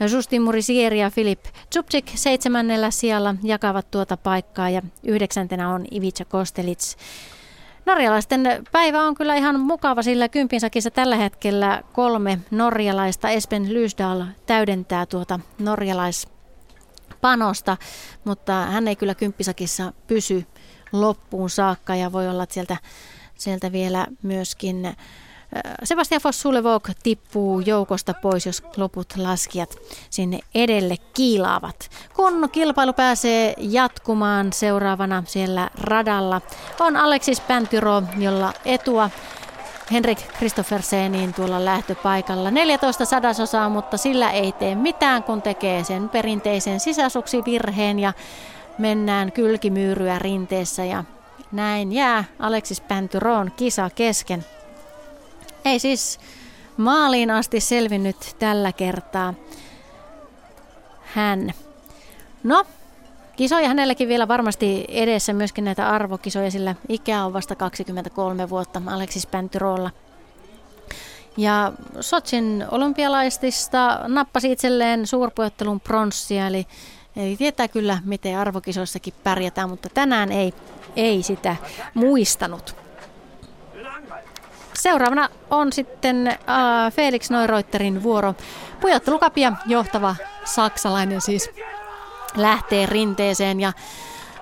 Justin 0.00 0.42
Murisieri 0.42 1.00
ja 1.00 1.10
Filip 1.10 1.44
Zubcik 1.74 2.10
seitsemännellä 2.14 2.90
sijalla 2.90 3.34
jakavat 3.42 3.90
tuota 3.90 4.16
paikkaa 4.16 4.70
ja 4.70 4.82
yhdeksäntenä 5.02 5.74
on 5.74 5.84
Ivica 5.92 6.24
Kostelits. 6.24 6.96
Norjalaisten 7.86 8.64
päivä 8.72 9.02
on 9.02 9.14
kyllä 9.14 9.34
ihan 9.34 9.60
mukava, 9.60 10.02
sillä 10.02 10.28
kympinsakissa 10.28 10.90
tällä 10.90 11.16
hetkellä 11.16 11.82
kolme 11.92 12.38
norjalaista. 12.50 13.28
Espen 13.28 13.74
Lysdal 13.74 14.24
täydentää 14.46 15.06
tuota 15.06 15.40
norjalaispanosta, 15.58 17.76
mutta 18.24 18.52
hän 18.52 18.88
ei 18.88 18.96
kyllä 18.96 19.14
kymppisakissa 19.14 19.92
pysy 20.06 20.46
loppuun 20.92 21.50
saakka 21.50 21.94
ja 21.94 22.12
voi 22.12 22.28
olla, 22.28 22.42
että 22.42 22.54
sieltä, 22.54 22.76
sieltä 23.34 23.72
vielä 23.72 24.06
myöskin 24.22 24.96
Sebastian 25.84 26.20
Foss-Sulevog 26.20 26.90
tippuu 27.02 27.60
joukosta 27.60 28.14
pois, 28.14 28.46
jos 28.46 28.62
loput 28.76 29.06
laskijat 29.16 29.76
sinne 30.10 30.38
edelle 30.54 30.96
kiilaavat. 31.14 31.90
Kun 32.16 32.48
kilpailu 32.52 32.92
pääsee 32.92 33.54
jatkumaan 33.58 34.52
seuraavana 34.52 35.22
siellä 35.26 35.70
radalla, 35.80 36.40
on 36.80 36.96
Alexis 36.96 37.40
Päntyro, 37.40 38.02
jolla 38.18 38.52
etua 38.64 39.10
Henrik 39.92 40.18
Kristoffersenin 40.38 41.34
tuolla 41.34 41.64
lähtöpaikalla. 41.64 42.50
14 42.50 43.04
sadasosaa, 43.04 43.68
mutta 43.68 43.96
sillä 43.96 44.30
ei 44.30 44.52
tee 44.52 44.74
mitään, 44.74 45.22
kun 45.22 45.42
tekee 45.42 45.84
sen 45.84 46.08
perinteisen 46.08 46.80
sisäsuksivirheen 46.80 47.98
ja 47.98 48.12
mennään 48.78 49.32
kylkimyyryä 49.32 50.18
rinteessä 50.18 50.84
ja 50.84 51.04
näin 51.52 51.92
jää 51.92 52.24
Alexis 52.38 52.80
Päntyroon 52.80 53.52
kisa 53.56 53.90
kesken. 53.94 54.44
Ei 55.66 55.78
siis 55.78 56.20
maaliin 56.76 57.30
asti 57.30 57.60
selvinnyt 57.60 58.16
tällä 58.38 58.72
kertaa 58.72 59.34
hän. 61.04 61.52
No, 62.42 62.64
kisoja 63.36 63.68
hänelläkin 63.68 64.08
vielä 64.08 64.28
varmasti 64.28 64.84
edessä 64.88 65.32
myöskin 65.32 65.64
näitä 65.64 65.88
arvokisoja, 65.88 66.50
sillä 66.50 66.74
ikä 66.88 67.24
on 67.24 67.32
vasta 67.32 67.54
23 67.54 68.50
vuotta 68.50 68.82
Aleksis 68.86 69.26
Päntyrolla. 69.26 69.90
Ja 71.36 71.72
Sotsin 72.00 72.64
olympialaistista 72.70 74.00
nappasi 74.08 74.52
itselleen 74.52 75.06
suurpuottelun 75.06 75.80
pronssia, 75.80 76.46
eli, 76.46 76.66
eli 77.16 77.36
tietää 77.36 77.68
kyllä, 77.68 77.98
miten 78.04 78.38
arvokisoissakin 78.38 79.14
pärjätään, 79.24 79.68
mutta 79.68 79.88
tänään 79.94 80.32
ei, 80.32 80.54
ei 80.96 81.22
sitä 81.22 81.56
muistanut. 81.94 82.85
Seuraavana 84.86 85.28
on 85.50 85.72
sitten 85.72 86.26
äh, 86.26 86.36
Felix 86.92 87.30
Neureuterin 87.30 88.02
vuoro. 88.02 88.34
Pujottelukapia 88.80 89.52
johtava 89.66 90.16
saksalainen 90.44 91.20
siis 91.20 91.50
lähtee 92.36 92.86
rinteeseen 92.86 93.60
ja 93.60 93.72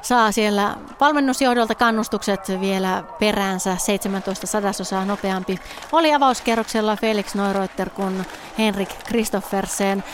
saa 0.02 0.32
siellä 0.32 0.76
valmennusjohdolta 1.00 1.74
kannustukset 1.74 2.40
vielä 2.60 3.04
peräänsä 3.18 3.76
17 3.76 4.46
sadasosaa 4.46 5.04
nopeampi. 5.04 5.58
Oli 5.92 6.14
avauskerroksella 6.14 6.96
Felix 6.96 7.34
Neureuter 7.34 7.90
kuin 7.90 8.26
Henrik 8.58 8.90
Kristoffersen. 9.04 10.04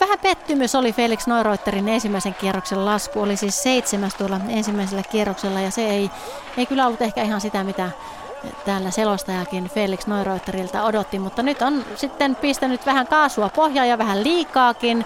Vähän 0.00 0.18
pettymys 0.18 0.74
oli 0.74 0.92
Felix 0.92 1.26
Neureuterin 1.26 1.88
ensimmäisen 1.88 2.34
kierroksen 2.34 2.84
lasku, 2.84 3.20
oli 3.20 3.36
siis 3.36 3.62
seitsemäs 3.62 4.14
tuolla 4.14 4.40
ensimmäisellä 4.48 5.02
kierroksella 5.02 5.60
ja 5.60 5.70
se 5.70 5.88
ei, 5.88 6.10
ei 6.56 6.66
kyllä 6.66 6.86
ollut 6.86 7.02
ehkä 7.02 7.22
ihan 7.22 7.40
sitä, 7.40 7.64
mitä 7.64 7.90
täällä 8.64 8.90
selostajakin 8.90 9.68
Felix 9.68 10.06
Neureuterilta 10.06 10.82
odotti, 10.82 11.18
mutta 11.18 11.42
nyt 11.42 11.62
on 11.62 11.84
sitten 11.96 12.36
pistänyt 12.36 12.86
vähän 12.86 13.06
kaasua 13.06 13.48
pohjaa 13.48 13.84
ja 13.84 13.98
vähän 13.98 14.24
liikaakin. 14.24 15.04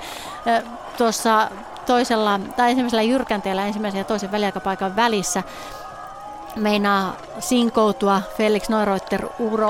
Tuossa 0.97 1.51
toisella, 1.87 2.41
tai 2.57 2.70
ensimmäisellä 2.70 3.03
jyrkänteellä 3.03 3.66
ensimmäisen 3.66 3.99
ja 3.99 4.05
toisen 4.05 4.33
väliaikapaikan 4.33 4.97
välissä 4.97 5.43
meinaa 6.57 7.16
sinkoutua 7.38 8.22
Felix 8.36 8.68
Neureuter 8.68 9.26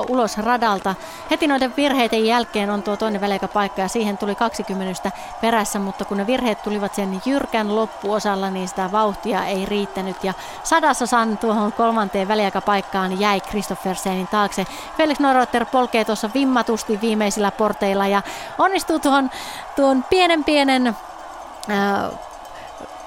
ulos 0.09 0.37
radalta. 0.37 0.95
Heti 1.31 1.47
noiden 1.47 1.73
virheiden 1.77 2.25
jälkeen 2.25 2.69
on 2.69 2.83
tuo 2.83 2.97
toinen 2.97 3.21
väliaikapaikka 3.21 3.81
ja 3.81 3.87
siihen 3.87 4.17
tuli 4.17 4.35
20 4.35 5.11
perässä, 5.41 5.79
mutta 5.79 6.05
kun 6.05 6.17
ne 6.17 6.27
virheet 6.27 6.63
tulivat 6.63 6.95
sen 6.95 7.21
jyrkän 7.25 7.75
loppuosalla, 7.75 8.49
niin 8.49 8.67
sitä 8.67 8.91
vauhtia 8.91 9.45
ei 9.45 9.65
riittänyt. 9.65 10.23
Ja 10.23 10.33
sadasosan 10.63 11.37
tuohon 11.37 11.73
kolmanteen 11.73 12.27
väliaikapaikkaan 12.27 13.19
jäi 13.19 13.41
Christophersenin 13.41 14.27
taakse. 14.27 14.65
Felix 14.97 15.19
Neureuter 15.19 15.65
polkee 15.65 16.05
tuossa 16.05 16.29
vimmatusti 16.33 17.01
viimeisillä 17.01 17.51
porteilla 17.51 18.07
ja 18.07 18.21
onnistuu 18.57 18.99
tuohon 18.99 19.29
tuon 19.75 20.03
pienen 20.03 20.43
pienen 20.43 20.87
äh, 20.87 22.11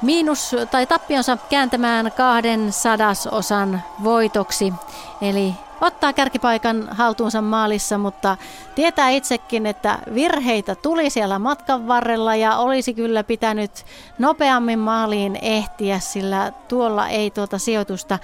miinus 0.02 0.56
tai 0.70 0.86
tappionsa 0.86 1.38
kääntämään 1.50 2.12
kahden 2.16 2.72
sadasosan 2.72 3.82
voitoksi. 4.04 4.72
Eli 5.20 5.54
ottaa 5.80 6.12
kärkipaikan 6.12 6.88
haltuunsa 6.90 7.42
maalissa, 7.42 7.98
mutta 7.98 8.36
tietää 8.74 9.10
itsekin, 9.10 9.66
että 9.66 9.98
virheitä 10.14 10.74
tuli 10.74 11.10
siellä 11.10 11.38
matkan 11.38 11.88
varrella 11.88 12.36
ja 12.36 12.56
olisi 12.56 12.94
kyllä 12.94 13.24
pitänyt 13.24 13.70
nopeammin 14.18 14.78
maaliin 14.78 15.38
ehtiä, 15.42 15.98
sillä 15.98 16.52
tuolla 16.68 17.08
ei 17.08 17.30
tuota 17.30 17.58
sijoitusta 17.58 18.18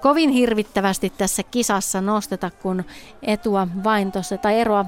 kovin 0.00 0.30
hirvittävästi 0.30 1.12
tässä 1.18 1.42
kisassa 1.42 2.00
nosteta, 2.00 2.50
kun 2.62 2.84
etua 3.22 3.68
vain 3.84 4.12
tuossa, 4.12 4.38
tai 4.38 4.60
eroa 4.60 4.86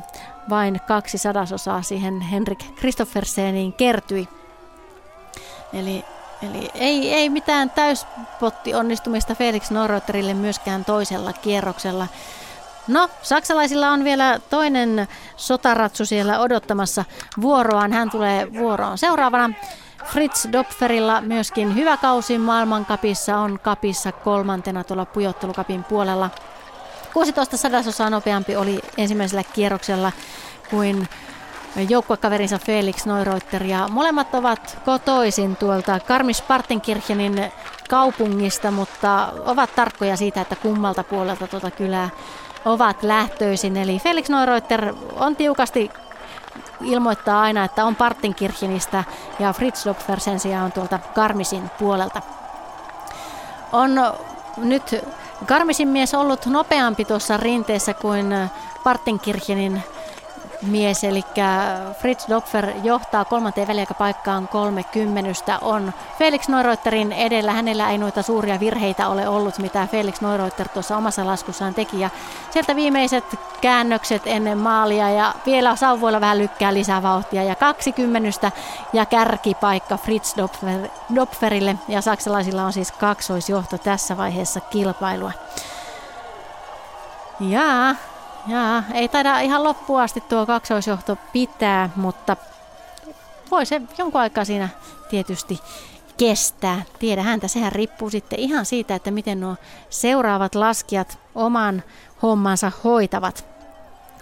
vain 0.51 0.81
kaksi 0.89 1.19
sadasosaa 1.19 1.83
siihen 1.83 2.21
Henrik 2.21 2.59
Kristofferseniin 2.77 3.73
kertyi. 3.73 4.29
Eli, 5.73 6.05
eli 6.43 6.71
ei, 6.75 7.14
ei 7.14 7.31
mitään 7.31 7.71
täyspotti 7.71 8.75
onnistumista 8.75 9.35
Felix 9.35 9.71
Norrotterille 9.71 10.35
myöskään 10.35 10.85
toisella 10.85 11.33
kierroksella. 11.33 12.07
No, 12.89 13.09
saksalaisilla 13.23 13.91
on 13.91 14.05
vielä 14.05 14.41
toinen 14.51 15.09
sotaratsu 15.37 16.07
siellä 16.07 16.41
odottamassa 16.41 17.05
vuoroaan. 17.41 17.93
Hän 17.93 18.11
tulee 18.11 18.53
vuoroon 18.53 18.99
seuraavana. 18.99 19.55
Fritz 20.05 20.47
Dopferilla 20.53 21.21
myöskin 21.21 21.75
hyvä 21.75 21.97
kausi 21.97 22.39
maailmankapissa 22.39 23.37
on 23.37 23.59
kapissa 23.62 24.12
kolmantena 24.12 24.85
tuolla 24.85 25.07
pujottelukapin 25.07 25.85
puolella. 25.85 26.31
16 27.12 27.57
sadasosaa 27.57 28.11
nopeampi 28.11 28.57
oli 28.57 28.81
ensimmäisellä 28.97 29.43
kierroksella 29.43 30.12
kuin 30.71 31.09
joukkuekaverinsa 31.89 32.59
Felix 32.59 33.07
Neureuter 33.07 33.62
ja 33.62 33.89
molemmat 33.89 34.35
ovat 34.35 34.79
kotoisin 34.85 35.57
tuolta 35.57 35.99
Karmis-Partenkirchenin 35.99 37.53
kaupungista, 37.89 38.70
mutta 38.70 39.33
ovat 39.45 39.74
tarkkoja 39.74 40.16
siitä, 40.16 40.41
että 40.41 40.57
kummalta 40.57 41.05
puolelta 41.05 41.47
tuota 41.47 41.70
kylää 41.70 42.09
ovat 42.64 43.03
lähtöisin. 43.03 43.76
Eli 43.76 43.99
Felix 43.99 44.29
Neureuter 44.29 44.95
on 45.16 45.37
tiukasti 45.37 45.91
ilmoittaa 46.81 47.41
aina, 47.41 47.64
että 47.64 47.85
on 47.85 47.97
Partenkirchenistä 47.97 49.05
ja 49.39 49.53
Fritz 49.53 49.87
Dopfer 49.87 50.20
sen 50.20 50.41
sijaan 50.41 50.64
on 50.64 50.72
tuolta 50.72 50.99
Karmisin 51.14 51.70
puolelta. 51.79 52.22
On 53.72 53.91
nyt 54.57 55.05
Karmisin 55.47 55.89
mies 55.89 56.14
ollut 56.14 56.47
nopeampi 56.47 57.05
tuossa 57.05 57.37
rinteessä 57.37 57.95
kuin 57.95 58.35
Partenkirchenin 58.85 59.83
mies, 60.63 61.05
eli 61.05 61.25
Fritz 62.01 62.29
Dopfer 62.29 62.71
johtaa 62.83 63.25
kolmanteen 63.25 63.69
väliaikapaikkaan 63.69 64.49
30. 64.49 65.59
On 65.61 65.93
Felix 66.19 66.49
Neureuterin 66.49 67.13
edellä. 67.13 67.53
Hänellä 67.53 67.91
ei 67.91 67.99
noita 67.99 68.23
suuria 68.23 68.61
virheitä 68.61 69.09
ole 69.09 69.29
ollut, 69.29 69.59
mitä 69.59 69.87
Felix 69.87 70.21
Neureuter 70.21 70.69
tuossa 70.69 70.97
omassa 70.97 71.27
laskussaan 71.27 71.75
teki. 71.75 72.01
Ja 72.01 72.11
sieltä 72.51 72.77
viimeiset 72.77 73.25
käännökset 73.61 74.23
ennen 74.27 74.59
maalia 74.59 75.11
ja 75.11 75.35
vielä 75.47 75.77
sauvoilla 75.77 76.21
vähän 76.21 76.39
lykkää 76.39 76.75
lisää 76.75 77.03
vauhtia. 77.03 77.43
Ja 77.43 77.55
20 77.55 78.53
ja 78.93 79.07
kärkipaikka 79.07 79.97
Fritz 79.97 80.37
Dopfer, 80.37 80.89
Dopferille 81.15 81.77
ja 81.89 82.01
saksalaisilla 82.01 82.65
on 82.65 82.73
siis 82.73 82.93
kaksoisjohto 82.93 83.79
tässä 83.79 84.17
vaiheessa 84.17 84.61
kilpailua. 84.61 85.33
Jaa, 87.41 87.95
Jaa, 88.49 88.82
ei 88.94 89.09
taida 89.09 89.40
ihan 89.40 89.64
loppuun 89.64 90.01
asti 90.01 90.20
tuo 90.20 90.46
kaksoisjohto 90.46 91.18
pitää, 91.32 91.90
mutta 91.96 92.36
voi 93.51 93.66
se 93.66 93.82
jonkun 93.99 94.20
aikaa 94.20 94.44
siinä 94.44 94.68
tietysti 95.11 95.61
kestää. 96.16 96.82
Tiedä 96.99 97.22
häntä, 97.22 97.49
sehän 97.49 97.72
riippuu 97.72 98.11
sitten 98.11 98.38
ihan 98.38 98.66
siitä, 98.66 98.94
että 98.94 99.11
miten 99.11 99.40
nuo 99.40 99.57
seuraavat 99.90 100.55
laskijat 100.55 101.18
oman 101.34 101.82
hommansa 102.22 102.72
hoitavat. 102.84 103.46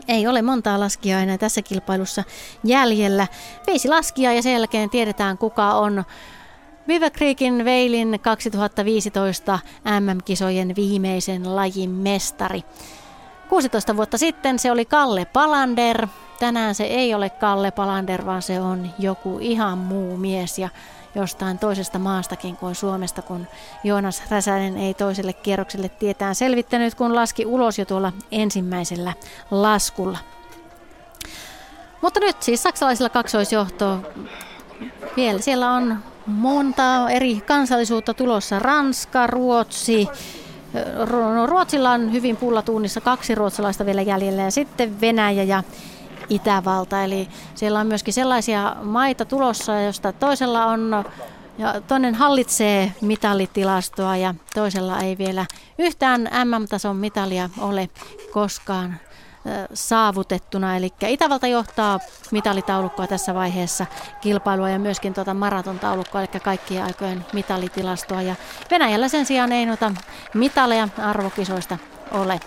Ei 0.08 0.26
ole 0.26 0.42
montaa 0.42 0.80
laskijaa 0.80 1.20
enää 1.20 1.38
tässä 1.38 1.62
kilpailussa 1.62 2.24
jäljellä. 2.64 3.26
Viisi 3.66 3.88
laskijaa 3.88 4.32
ja 4.32 4.42
sen 4.42 4.52
jälkeen 4.52 4.90
tiedetään 4.90 5.38
kuka 5.38 5.74
on 5.74 6.04
Viva 6.88 7.10
Creekin 7.10 7.64
Veilin 7.64 8.20
2015 8.22 9.58
MM-kisojen 10.00 10.76
viimeisen 10.76 11.56
lajin 11.56 11.90
mestari. 11.90 12.64
16 13.48 13.96
vuotta 13.96 14.18
sitten 14.18 14.58
se 14.58 14.70
oli 14.70 14.84
Kalle 14.84 15.24
Palander. 15.24 16.06
Tänään 16.38 16.74
se 16.74 16.84
ei 16.84 17.14
ole 17.14 17.30
Kalle 17.30 17.70
Palander, 17.70 18.26
vaan 18.26 18.42
se 18.42 18.60
on 18.60 18.90
joku 18.98 19.38
ihan 19.40 19.78
muu 19.78 20.16
mies 20.16 20.58
ja 20.58 20.68
jostain 21.14 21.58
toisesta 21.58 21.98
maastakin 21.98 22.56
kuin 22.56 22.74
Suomesta, 22.74 23.22
kun 23.22 23.46
Joonas 23.84 24.22
Räsänen 24.30 24.76
ei 24.76 24.94
toiselle 24.94 25.32
kierrokselle 25.32 25.88
tietään 25.88 26.34
selvittänyt, 26.34 26.94
kun 26.94 27.14
laski 27.14 27.46
ulos 27.46 27.78
jo 27.78 27.84
tuolla 27.84 28.12
ensimmäisellä 28.32 29.12
laskulla. 29.50 30.18
Mutta 32.02 32.20
nyt 32.20 32.42
siis 32.42 32.62
saksalaisilla 32.62 33.08
kaksoisjohto. 33.08 33.98
Vielä 35.16 35.40
siellä 35.40 35.72
on 35.72 35.98
monta 36.26 37.10
eri 37.10 37.40
kansallisuutta 37.46 38.14
tulossa. 38.14 38.58
Ranska, 38.58 39.26
Ruotsi, 39.26 40.08
Ruotsilla 41.46 41.90
on 41.90 42.12
hyvin 42.12 42.36
pullatuunnissa 42.36 43.00
kaksi 43.00 43.34
ruotsalaista 43.34 43.86
vielä 43.86 44.02
jäljellä 44.02 44.42
ja 44.42 44.50
sitten 44.50 45.00
Venäjä 45.00 45.42
ja 45.42 45.62
Itävalta. 46.28 47.04
Eli 47.04 47.28
siellä 47.54 47.80
on 47.80 47.86
myöskin 47.86 48.14
sellaisia 48.14 48.76
maita 48.82 49.24
tulossa, 49.24 49.80
josta 49.80 50.12
toisella 50.12 50.66
on 50.66 51.04
ja 51.58 51.80
toinen 51.80 52.14
hallitsee 52.14 52.92
mitallitilastoa 53.00 54.16
ja 54.16 54.34
toisella 54.54 54.98
ei 54.98 55.18
vielä 55.18 55.46
yhtään 55.78 56.30
MM-tason 56.44 56.96
mitalia 56.96 57.50
ole 57.58 57.88
koskaan 58.32 58.96
saavutettuna. 59.74 60.76
Eli 60.76 60.92
Itävalta 61.06 61.46
johtaa 61.46 62.00
mitalitaulukkoa 62.30 63.06
tässä 63.06 63.34
vaiheessa 63.34 63.86
kilpailua 64.20 64.70
ja 64.70 64.78
myöskin 64.78 65.14
tuota 65.14 65.34
maratontaulukkoa, 65.34 66.20
eli 66.20 66.40
kaikkien 66.44 66.84
aikojen 66.84 67.26
mitalitilastoa. 67.32 68.22
Ja 68.22 68.34
Venäjällä 68.70 69.08
sen 69.08 69.26
sijaan 69.26 69.52
ei 69.52 69.66
noita 69.66 69.92
mitaleja 70.34 70.88
arvokisoista 70.98 71.78
ole 72.12 72.40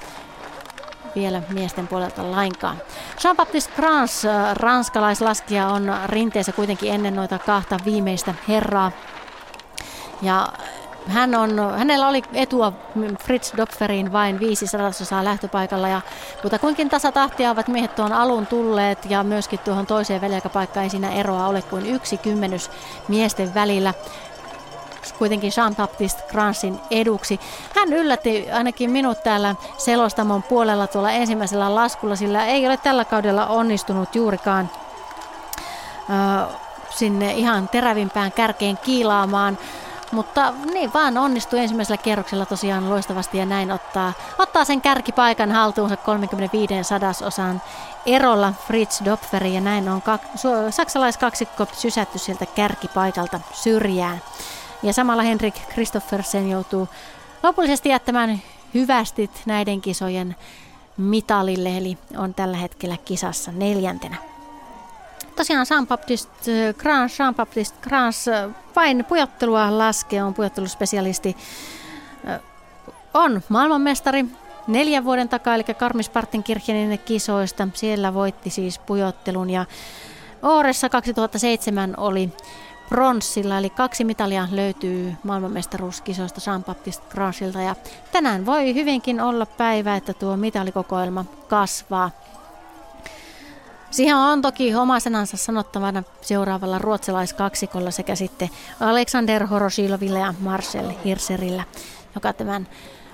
vielä 1.15 1.41
miesten 1.49 1.87
puolelta 1.87 2.31
lainkaan. 2.31 2.77
Jean-Baptiste 3.23 3.75
Grans, 3.75 4.23
ranskalaislaskija, 4.53 5.67
on 5.67 5.95
rinteessä 6.05 6.51
kuitenkin 6.51 6.93
ennen 6.93 7.15
noita 7.15 7.39
kahta 7.39 7.77
viimeistä 7.85 8.33
herraa. 8.47 8.91
Ja 10.21 10.47
hän 11.09 11.35
on, 11.35 11.73
hänellä 11.77 12.07
oli 12.07 12.21
etua 12.33 12.73
Fritz 13.23 13.53
Dopferiin 13.57 14.11
vain 14.11 14.39
viisi 14.39 14.67
sadasosaa 14.67 15.23
lähtöpaikalla 15.23 15.87
ja 15.87 16.01
mutta 16.43 16.59
kuinkin 16.59 16.89
tasatahtia 16.89 17.51
ovat 17.51 17.67
miehet 17.67 17.95
tuon 17.95 18.13
alun 18.13 18.47
tulleet 18.47 19.05
ja 19.09 19.23
myöskin 19.23 19.59
tuohon 19.59 19.85
toiseen 19.85 20.21
väliaikapaikkaan 20.21 20.83
ei 20.83 20.89
siinä 20.89 21.11
eroa 21.11 21.47
ole 21.47 21.61
kuin 21.61 21.85
yksi 21.85 22.17
kymmenys 22.17 22.71
miesten 23.07 23.53
välillä 23.53 23.93
kuitenkin 25.19 25.51
Jean-Baptiste 25.51 26.23
Gransin 26.31 26.79
eduksi. 26.91 27.39
Hän 27.75 27.93
yllätti 27.93 28.51
ainakin 28.51 28.89
minut 28.89 29.23
täällä 29.23 29.55
selostamon 29.77 30.43
puolella 30.43 30.87
tuolla 30.87 31.11
ensimmäisellä 31.11 31.75
laskulla, 31.75 32.15
sillä 32.15 32.45
ei 32.45 32.67
ole 32.67 32.77
tällä 32.77 33.05
kaudella 33.05 33.47
onnistunut 33.47 34.15
juurikaan 34.15 34.69
äh, 36.09 36.47
sinne 36.89 37.33
ihan 37.33 37.69
terävimpään 37.69 38.31
kärkeen 38.31 38.77
kiilaamaan. 38.77 39.57
Mutta 40.11 40.53
niin 40.73 40.93
vaan 40.93 41.17
onnistui 41.17 41.59
ensimmäisellä 41.59 41.97
kierroksella 41.97 42.45
tosiaan 42.45 42.89
loistavasti 42.89 43.37
ja 43.37 43.45
näin 43.45 43.71
ottaa, 43.71 44.13
ottaa 44.37 44.65
sen 44.65 44.81
kärkipaikan 44.81 45.51
haltuunsa 45.51 45.97
35 45.97 46.73
sadasosan 46.83 47.61
erolla 48.05 48.53
Fritz 48.67 49.01
Dopferi 49.05 49.53
ja 49.53 49.61
näin 49.61 49.89
on 49.89 50.01
kak, 50.01 50.21
saksalaiskaksikko 50.69 51.67
sysätty 51.73 52.19
sieltä 52.19 52.45
kärkipaikalta 52.45 53.39
syrjään. 53.53 54.21
Ja 54.83 54.93
samalla 54.93 55.23
Henrik 55.23 55.55
Kristoffersen 55.69 56.49
joutuu 56.49 56.87
lopullisesti 57.43 57.89
jättämään 57.89 58.41
hyvästit 58.73 59.41
näiden 59.45 59.81
kisojen 59.81 60.35
mitalille, 60.97 61.77
eli 61.77 61.97
on 62.17 62.33
tällä 62.33 62.57
hetkellä 62.57 62.97
kisassa 62.97 63.51
neljäntenä. 63.51 64.28
Tosiaan 65.39 65.65
Jean-Baptiste 65.69 66.51
Grans, 66.77 67.19
Jean-Baptiste 67.19 67.77
Grans 67.81 68.25
vain 68.75 69.05
pujottelua 69.05 69.77
laskee, 69.77 70.23
on 70.23 70.33
pujotteluspesialisti. 70.33 71.37
On 73.13 73.41
maailmanmestari 73.49 74.25
neljän 74.67 75.05
vuoden 75.05 75.29
takaa, 75.29 75.55
eli 75.55 75.63
Karmis-Partenkirchenin 75.63 76.99
kisoista. 77.05 77.67
Siellä 77.73 78.13
voitti 78.13 78.49
siis 78.49 78.79
pujottelun 78.79 79.49
ja 79.49 79.65
Ooressa 80.41 80.89
2007 80.89 81.93
oli 81.97 82.29
pronssilla, 82.89 83.57
eli 83.57 83.69
kaksi 83.69 84.03
mitalia 84.03 84.47
löytyy 84.51 85.13
maailmanmestaruuskisoista 85.23 86.41
Jean-Baptiste 86.41 87.09
Gransilta 87.09 87.61
ja 87.61 87.75
tänään 88.11 88.45
voi 88.45 88.73
hyvinkin 88.73 89.21
olla 89.21 89.45
päivä, 89.45 89.95
että 89.95 90.13
tuo 90.13 90.37
mitalikokoelma 90.37 91.25
kasvaa. 91.47 92.11
Siihen 93.91 94.15
on 94.15 94.41
toki 94.41 94.75
oma 94.75 94.99
sanansa 94.99 95.37
sanottavana 95.37 96.03
seuraavalla 96.21 96.79
ruotsalaiskaksikolla 96.79 97.91
sekä 97.91 98.15
sitten 98.15 98.49
Alexander 98.79 99.47
Horosilovilla 99.47 100.19
ja 100.19 100.33
Marcel 100.39 100.91
Hirserillä, 101.05 101.63
joka 102.15 102.33
tämän 102.33 102.67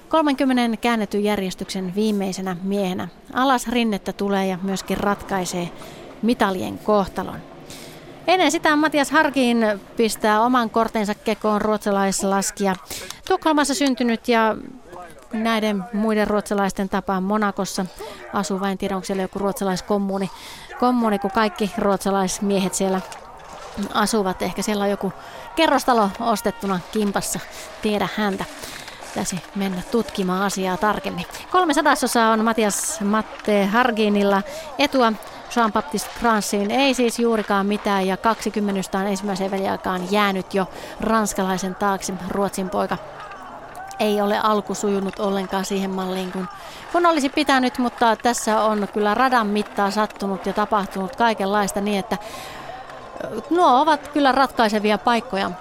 30 0.10 0.78
käännetyn 0.78 1.24
järjestyksen 1.24 1.96
viimeisenä 1.96 2.58
miehenä 2.64 3.08
alas 3.34 3.68
rinnettä 3.68 4.14
tulee 4.14 4.48
ja 4.48 4.58
myöskin 4.62 4.98
ratkaisee 4.98 5.70
mitalien 6.22 6.78
kohtalon. 6.78 7.40
Ennen 8.28 8.52
sitä 8.52 8.76
Matias 8.76 9.12
Harkin 9.12 9.66
pistää 9.98 10.42
oman 10.42 10.70
kortensa 10.70 11.16
kekoon 11.16 11.62
ruotsalaislaskija. 11.62 12.76
Tukholmassa 13.28 13.74
syntynyt 13.74 14.28
ja 14.28 14.56
näiden 15.34 15.84
muiden 15.94 16.28
ruotsalaisten 16.28 16.90
tapaan 16.90 17.24
Monakossa 17.24 17.86
asuu 18.34 18.60
vain 18.60 18.78
tiedä, 18.78 18.96
onko 18.96 19.06
siellä 19.06 19.22
joku 19.22 19.40
ruotsalaiskommuuni, 19.40 20.30
kommuni, 20.80 21.20
kun 21.20 21.32
kaikki 21.32 21.74
ruotsalaismiehet 21.78 22.74
siellä 22.74 23.02
asuvat. 23.94 24.42
Ehkä 24.42 24.62
siellä 24.62 24.84
on 24.84 24.90
joku 24.90 25.14
kerrostalo 25.56 26.10
ostettuna 26.20 26.80
kimpassa, 26.92 27.40
tiedä 27.82 28.08
häntä. 28.16 28.46
Pitäisi 29.08 29.44
mennä 29.56 29.82
tutkimaan 29.92 30.42
asiaa 30.42 30.78
tarkemmin. 30.78 31.26
Kolme 31.52 31.74
sadasosaa 31.74 32.32
on 32.32 32.44
Matias 32.44 33.02
Matte 33.02 33.66
Harginilla 33.66 34.42
etua 34.80 35.14
Jean-Baptiste 35.56 36.20
Fransiin 36.20 36.72
ei 36.72 36.94
siis 36.94 37.20
juurikaan 37.20 37.66
mitään 37.66 38.08
ja 38.08 38.18
20 38.18 39.00
on 39.00 39.08
ensimmäiseen 39.08 39.52
väliaikaan 39.52 40.12
jäänyt 40.12 40.54
jo 40.54 40.68
ranskalaisen 41.00 41.76
taakse 41.76 42.14
Ruotsin 42.30 42.70
poika. 42.70 42.98
Ei 44.00 44.22
ole 44.22 44.40
alku 44.40 44.74
sujunut 44.74 45.20
ollenkaan 45.20 45.66
siihen 45.66 45.92
malliin 45.92 46.32
kun, 46.32 46.48
kun 46.92 47.06
olisi 47.06 47.30
pitänyt, 47.30 47.78
mutta 47.78 48.16
tässä 48.16 48.62
on 48.62 48.88
kyllä 48.94 49.14
radan 49.14 49.48
mittaa 49.48 49.92
sattunut 49.92 50.46
ja 50.46 50.54
tapahtunut 50.54 51.16
kaikenlaista 51.16 51.82
niin, 51.82 52.00
että 52.00 52.18
nuo 53.50 53.82
ovat 53.82 54.08
kyllä 54.08 54.32
ratkaisevia 54.32 54.98
paikkoja 54.98 55.52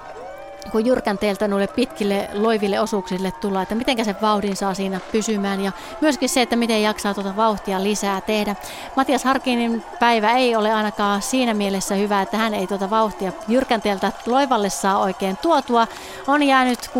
kun 0.72 0.86
jyrkänteeltä 0.86 1.48
noille 1.48 1.66
pitkille 1.66 2.28
loiville 2.32 2.80
osuuksille 2.80 3.32
tulla, 3.32 3.62
että 3.62 3.74
miten 3.74 4.04
se 4.04 4.14
vauhdin 4.22 4.56
saa 4.56 4.74
siinä 4.74 5.00
pysymään 5.12 5.60
ja 5.60 5.72
myöskin 6.00 6.28
se, 6.28 6.42
että 6.42 6.56
miten 6.56 6.82
jaksaa 6.82 7.14
tuota 7.14 7.36
vauhtia 7.36 7.82
lisää 7.82 8.20
tehdä. 8.20 8.56
Matias 8.96 9.24
Harkinin 9.24 9.84
päivä 10.00 10.32
ei 10.32 10.56
ole 10.56 10.72
ainakaan 10.72 11.22
siinä 11.22 11.54
mielessä 11.54 11.94
hyvä, 11.94 12.22
että 12.22 12.36
hän 12.36 12.54
ei 12.54 12.66
tuota 12.66 12.90
vauhtia 12.90 13.32
jyrkänteeltä 13.48 14.12
loivalle 14.26 14.70
saa 14.70 14.98
oikein 14.98 15.36
tuotua. 15.36 15.86
On 16.26 16.42
jäänyt 16.42 16.90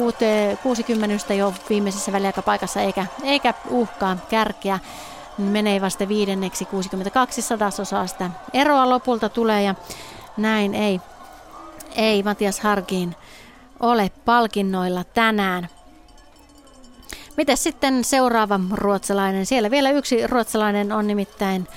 60 0.63 1.35
jo 1.35 1.55
viimeisessä 1.69 2.13
väliaikapaikassa 2.13 2.81
eikä, 2.81 3.07
eikä 3.23 3.55
uhkaa 3.71 4.17
kärkeä 4.29 4.79
menee 5.39 5.81
vasta 5.81 6.09
viidenneksi 6.09 6.65
62 6.65 7.43
sadasosaa 7.43 8.07
sitä 8.07 8.31
eroa 8.53 8.89
lopulta 8.89 9.29
tulee 9.29 9.63
ja 9.63 9.75
näin 10.37 10.75
ei, 10.75 11.01
ei 11.97 12.23
Matias 12.23 12.61
Harkin 12.61 13.17
ole 13.85 14.11
palkinnoilla 14.25 15.05
tänään. 15.05 15.69
Miten 17.37 17.57
sitten 17.57 18.05
seuraava 18.05 18.61
ruotsalainen? 18.73 19.47
Siellä 19.47 19.71
vielä 19.71 19.91
yksi 19.91 20.27
ruotsalainen 20.27 20.93
on 20.93 21.07
nimittäin 21.07 21.69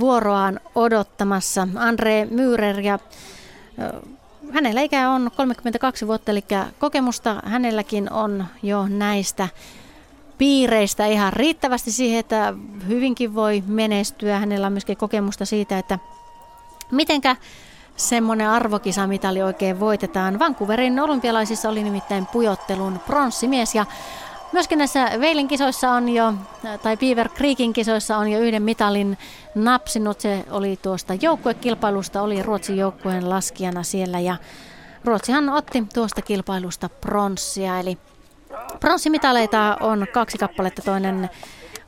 vuoroaan 0.00 0.60
odottamassa. 0.74 1.68
Andre 1.76 2.26
Myyrer 2.30 2.80
ja 2.80 2.98
hänellä 4.52 4.80
ikä 4.80 5.10
on 5.10 5.30
32 5.36 6.06
vuotta, 6.06 6.30
eli 6.30 6.44
kokemusta 6.78 7.42
hänelläkin 7.44 8.12
on 8.12 8.44
jo 8.62 8.88
näistä 8.88 9.48
piireistä 10.38 11.06
ihan 11.06 11.32
riittävästi 11.32 11.92
siihen, 11.92 12.20
että 12.20 12.54
hyvinkin 12.88 13.34
voi 13.34 13.62
menestyä. 13.66 14.38
Hänellä 14.38 14.66
on 14.66 14.72
myöskin 14.72 14.96
kokemusta 14.96 15.44
siitä, 15.44 15.78
että 15.78 15.98
mitenkä 16.90 17.36
semmoinen 17.96 18.48
arvokisamitali 18.48 19.42
oikein 19.42 19.80
voitetaan. 19.80 20.38
Vancouverin 20.38 21.00
olympialaisissa 21.00 21.68
oli 21.68 21.82
nimittäin 21.82 22.26
pujottelun 22.26 23.00
pronssimies 23.06 23.74
ja 23.74 23.86
Myöskin 24.52 24.78
näissä 24.78 25.10
Veilin 25.20 25.48
kisoissa 25.48 25.90
on 25.90 26.08
jo, 26.08 26.34
tai 26.82 26.96
Beaver 26.96 27.28
Creekin 27.28 27.72
kisoissa 27.72 28.16
on 28.16 28.28
jo 28.28 28.40
yhden 28.40 28.62
mitalin 28.62 29.18
napsinut. 29.54 30.20
Se 30.20 30.44
oli 30.50 30.78
tuosta 30.82 31.14
joukkuekilpailusta, 31.14 32.22
oli 32.22 32.42
Ruotsin 32.42 32.76
joukkueen 32.76 33.30
laskijana 33.30 33.82
siellä 33.82 34.20
ja 34.20 34.36
Ruotsihan 35.04 35.48
otti 35.48 35.84
tuosta 35.94 36.22
kilpailusta 36.22 36.88
pronssia. 36.88 37.80
Eli 37.80 37.98
pronssimitaleita 38.80 39.76
on 39.80 40.06
kaksi 40.12 40.38
kappaletta, 40.38 40.82
toinen 40.82 41.30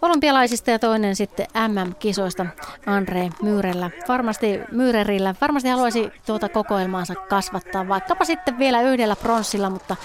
olympialaisista 0.02 0.70
ja 0.70 0.78
toinen 0.78 1.16
sitten 1.16 1.46
MM-kisoista 1.68 2.46
Andre 2.86 3.28
Myyrellä. 3.42 3.90
Varmasti 4.08 4.60
Myyrerillä 4.72 5.34
varmasti 5.40 5.68
haluaisi 5.68 6.12
tuota 6.26 6.48
kokoelmaansa 6.48 7.14
kasvattaa, 7.14 7.88
vaikkapa 7.88 8.24
sitten 8.24 8.58
vielä 8.58 8.82
yhdellä 8.82 9.16
pronssilla, 9.16 9.70
mutta 9.70 9.96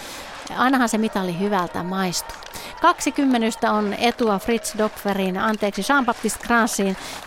ainahan 0.57 0.89
se 0.89 0.97
mitali 0.97 1.39
hyvältä 1.39 1.83
maistuu. 1.83 2.37
20 2.81 3.71
on 3.71 3.93
etua 3.93 4.39
Fritz 4.39 4.77
Dopferin, 4.77 5.37
anteeksi 5.37 5.81
Jean-Baptiste 5.81 6.47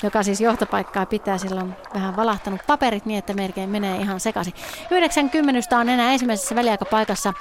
joka 0.02 0.22
siis 0.22 0.40
johtopaikkaa 0.40 1.06
pitää. 1.06 1.38
Sillä 1.38 1.60
on 1.60 1.76
vähän 1.94 2.16
valahtanut 2.16 2.60
paperit 2.66 3.06
niin, 3.06 3.18
että 3.18 3.34
melkein 3.34 3.70
menee 3.70 3.96
ihan 3.96 4.20
sekaisin. 4.20 4.54
90 4.90 5.78
on 5.78 5.88
enää 5.88 6.12
ensimmäisessä 6.12 6.54
väliaikapaikassa 6.54 7.32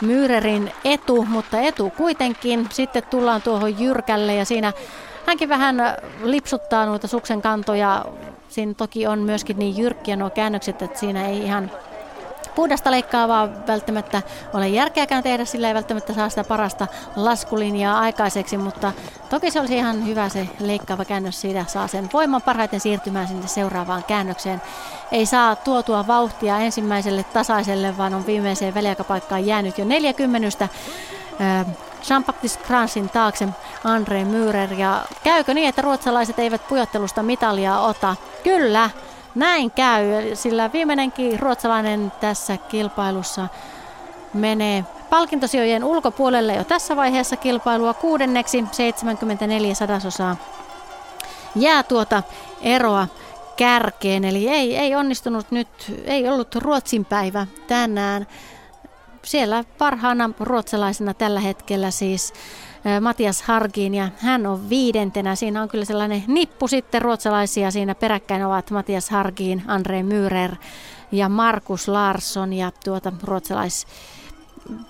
Myyrerin 0.00 0.72
etu, 0.84 1.24
mutta 1.24 1.60
etu 1.60 1.90
kuitenkin. 1.96 2.68
Sitten 2.70 3.02
tullaan 3.10 3.42
tuohon 3.42 3.80
Jyrkälle 3.80 4.34
ja 4.34 4.44
siinä 4.44 4.72
hänkin 5.26 5.48
vähän 5.48 5.76
lipsuttaa 6.22 6.86
noita 6.86 7.08
suksen 7.08 7.42
kantoja. 7.42 8.04
Siinä 8.48 8.74
toki 8.74 9.06
on 9.06 9.18
myöskin 9.18 9.58
niin 9.58 9.78
jyrkkiä 9.78 10.16
nuo 10.16 10.30
käännökset, 10.30 10.82
että 10.82 10.98
siinä 10.98 11.28
ei 11.28 11.38
ihan 11.38 11.70
puhdasta 12.60 12.90
leikkaavaa 12.90 13.48
välttämättä 13.66 14.22
ole 14.52 14.68
järkeäkään 14.68 15.22
tehdä, 15.22 15.44
sillä 15.44 15.68
ei 15.68 15.74
välttämättä 15.74 16.14
saa 16.14 16.28
sitä 16.28 16.44
parasta 16.44 16.86
laskulinjaa 17.16 17.98
aikaiseksi, 18.00 18.56
mutta 18.56 18.92
toki 19.30 19.50
se 19.50 19.60
olisi 19.60 19.76
ihan 19.76 20.06
hyvä 20.06 20.28
se 20.28 20.48
leikkaava 20.58 21.04
käännös, 21.04 21.40
siitä 21.40 21.64
saa 21.68 21.86
sen 21.86 22.08
voiman 22.12 22.42
parhaiten 22.42 22.80
siirtymään 22.80 23.28
sinne 23.28 23.48
seuraavaan 23.48 24.04
käännökseen. 24.04 24.62
Ei 25.12 25.26
saa 25.26 25.56
tuotua 25.56 26.06
vauhtia 26.06 26.58
ensimmäiselle 26.58 27.24
tasaiselle, 27.24 27.98
vaan 27.98 28.14
on 28.14 28.26
viimeiseen 28.26 28.74
väliaikapaikkaan 28.74 29.46
jäänyt 29.46 29.78
jo 29.78 29.84
40 29.84 30.68
Jean-Baptiste 32.08 32.66
Kransin 32.66 33.08
taakse 33.08 33.48
Andre 33.84 34.24
Mürer. 34.24 34.74
Ja 34.78 35.02
käykö 35.24 35.54
niin, 35.54 35.68
että 35.68 35.82
ruotsalaiset 35.82 36.38
eivät 36.38 36.68
pujottelusta 36.68 37.22
mitalia 37.22 37.80
ota? 37.80 38.16
Kyllä, 38.44 38.90
näin 39.34 39.70
käy, 39.70 40.04
sillä 40.34 40.72
viimeinenkin 40.72 41.40
ruotsalainen 41.40 42.12
tässä 42.20 42.56
kilpailussa 42.56 43.48
menee 44.34 44.84
palkintosijojen 45.10 45.84
ulkopuolelle 45.84 46.54
jo 46.54 46.64
tässä 46.64 46.96
vaiheessa 46.96 47.36
kilpailua 47.36 47.94
kuudenneksi 47.94 48.64
74 48.72 49.74
sadasosaa 49.74 50.36
jää 51.56 51.82
tuota 51.82 52.22
eroa 52.62 53.08
kärkeen. 53.56 54.24
Eli 54.24 54.48
ei, 54.48 54.76
ei 54.76 54.94
onnistunut 54.94 55.50
nyt, 55.50 55.68
ei 56.04 56.28
ollut 56.28 56.54
Ruotsin 56.54 57.04
päivä 57.04 57.46
tänään. 57.66 58.26
Siellä 59.24 59.64
parhaana 59.78 60.30
ruotsalaisena 60.40 61.14
tällä 61.14 61.40
hetkellä 61.40 61.90
siis 61.90 62.32
Matias 63.00 63.42
Hargin 63.42 63.94
ja 63.94 64.08
hän 64.16 64.46
on 64.46 64.70
viidentenä. 64.70 65.34
Siinä 65.34 65.62
on 65.62 65.68
kyllä 65.68 65.84
sellainen 65.84 66.24
nippu 66.26 66.68
sitten 66.68 67.02
ruotsalaisia. 67.02 67.70
Siinä 67.70 67.94
peräkkäin 67.94 68.46
ovat 68.46 68.70
Matias 68.70 69.10
Hargin, 69.10 69.62
Andre 69.66 70.02
Myrer 70.02 70.54
ja 71.12 71.28
Markus 71.28 71.88
Larsson 71.88 72.52
ja 72.52 72.72
tuota 72.84 73.12
ruotsalais 73.22 73.86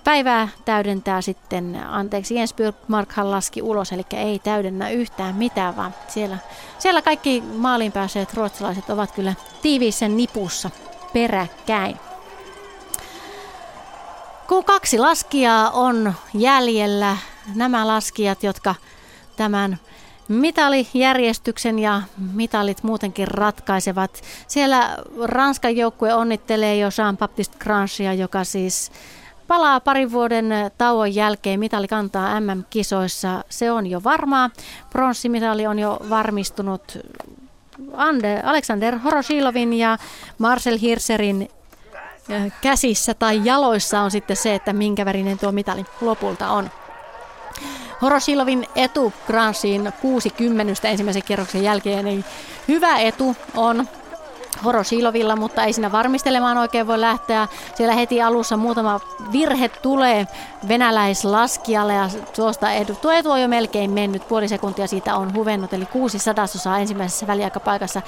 päivää 0.03 0.47
täydentää 0.65 1.21
sitten, 1.21 1.79
anteeksi, 1.89 2.35
Jens 2.35 2.55
Markhan 2.87 3.31
laski 3.31 3.61
ulos, 3.61 3.91
eli 3.91 4.05
ei 4.13 4.39
täydennä 4.39 4.89
yhtään 4.89 5.35
mitään, 5.35 5.75
vaan 5.75 5.93
siellä, 6.07 6.37
siellä 6.79 7.01
kaikki 7.01 7.43
maaliin 7.55 7.91
päässeet 7.91 8.33
ruotsalaiset 8.33 8.89
ovat 8.89 9.11
kyllä 9.11 9.33
tiiviissä 9.61 10.07
nipussa 10.07 10.69
peräkkäin. 11.13 12.10
Kun 14.47 14.63
kaksi 14.65 14.99
laskijaa 14.99 15.69
on 15.69 16.13
jäljellä, 16.33 17.17
nämä 17.55 17.87
laskijat, 17.87 18.43
jotka 18.43 18.75
tämän 19.37 19.79
mitalijärjestyksen 20.27 21.79
ja 21.79 22.01
mitalit 22.33 22.83
muutenkin 22.83 23.27
ratkaisevat. 23.27 24.21
Siellä 24.47 24.97
Ranskan 25.23 25.77
joukkue 25.77 26.13
onnittelee 26.13 26.77
jo 26.77 26.87
Jean-Baptiste 26.87 27.57
Granchia, 27.59 28.13
joka 28.13 28.43
siis 28.43 28.91
palaa 29.47 29.79
parin 29.79 30.11
vuoden 30.11 30.45
tauon 30.77 31.15
jälkeen. 31.15 31.59
Mitali 31.59 31.87
kantaa 31.87 32.39
MM-kisoissa. 32.39 33.43
Se 33.49 33.71
on 33.71 33.87
jo 33.87 34.03
varmaa. 34.03 34.49
Pronssimitali 34.89 35.67
on 35.67 35.79
jo 35.79 35.99
varmistunut 36.09 36.97
Ande, 37.93 38.41
Alexander 38.43 38.99
Horoshilovin 38.99 39.73
ja 39.73 39.97
Marcel 40.37 40.77
Hirserin 40.81 41.49
käsissä 42.61 43.13
tai 43.13 43.41
jaloissa 43.43 44.01
on 44.01 44.11
sitten 44.11 44.35
se, 44.35 44.55
että 44.55 44.73
minkä 44.73 45.05
värinen 45.05 45.39
tuo 45.39 45.51
mitali 45.51 45.85
lopulta 46.01 46.49
on. 46.49 46.69
Horoshilovin 48.01 48.67
etu 48.75 49.13
Gransiin 49.27 49.93
60 50.01 50.87
ensimmäisen 50.87 51.23
kierroksen 51.23 51.63
jälkeen, 51.63 52.05
niin 52.05 52.25
hyvä 52.67 52.99
etu 52.99 53.35
on 53.55 53.87
Horosilovilla, 54.65 55.35
mutta 55.35 55.63
ei 55.63 55.73
siinä 55.73 55.91
varmistelemaan 55.91 56.57
oikein 56.57 56.87
voi 56.87 57.01
lähteä. 57.01 57.47
Siellä 57.75 57.95
heti 57.95 58.21
alussa 58.21 58.57
muutama 58.57 58.99
virhe 59.31 59.69
tulee 59.69 60.27
venäläislaskijalle 60.67 61.93
ja 61.93 62.09
tuosta 62.35 62.71
edu, 62.71 62.95
tuo 62.95 63.11
etu 63.11 63.31
on 63.31 63.41
jo 63.41 63.47
melkein 63.47 63.91
mennyt. 63.91 64.27
Puoli 64.27 64.47
sekuntia 64.47 64.87
siitä 64.87 65.15
on 65.15 65.33
huvennut, 65.33 65.73
eli 65.73 65.85
kuusi 65.85 66.19
sadasosaa 66.19 66.79
ensimmäisessä 66.79 67.27
väliaikapaikassa. 67.27 68.01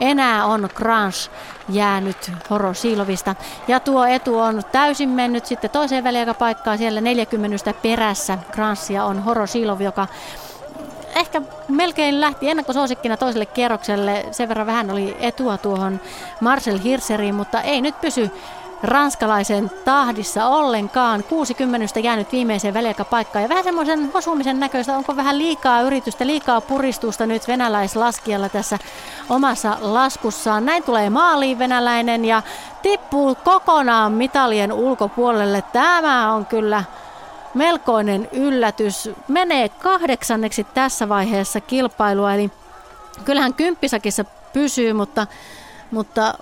Enää 0.00 0.46
on 0.46 0.68
Grans 0.74 1.30
jäänyt 1.68 2.32
Horosilovista. 2.50 3.34
Ja 3.68 3.80
tuo 3.80 4.04
etu 4.04 4.38
on 4.38 4.62
täysin 4.72 5.08
mennyt 5.08 5.46
sitten 5.46 5.70
toiseen 5.70 6.04
väliaikapaikkaan. 6.04 6.78
Siellä 6.78 7.00
40 7.00 7.74
perässä 7.82 8.38
Gransia 8.52 9.04
on 9.04 9.22
Horosilov, 9.22 9.80
joka 9.80 10.06
ehkä 11.14 11.42
melkein 11.68 12.20
lähti 12.20 12.50
ennakkosuosikkina 12.50 13.16
toiselle 13.16 13.46
kierrokselle. 13.46 14.26
Sen 14.30 14.48
verran 14.48 14.66
vähän 14.66 14.90
oli 14.90 15.16
etua 15.20 15.58
tuohon 15.58 16.00
Marcel 16.40 16.78
Hirseriin, 16.78 17.34
mutta 17.34 17.60
ei 17.60 17.80
nyt 17.80 18.00
pysy 18.00 18.30
ranskalaisen 18.82 19.70
tahdissa 19.84 20.46
ollenkaan. 20.46 21.24
60 21.24 22.00
jäänyt 22.00 22.32
viimeiseen 22.32 22.74
väliaikapaikkaan 22.74 23.42
ja 23.42 23.48
vähän 23.48 23.64
semmoisen 23.64 24.10
osumisen 24.14 24.60
näköistä. 24.60 24.96
Onko 24.96 25.16
vähän 25.16 25.38
liikaa 25.38 25.80
yritystä, 25.80 26.26
liikaa 26.26 26.60
puristusta 26.60 27.26
nyt 27.26 27.48
venäläislaskijalla 27.48 28.48
tässä 28.48 28.78
omassa 29.30 29.76
laskussaan. 29.80 30.66
Näin 30.66 30.82
tulee 30.82 31.10
maaliin 31.10 31.58
venäläinen 31.58 32.24
ja 32.24 32.42
tippuu 32.82 33.34
kokonaan 33.34 34.12
mitalien 34.12 34.72
ulkopuolelle. 34.72 35.64
Tämä 35.72 36.32
on 36.32 36.46
kyllä 36.46 36.84
melkoinen 37.54 38.28
yllätys. 38.32 39.10
Menee 39.28 39.68
kahdeksanneksi 39.68 40.64
tässä 40.64 41.08
vaiheessa 41.08 41.60
kilpailua, 41.60 42.34
eli 42.34 42.50
kyllähän 43.24 43.54
kymppisakissa 43.54 44.24
pysyy, 44.52 44.92
mutta, 44.92 45.26
mutta 45.90 46.34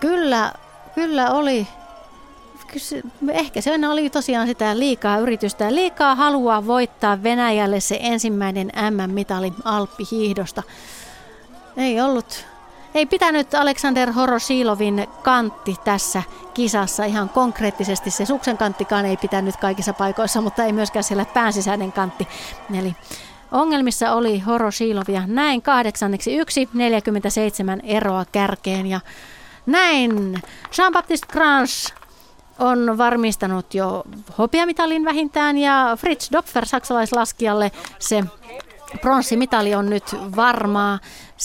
kyllä, 0.00 0.52
kyllä 0.94 1.30
oli 1.30 1.66
ehkä 3.28 3.60
se 3.60 3.72
oli 3.90 4.10
tosiaan 4.10 4.46
sitä 4.46 4.78
liikaa 4.78 5.18
yritystä, 5.18 5.74
liikaa 5.74 6.14
haluaa 6.14 6.66
voittaa 6.66 7.22
Venäjälle 7.22 7.80
se 7.80 7.98
ensimmäinen 8.02 8.72
MM-mitali 8.90 9.52
Alppihiihdosta. 9.64 10.62
Ei 11.76 12.00
ollut 12.00 12.46
ei 12.94 13.06
pitänyt 13.06 13.54
Aleksander 13.54 14.12
Horosilovin 14.12 15.06
kantti 15.22 15.76
tässä 15.84 16.22
kisassa 16.54 17.04
ihan 17.04 17.28
konkreettisesti. 17.28 18.10
Se 18.10 18.26
suksen 18.26 18.58
kanttikaan 18.58 19.06
ei 19.06 19.16
pitänyt 19.16 19.56
kaikissa 19.56 19.92
paikoissa, 19.92 20.40
mutta 20.40 20.64
ei 20.64 20.72
myöskään 20.72 21.04
siellä 21.04 21.24
päänsisäinen 21.24 21.92
kantti. 21.92 22.28
Eli 22.78 22.96
ongelmissa 23.52 24.12
oli 24.12 24.38
Horosilovia. 24.38 25.22
Näin 25.26 25.62
kahdeksanneksi 25.62 26.36
yksi, 26.36 26.68
47 26.74 27.80
eroa 27.84 28.24
kärkeen 28.32 28.86
ja 28.86 29.00
näin 29.66 30.42
Jean-Baptiste 30.70 31.32
Grans 31.32 31.94
on 32.58 32.98
varmistanut 32.98 33.74
jo 33.74 34.04
hopeamitalin 34.38 35.04
vähintään 35.04 35.58
ja 35.58 35.96
Fritz 36.00 36.32
Dopfer 36.32 36.66
saksalaislaskijalle 36.66 37.72
se 37.98 38.24
pronssimitali 39.00 39.74
on 39.74 39.90
nyt 39.90 40.04
varmaa. 40.36 40.98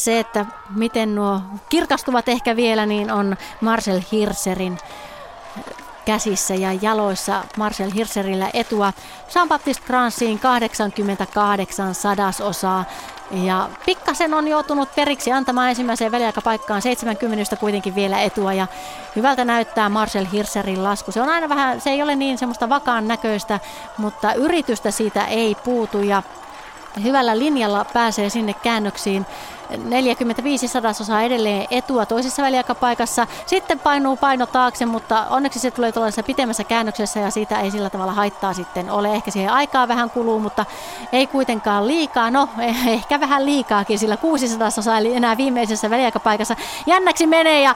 Se, 0.04 0.20
että 0.20 0.46
miten 0.76 1.16
nuo 1.16 1.42
kirkastuvat 1.70 2.30
ehkä 2.30 2.56
vielä, 2.56 2.86
niin 2.86 3.12
on 3.12 3.38
Marcel 3.62 4.02
Hirserin 4.12 4.78
käsissä 6.06 6.56
ja 6.56 6.74
jaloissa 6.82 7.44
Marcel 7.58 7.92
Hirserillä 7.92 8.50
etua. 8.54 8.94
Jean-Baptiste 9.36 9.88
Gransiin 9.88 10.40
88 10.40 11.96
sadasosaa 11.96 12.86
ja 13.32 13.70
pikkasen 13.86 14.34
on 14.34 14.48
joutunut 14.48 14.96
periksi 14.96 15.32
antamaan 15.32 15.70
ensimmäiseen 15.70 16.12
väliaikapaikkaan 16.12 16.82
70 16.82 17.56
kuitenkin 17.56 17.96
vielä 17.96 18.22
etua 18.22 18.54
ja 18.54 18.68
hyvältä 19.16 19.46
näyttää 19.46 19.90
Marcel 19.90 20.26
Hirserin 20.32 20.84
lasku. 20.84 21.12
Se 21.12 21.22
on 21.22 21.30
aina 21.30 21.50
vähän, 21.50 21.82
se 21.82 21.90
ei 21.90 22.02
ole 22.02 22.16
niin 22.16 22.38
semmoista 22.38 22.70
vakaan 22.70 23.08
näköistä, 23.08 23.60
mutta 23.98 24.34
yritystä 24.34 24.92
siitä 24.92 25.26
ei 25.26 25.56
puutu 25.56 26.02
ja 26.02 26.24
hyvällä 27.04 27.40
linjalla 27.40 27.86
pääsee 27.94 28.30
sinne 28.30 28.54
käännöksiin. 28.54 29.26
45 29.78 30.68
sadasosaa 30.68 31.22
edelleen 31.22 31.68
etua 31.72 32.06
toisessa 32.06 32.44
väliaikapaikassa. 32.44 33.28
Sitten 33.46 33.80
painuu 33.80 34.18
paino 34.18 34.46
taakse, 34.46 34.86
mutta 34.86 35.26
onneksi 35.30 35.60
se 35.60 35.72
tulee 35.72 35.92
tuollaisessa 35.92 36.24
pitemmässä 36.24 36.64
käännöksessä 36.64 37.20
ja 37.20 37.32
siitä 37.32 37.60
ei 37.60 37.72
sillä 37.72 37.90
tavalla 37.90 38.14
haittaa 38.14 38.54
sitten 38.54 38.92
ole. 38.92 39.16
Ehkä 39.16 39.32
siihen 39.32 39.52
aikaa 39.52 39.88
vähän 39.88 40.10
kuluu, 40.10 40.40
mutta 40.40 40.66
ei 41.12 41.28
kuitenkaan 41.28 41.88
liikaa. 41.88 42.32
No, 42.32 42.50
ehkä 42.88 43.20
vähän 43.20 43.46
liikaakin, 43.46 44.00
sillä 44.00 44.18
600 44.18 44.68
osaa 44.78 44.98
eli 44.98 45.16
enää 45.16 45.38
viimeisessä 45.38 45.90
väliaikapaikassa. 45.90 46.56
Jännäksi 46.86 47.28
menee 47.28 47.62
ja 47.62 47.76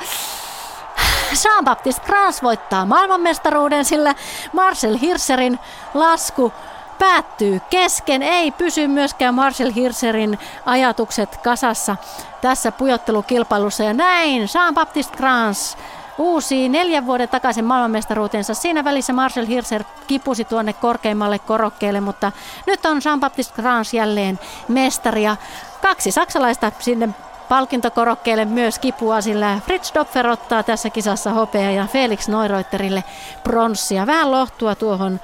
Jean-Baptiste 1.33 2.05
Grans 2.05 2.43
voittaa 2.43 2.85
maailmanmestaruuden, 2.85 3.85
sillä 3.85 4.15
Marcel 4.53 4.97
Hirserin 4.97 5.59
lasku 5.93 6.53
päättyy 6.99 7.61
kesken. 7.69 8.23
Ei 8.23 8.51
pysy 8.51 8.87
myöskään 8.87 9.35
Marcel 9.35 9.73
Hirserin 9.73 10.39
ajatukset 10.65 11.37
kasassa 11.37 11.95
tässä 12.41 12.71
pujottelukilpailussa. 12.71 13.83
Ja 13.83 13.93
näin 13.93 14.41
Jean-Baptiste 14.41 15.17
Grans 15.17 15.77
uusi 16.17 16.69
neljän 16.69 17.05
vuoden 17.05 17.29
takaisin 17.29 17.65
maailmanmestaruutensa. 17.65 18.53
Siinä 18.53 18.83
välissä 18.83 19.13
Marcel 19.13 19.45
Hirser 19.45 19.83
kipusi 20.07 20.45
tuonne 20.45 20.73
korkeimmalle 20.73 21.39
korokkeelle, 21.39 22.01
mutta 22.01 22.31
nyt 22.67 22.85
on 22.85 22.97
Jean-Baptiste 22.97 23.61
Grans 23.61 23.93
jälleen 23.93 24.39
mestari 24.67 25.23
ja 25.23 25.35
kaksi 25.81 26.11
saksalaista 26.11 26.71
sinne 26.79 27.09
palkintokorokkeelle 27.49 28.45
myös 28.45 28.79
kipua, 28.79 29.21
sillä 29.21 29.59
Fritz 29.65 29.93
Dopfer 29.93 30.27
ottaa 30.27 30.63
tässä 30.63 30.89
kisassa 30.89 31.31
hopea 31.31 31.71
ja 31.71 31.87
Felix 31.87 32.27
Neureuterille 32.27 33.03
pronssia. 33.43 34.07
Vähän 34.07 34.31
lohtua 34.31 34.75
tuohon 34.75 35.19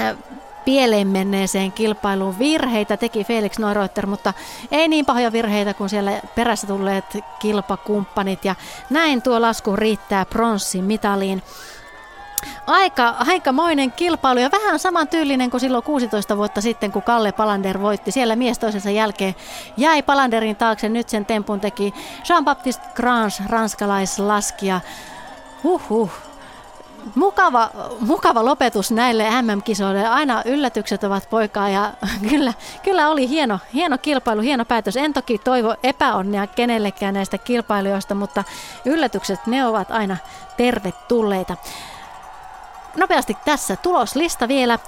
äh, 0.00 0.16
pieleen 0.64 1.06
menneeseen 1.06 1.72
kilpailuun. 1.72 2.38
Virheitä 2.38 2.96
teki 2.96 3.24
Felix 3.24 3.58
Neureuter, 3.58 4.06
mutta 4.06 4.32
ei 4.70 4.88
niin 4.88 5.06
pahoja 5.06 5.32
virheitä 5.32 5.74
kuin 5.74 5.88
siellä 5.88 6.20
perässä 6.34 6.66
tulleet 6.66 7.04
kilpakumppanit. 7.38 8.44
Ja 8.44 8.54
näin 8.90 9.22
tuo 9.22 9.40
lasku 9.40 9.76
riittää 9.76 10.24
pronssin 10.24 10.84
mitaliin. 10.84 11.42
Aika, 12.66 13.14
aikamoinen 13.18 13.92
kilpailu 13.92 14.40
ja 14.40 14.50
vähän 14.50 14.78
saman 14.78 15.08
tyylinen 15.08 15.50
kuin 15.50 15.60
silloin 15.60 15.84
16 15.84 16.36
vuotta 16.36 16.60
sitten, 16.60 16.92
kun 16.92 17.02
Kalle 17.02 17.32
Palander 17.32 17.80
voitti. 17.80 18.12
Siellä 18.12 18.36
mies 18.36 18.58
toisensa 18.58 18.90
jälkeen 18.90 19.34
jäi 19.76 20.02
Palanderin 20.02 20.56
taakse. 20.56 20.88
Nyt 20.88 21.08
sen 21.08 21.26
tempun 21.26 21.60
teki 21.60 21.94
Jean-Baptiste 22.24 22.86
Grans, 22.94 23.42
ranskalaislaskija. 23.46 24.80
Huhhuh, 25.64 26.10
mukava, 27.14 27.70
mukava 28.00 28.44
lopetus 28.44 28.90
näille 28.90 29.42
MM-kisoille. 29.42 30.08
Aina 30.08 30.42
yllätykset 30.44 31.04
ovat 31.04 31.30
poikaa 31.30 31.68
ja 31.68 31.92
kyllä, 32.30 32.52
kyllä 32.82 33.08
oli 33.08 33.28
hieno, 33.28 33.58
hieno 33.74 33.98
kilpailu, 33.98 34.40
hieno 34.40 34.64
päätös. 34.64 34.96
En 34.96 35.12
toki 35.12 35.38
toivo 35.38 35.74
epäonnia 35.82 36.46
kenellekään 36.46 37.14
näistä 37.14 37.38
kilpailijoista, 37.38 38.14
mutta 38.14 38.44
yllätykset 38.84 39.46
ne 39.46 39.66
ovat 39.66 39.90
aina 39.90 40.16
tervetulleita. 40.56 41.56
Nopeasti 42.96 43.36
tässä 43.44 43.76
tuloslista 43.76 44.48
vielä. 44.48 44.78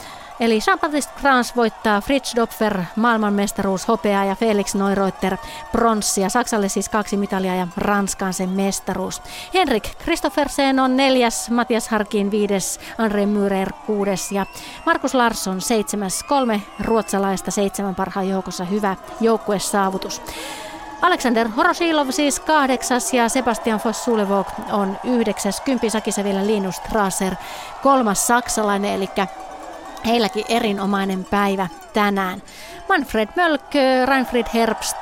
Eli 0.41 0.59
Jean-Baptiste 0.67 1.21
Grans 1.21 1.57
voittaa 1.57 2.01
Fritz 2.01 2.37
Dopfer 2.37 2.83
maailmanmestaruus 2.97 3.89
hopeaa 3.89 4.25
ja 4.25 4.35
Felix 4.35 4.75
Neureuter 4.75 5.37
pronssia. 5.73 6.29
Saksalle 6.29 6.69
siis 6.69 6.89
kaksi 6.89 7.17
mitalia 7.17 7.55
ja 7.55 7.69
Ranskaan 7.77 8.35
sen 8.35 8.49
mestaruus. 8.49 9.23
Henrik 9.55 9.91
Kristoffersen 9.99 10.81
on 10.81 10.97
neljäs, 10.97 11.51
Matias 11.51 11.89
Harkin 11.89 12.31
viides, 12.31 12.81
Andre 12.99 13.27
Mürer 13.27 13.73
kuudes 13.87 14.33
ja 14.33 14.47
Markus 14.87 15.15
Larsson 15.15 15.61
seitsemäs. 15.61 16.23
Kolme 16.23 16.63
ruotsalaista 16.85 17.51
seitsemän 17.51 17.95
parhaan 17.95 18.29
joukossa 18.29 18.65
hyvä 18.65 18.97
joukkuesaavutus. 19.21 20.23
Alexander 21.03 21.49
Horosilov 21.49 22.11
siis 22.11 22.41
kahdeksas 22.41 23.15
ja 23.15 23.29
Sebastian 23.29 23.81
Foss-Sulevog 23.81 24.47
on 24.73 24.99
yhdeksäs. 25.05 25.61
Kympisakissa 25.61 26.25
vielä 26.25 26.47
Linus 26.47 26.77
Strasser 26.77 27.35
kolmas 27.83 28.27
saksalainen, 28.27 28.95
eli 28.95 29.09
heilläkin 30.07 30.45
erinomainen 30.49 31.25
päivä 31.25 31.69
tänään. 31.93 32.43
Manfred 32.89 33.29
Mölk, 33.37 33.75
Reinfried 34.05 34.47
Herbst, 34.55 34.97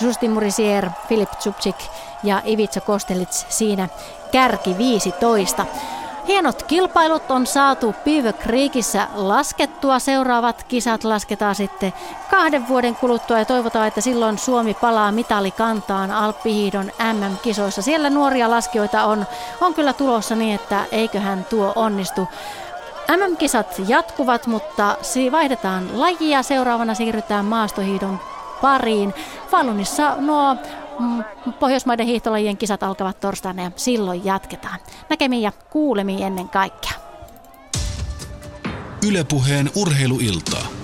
Justin 0.00 0.30
Murisier, 0.30 0.90
Filip 1.08 1.32
Zubcik 1.40 1.76
ja 2.22 2.42
Ivica 2.44 2.80
Kostelits 2.80 3.46
siinä 3.48 3.88
kärki 4.32 4.78
15. 4.78 5.66
Hienot 6.26 6.62
kilpailut 6.62 7.30
on 7.30 7.46
saatu 7.46 7.94
Beaver 8.04 8.32
Creekissä 8.32 9.06
laskettua. 9.14 9.98
Seuraavat 9.98 10.62
kisat 10.68 11.04
lasketaan 11.04 11.54
sitten 11.54 11.92
kahden 12.30 12.68
vuoden 12.68 12.96
kuluttua 12.96 13.38
ja 13.38 13.44
toivotaan, 13.44 13.88
että 13.88 14.00
silloin 14.00 14.38
Suomi 14.38 14.74
palaa 14.74 15.12
mitalikantaan 15.12 16.10
Alppihiidon 16.10 16.92
MM-kisoissa. 17.12 17.82
Siellä 17.82 18.10
nuoria 18.10 18.50
laskijoita 18.50 19.04
on, 19.04 19.26
on 19.60 19.74
kyllä 19.74 19.92
tulossa 19.92 20.36
niin, 20.36 20.54
että 20.54 20.84
eiköhän 20.92 21.46
tuo 21.50 21.72
onnistu. 21.76 22.28
MM-kisat 23.08 23.82
jatkuvat, 23.88 24.46
mutta 24.46 24.96
vaihdetaan 25.32 26.00
lajia. 26.00 26.42
Seuraavana 26.42 26.94
siirrytään 26.94 27.44
maastohiidon 27.44 28.20
pariin. 28.60 29.14
Falunissa 29.50 30.16
nuo 30.16 30.56
mm, 30.98 31.24
Pohjoismaiden 31.60 32.06
hiihtolajien 32.06 32.56
kisat 32.56 32.82
alkavat 32.82 33.20
torstaina 33.20 33.62
ja 33.62 33.70
silloin 33.76 34.24
jatketaan. 34.24 34.78
Näkemiin 35.08 35.42
ja 35.42 35.52
kuulemiin 35.70 36.22
ennen 36.22 36.48
kaikkea. 36.48 36.92
Ylepuheen 39.08 39.70
urheiluiltaa. 39.76 40.79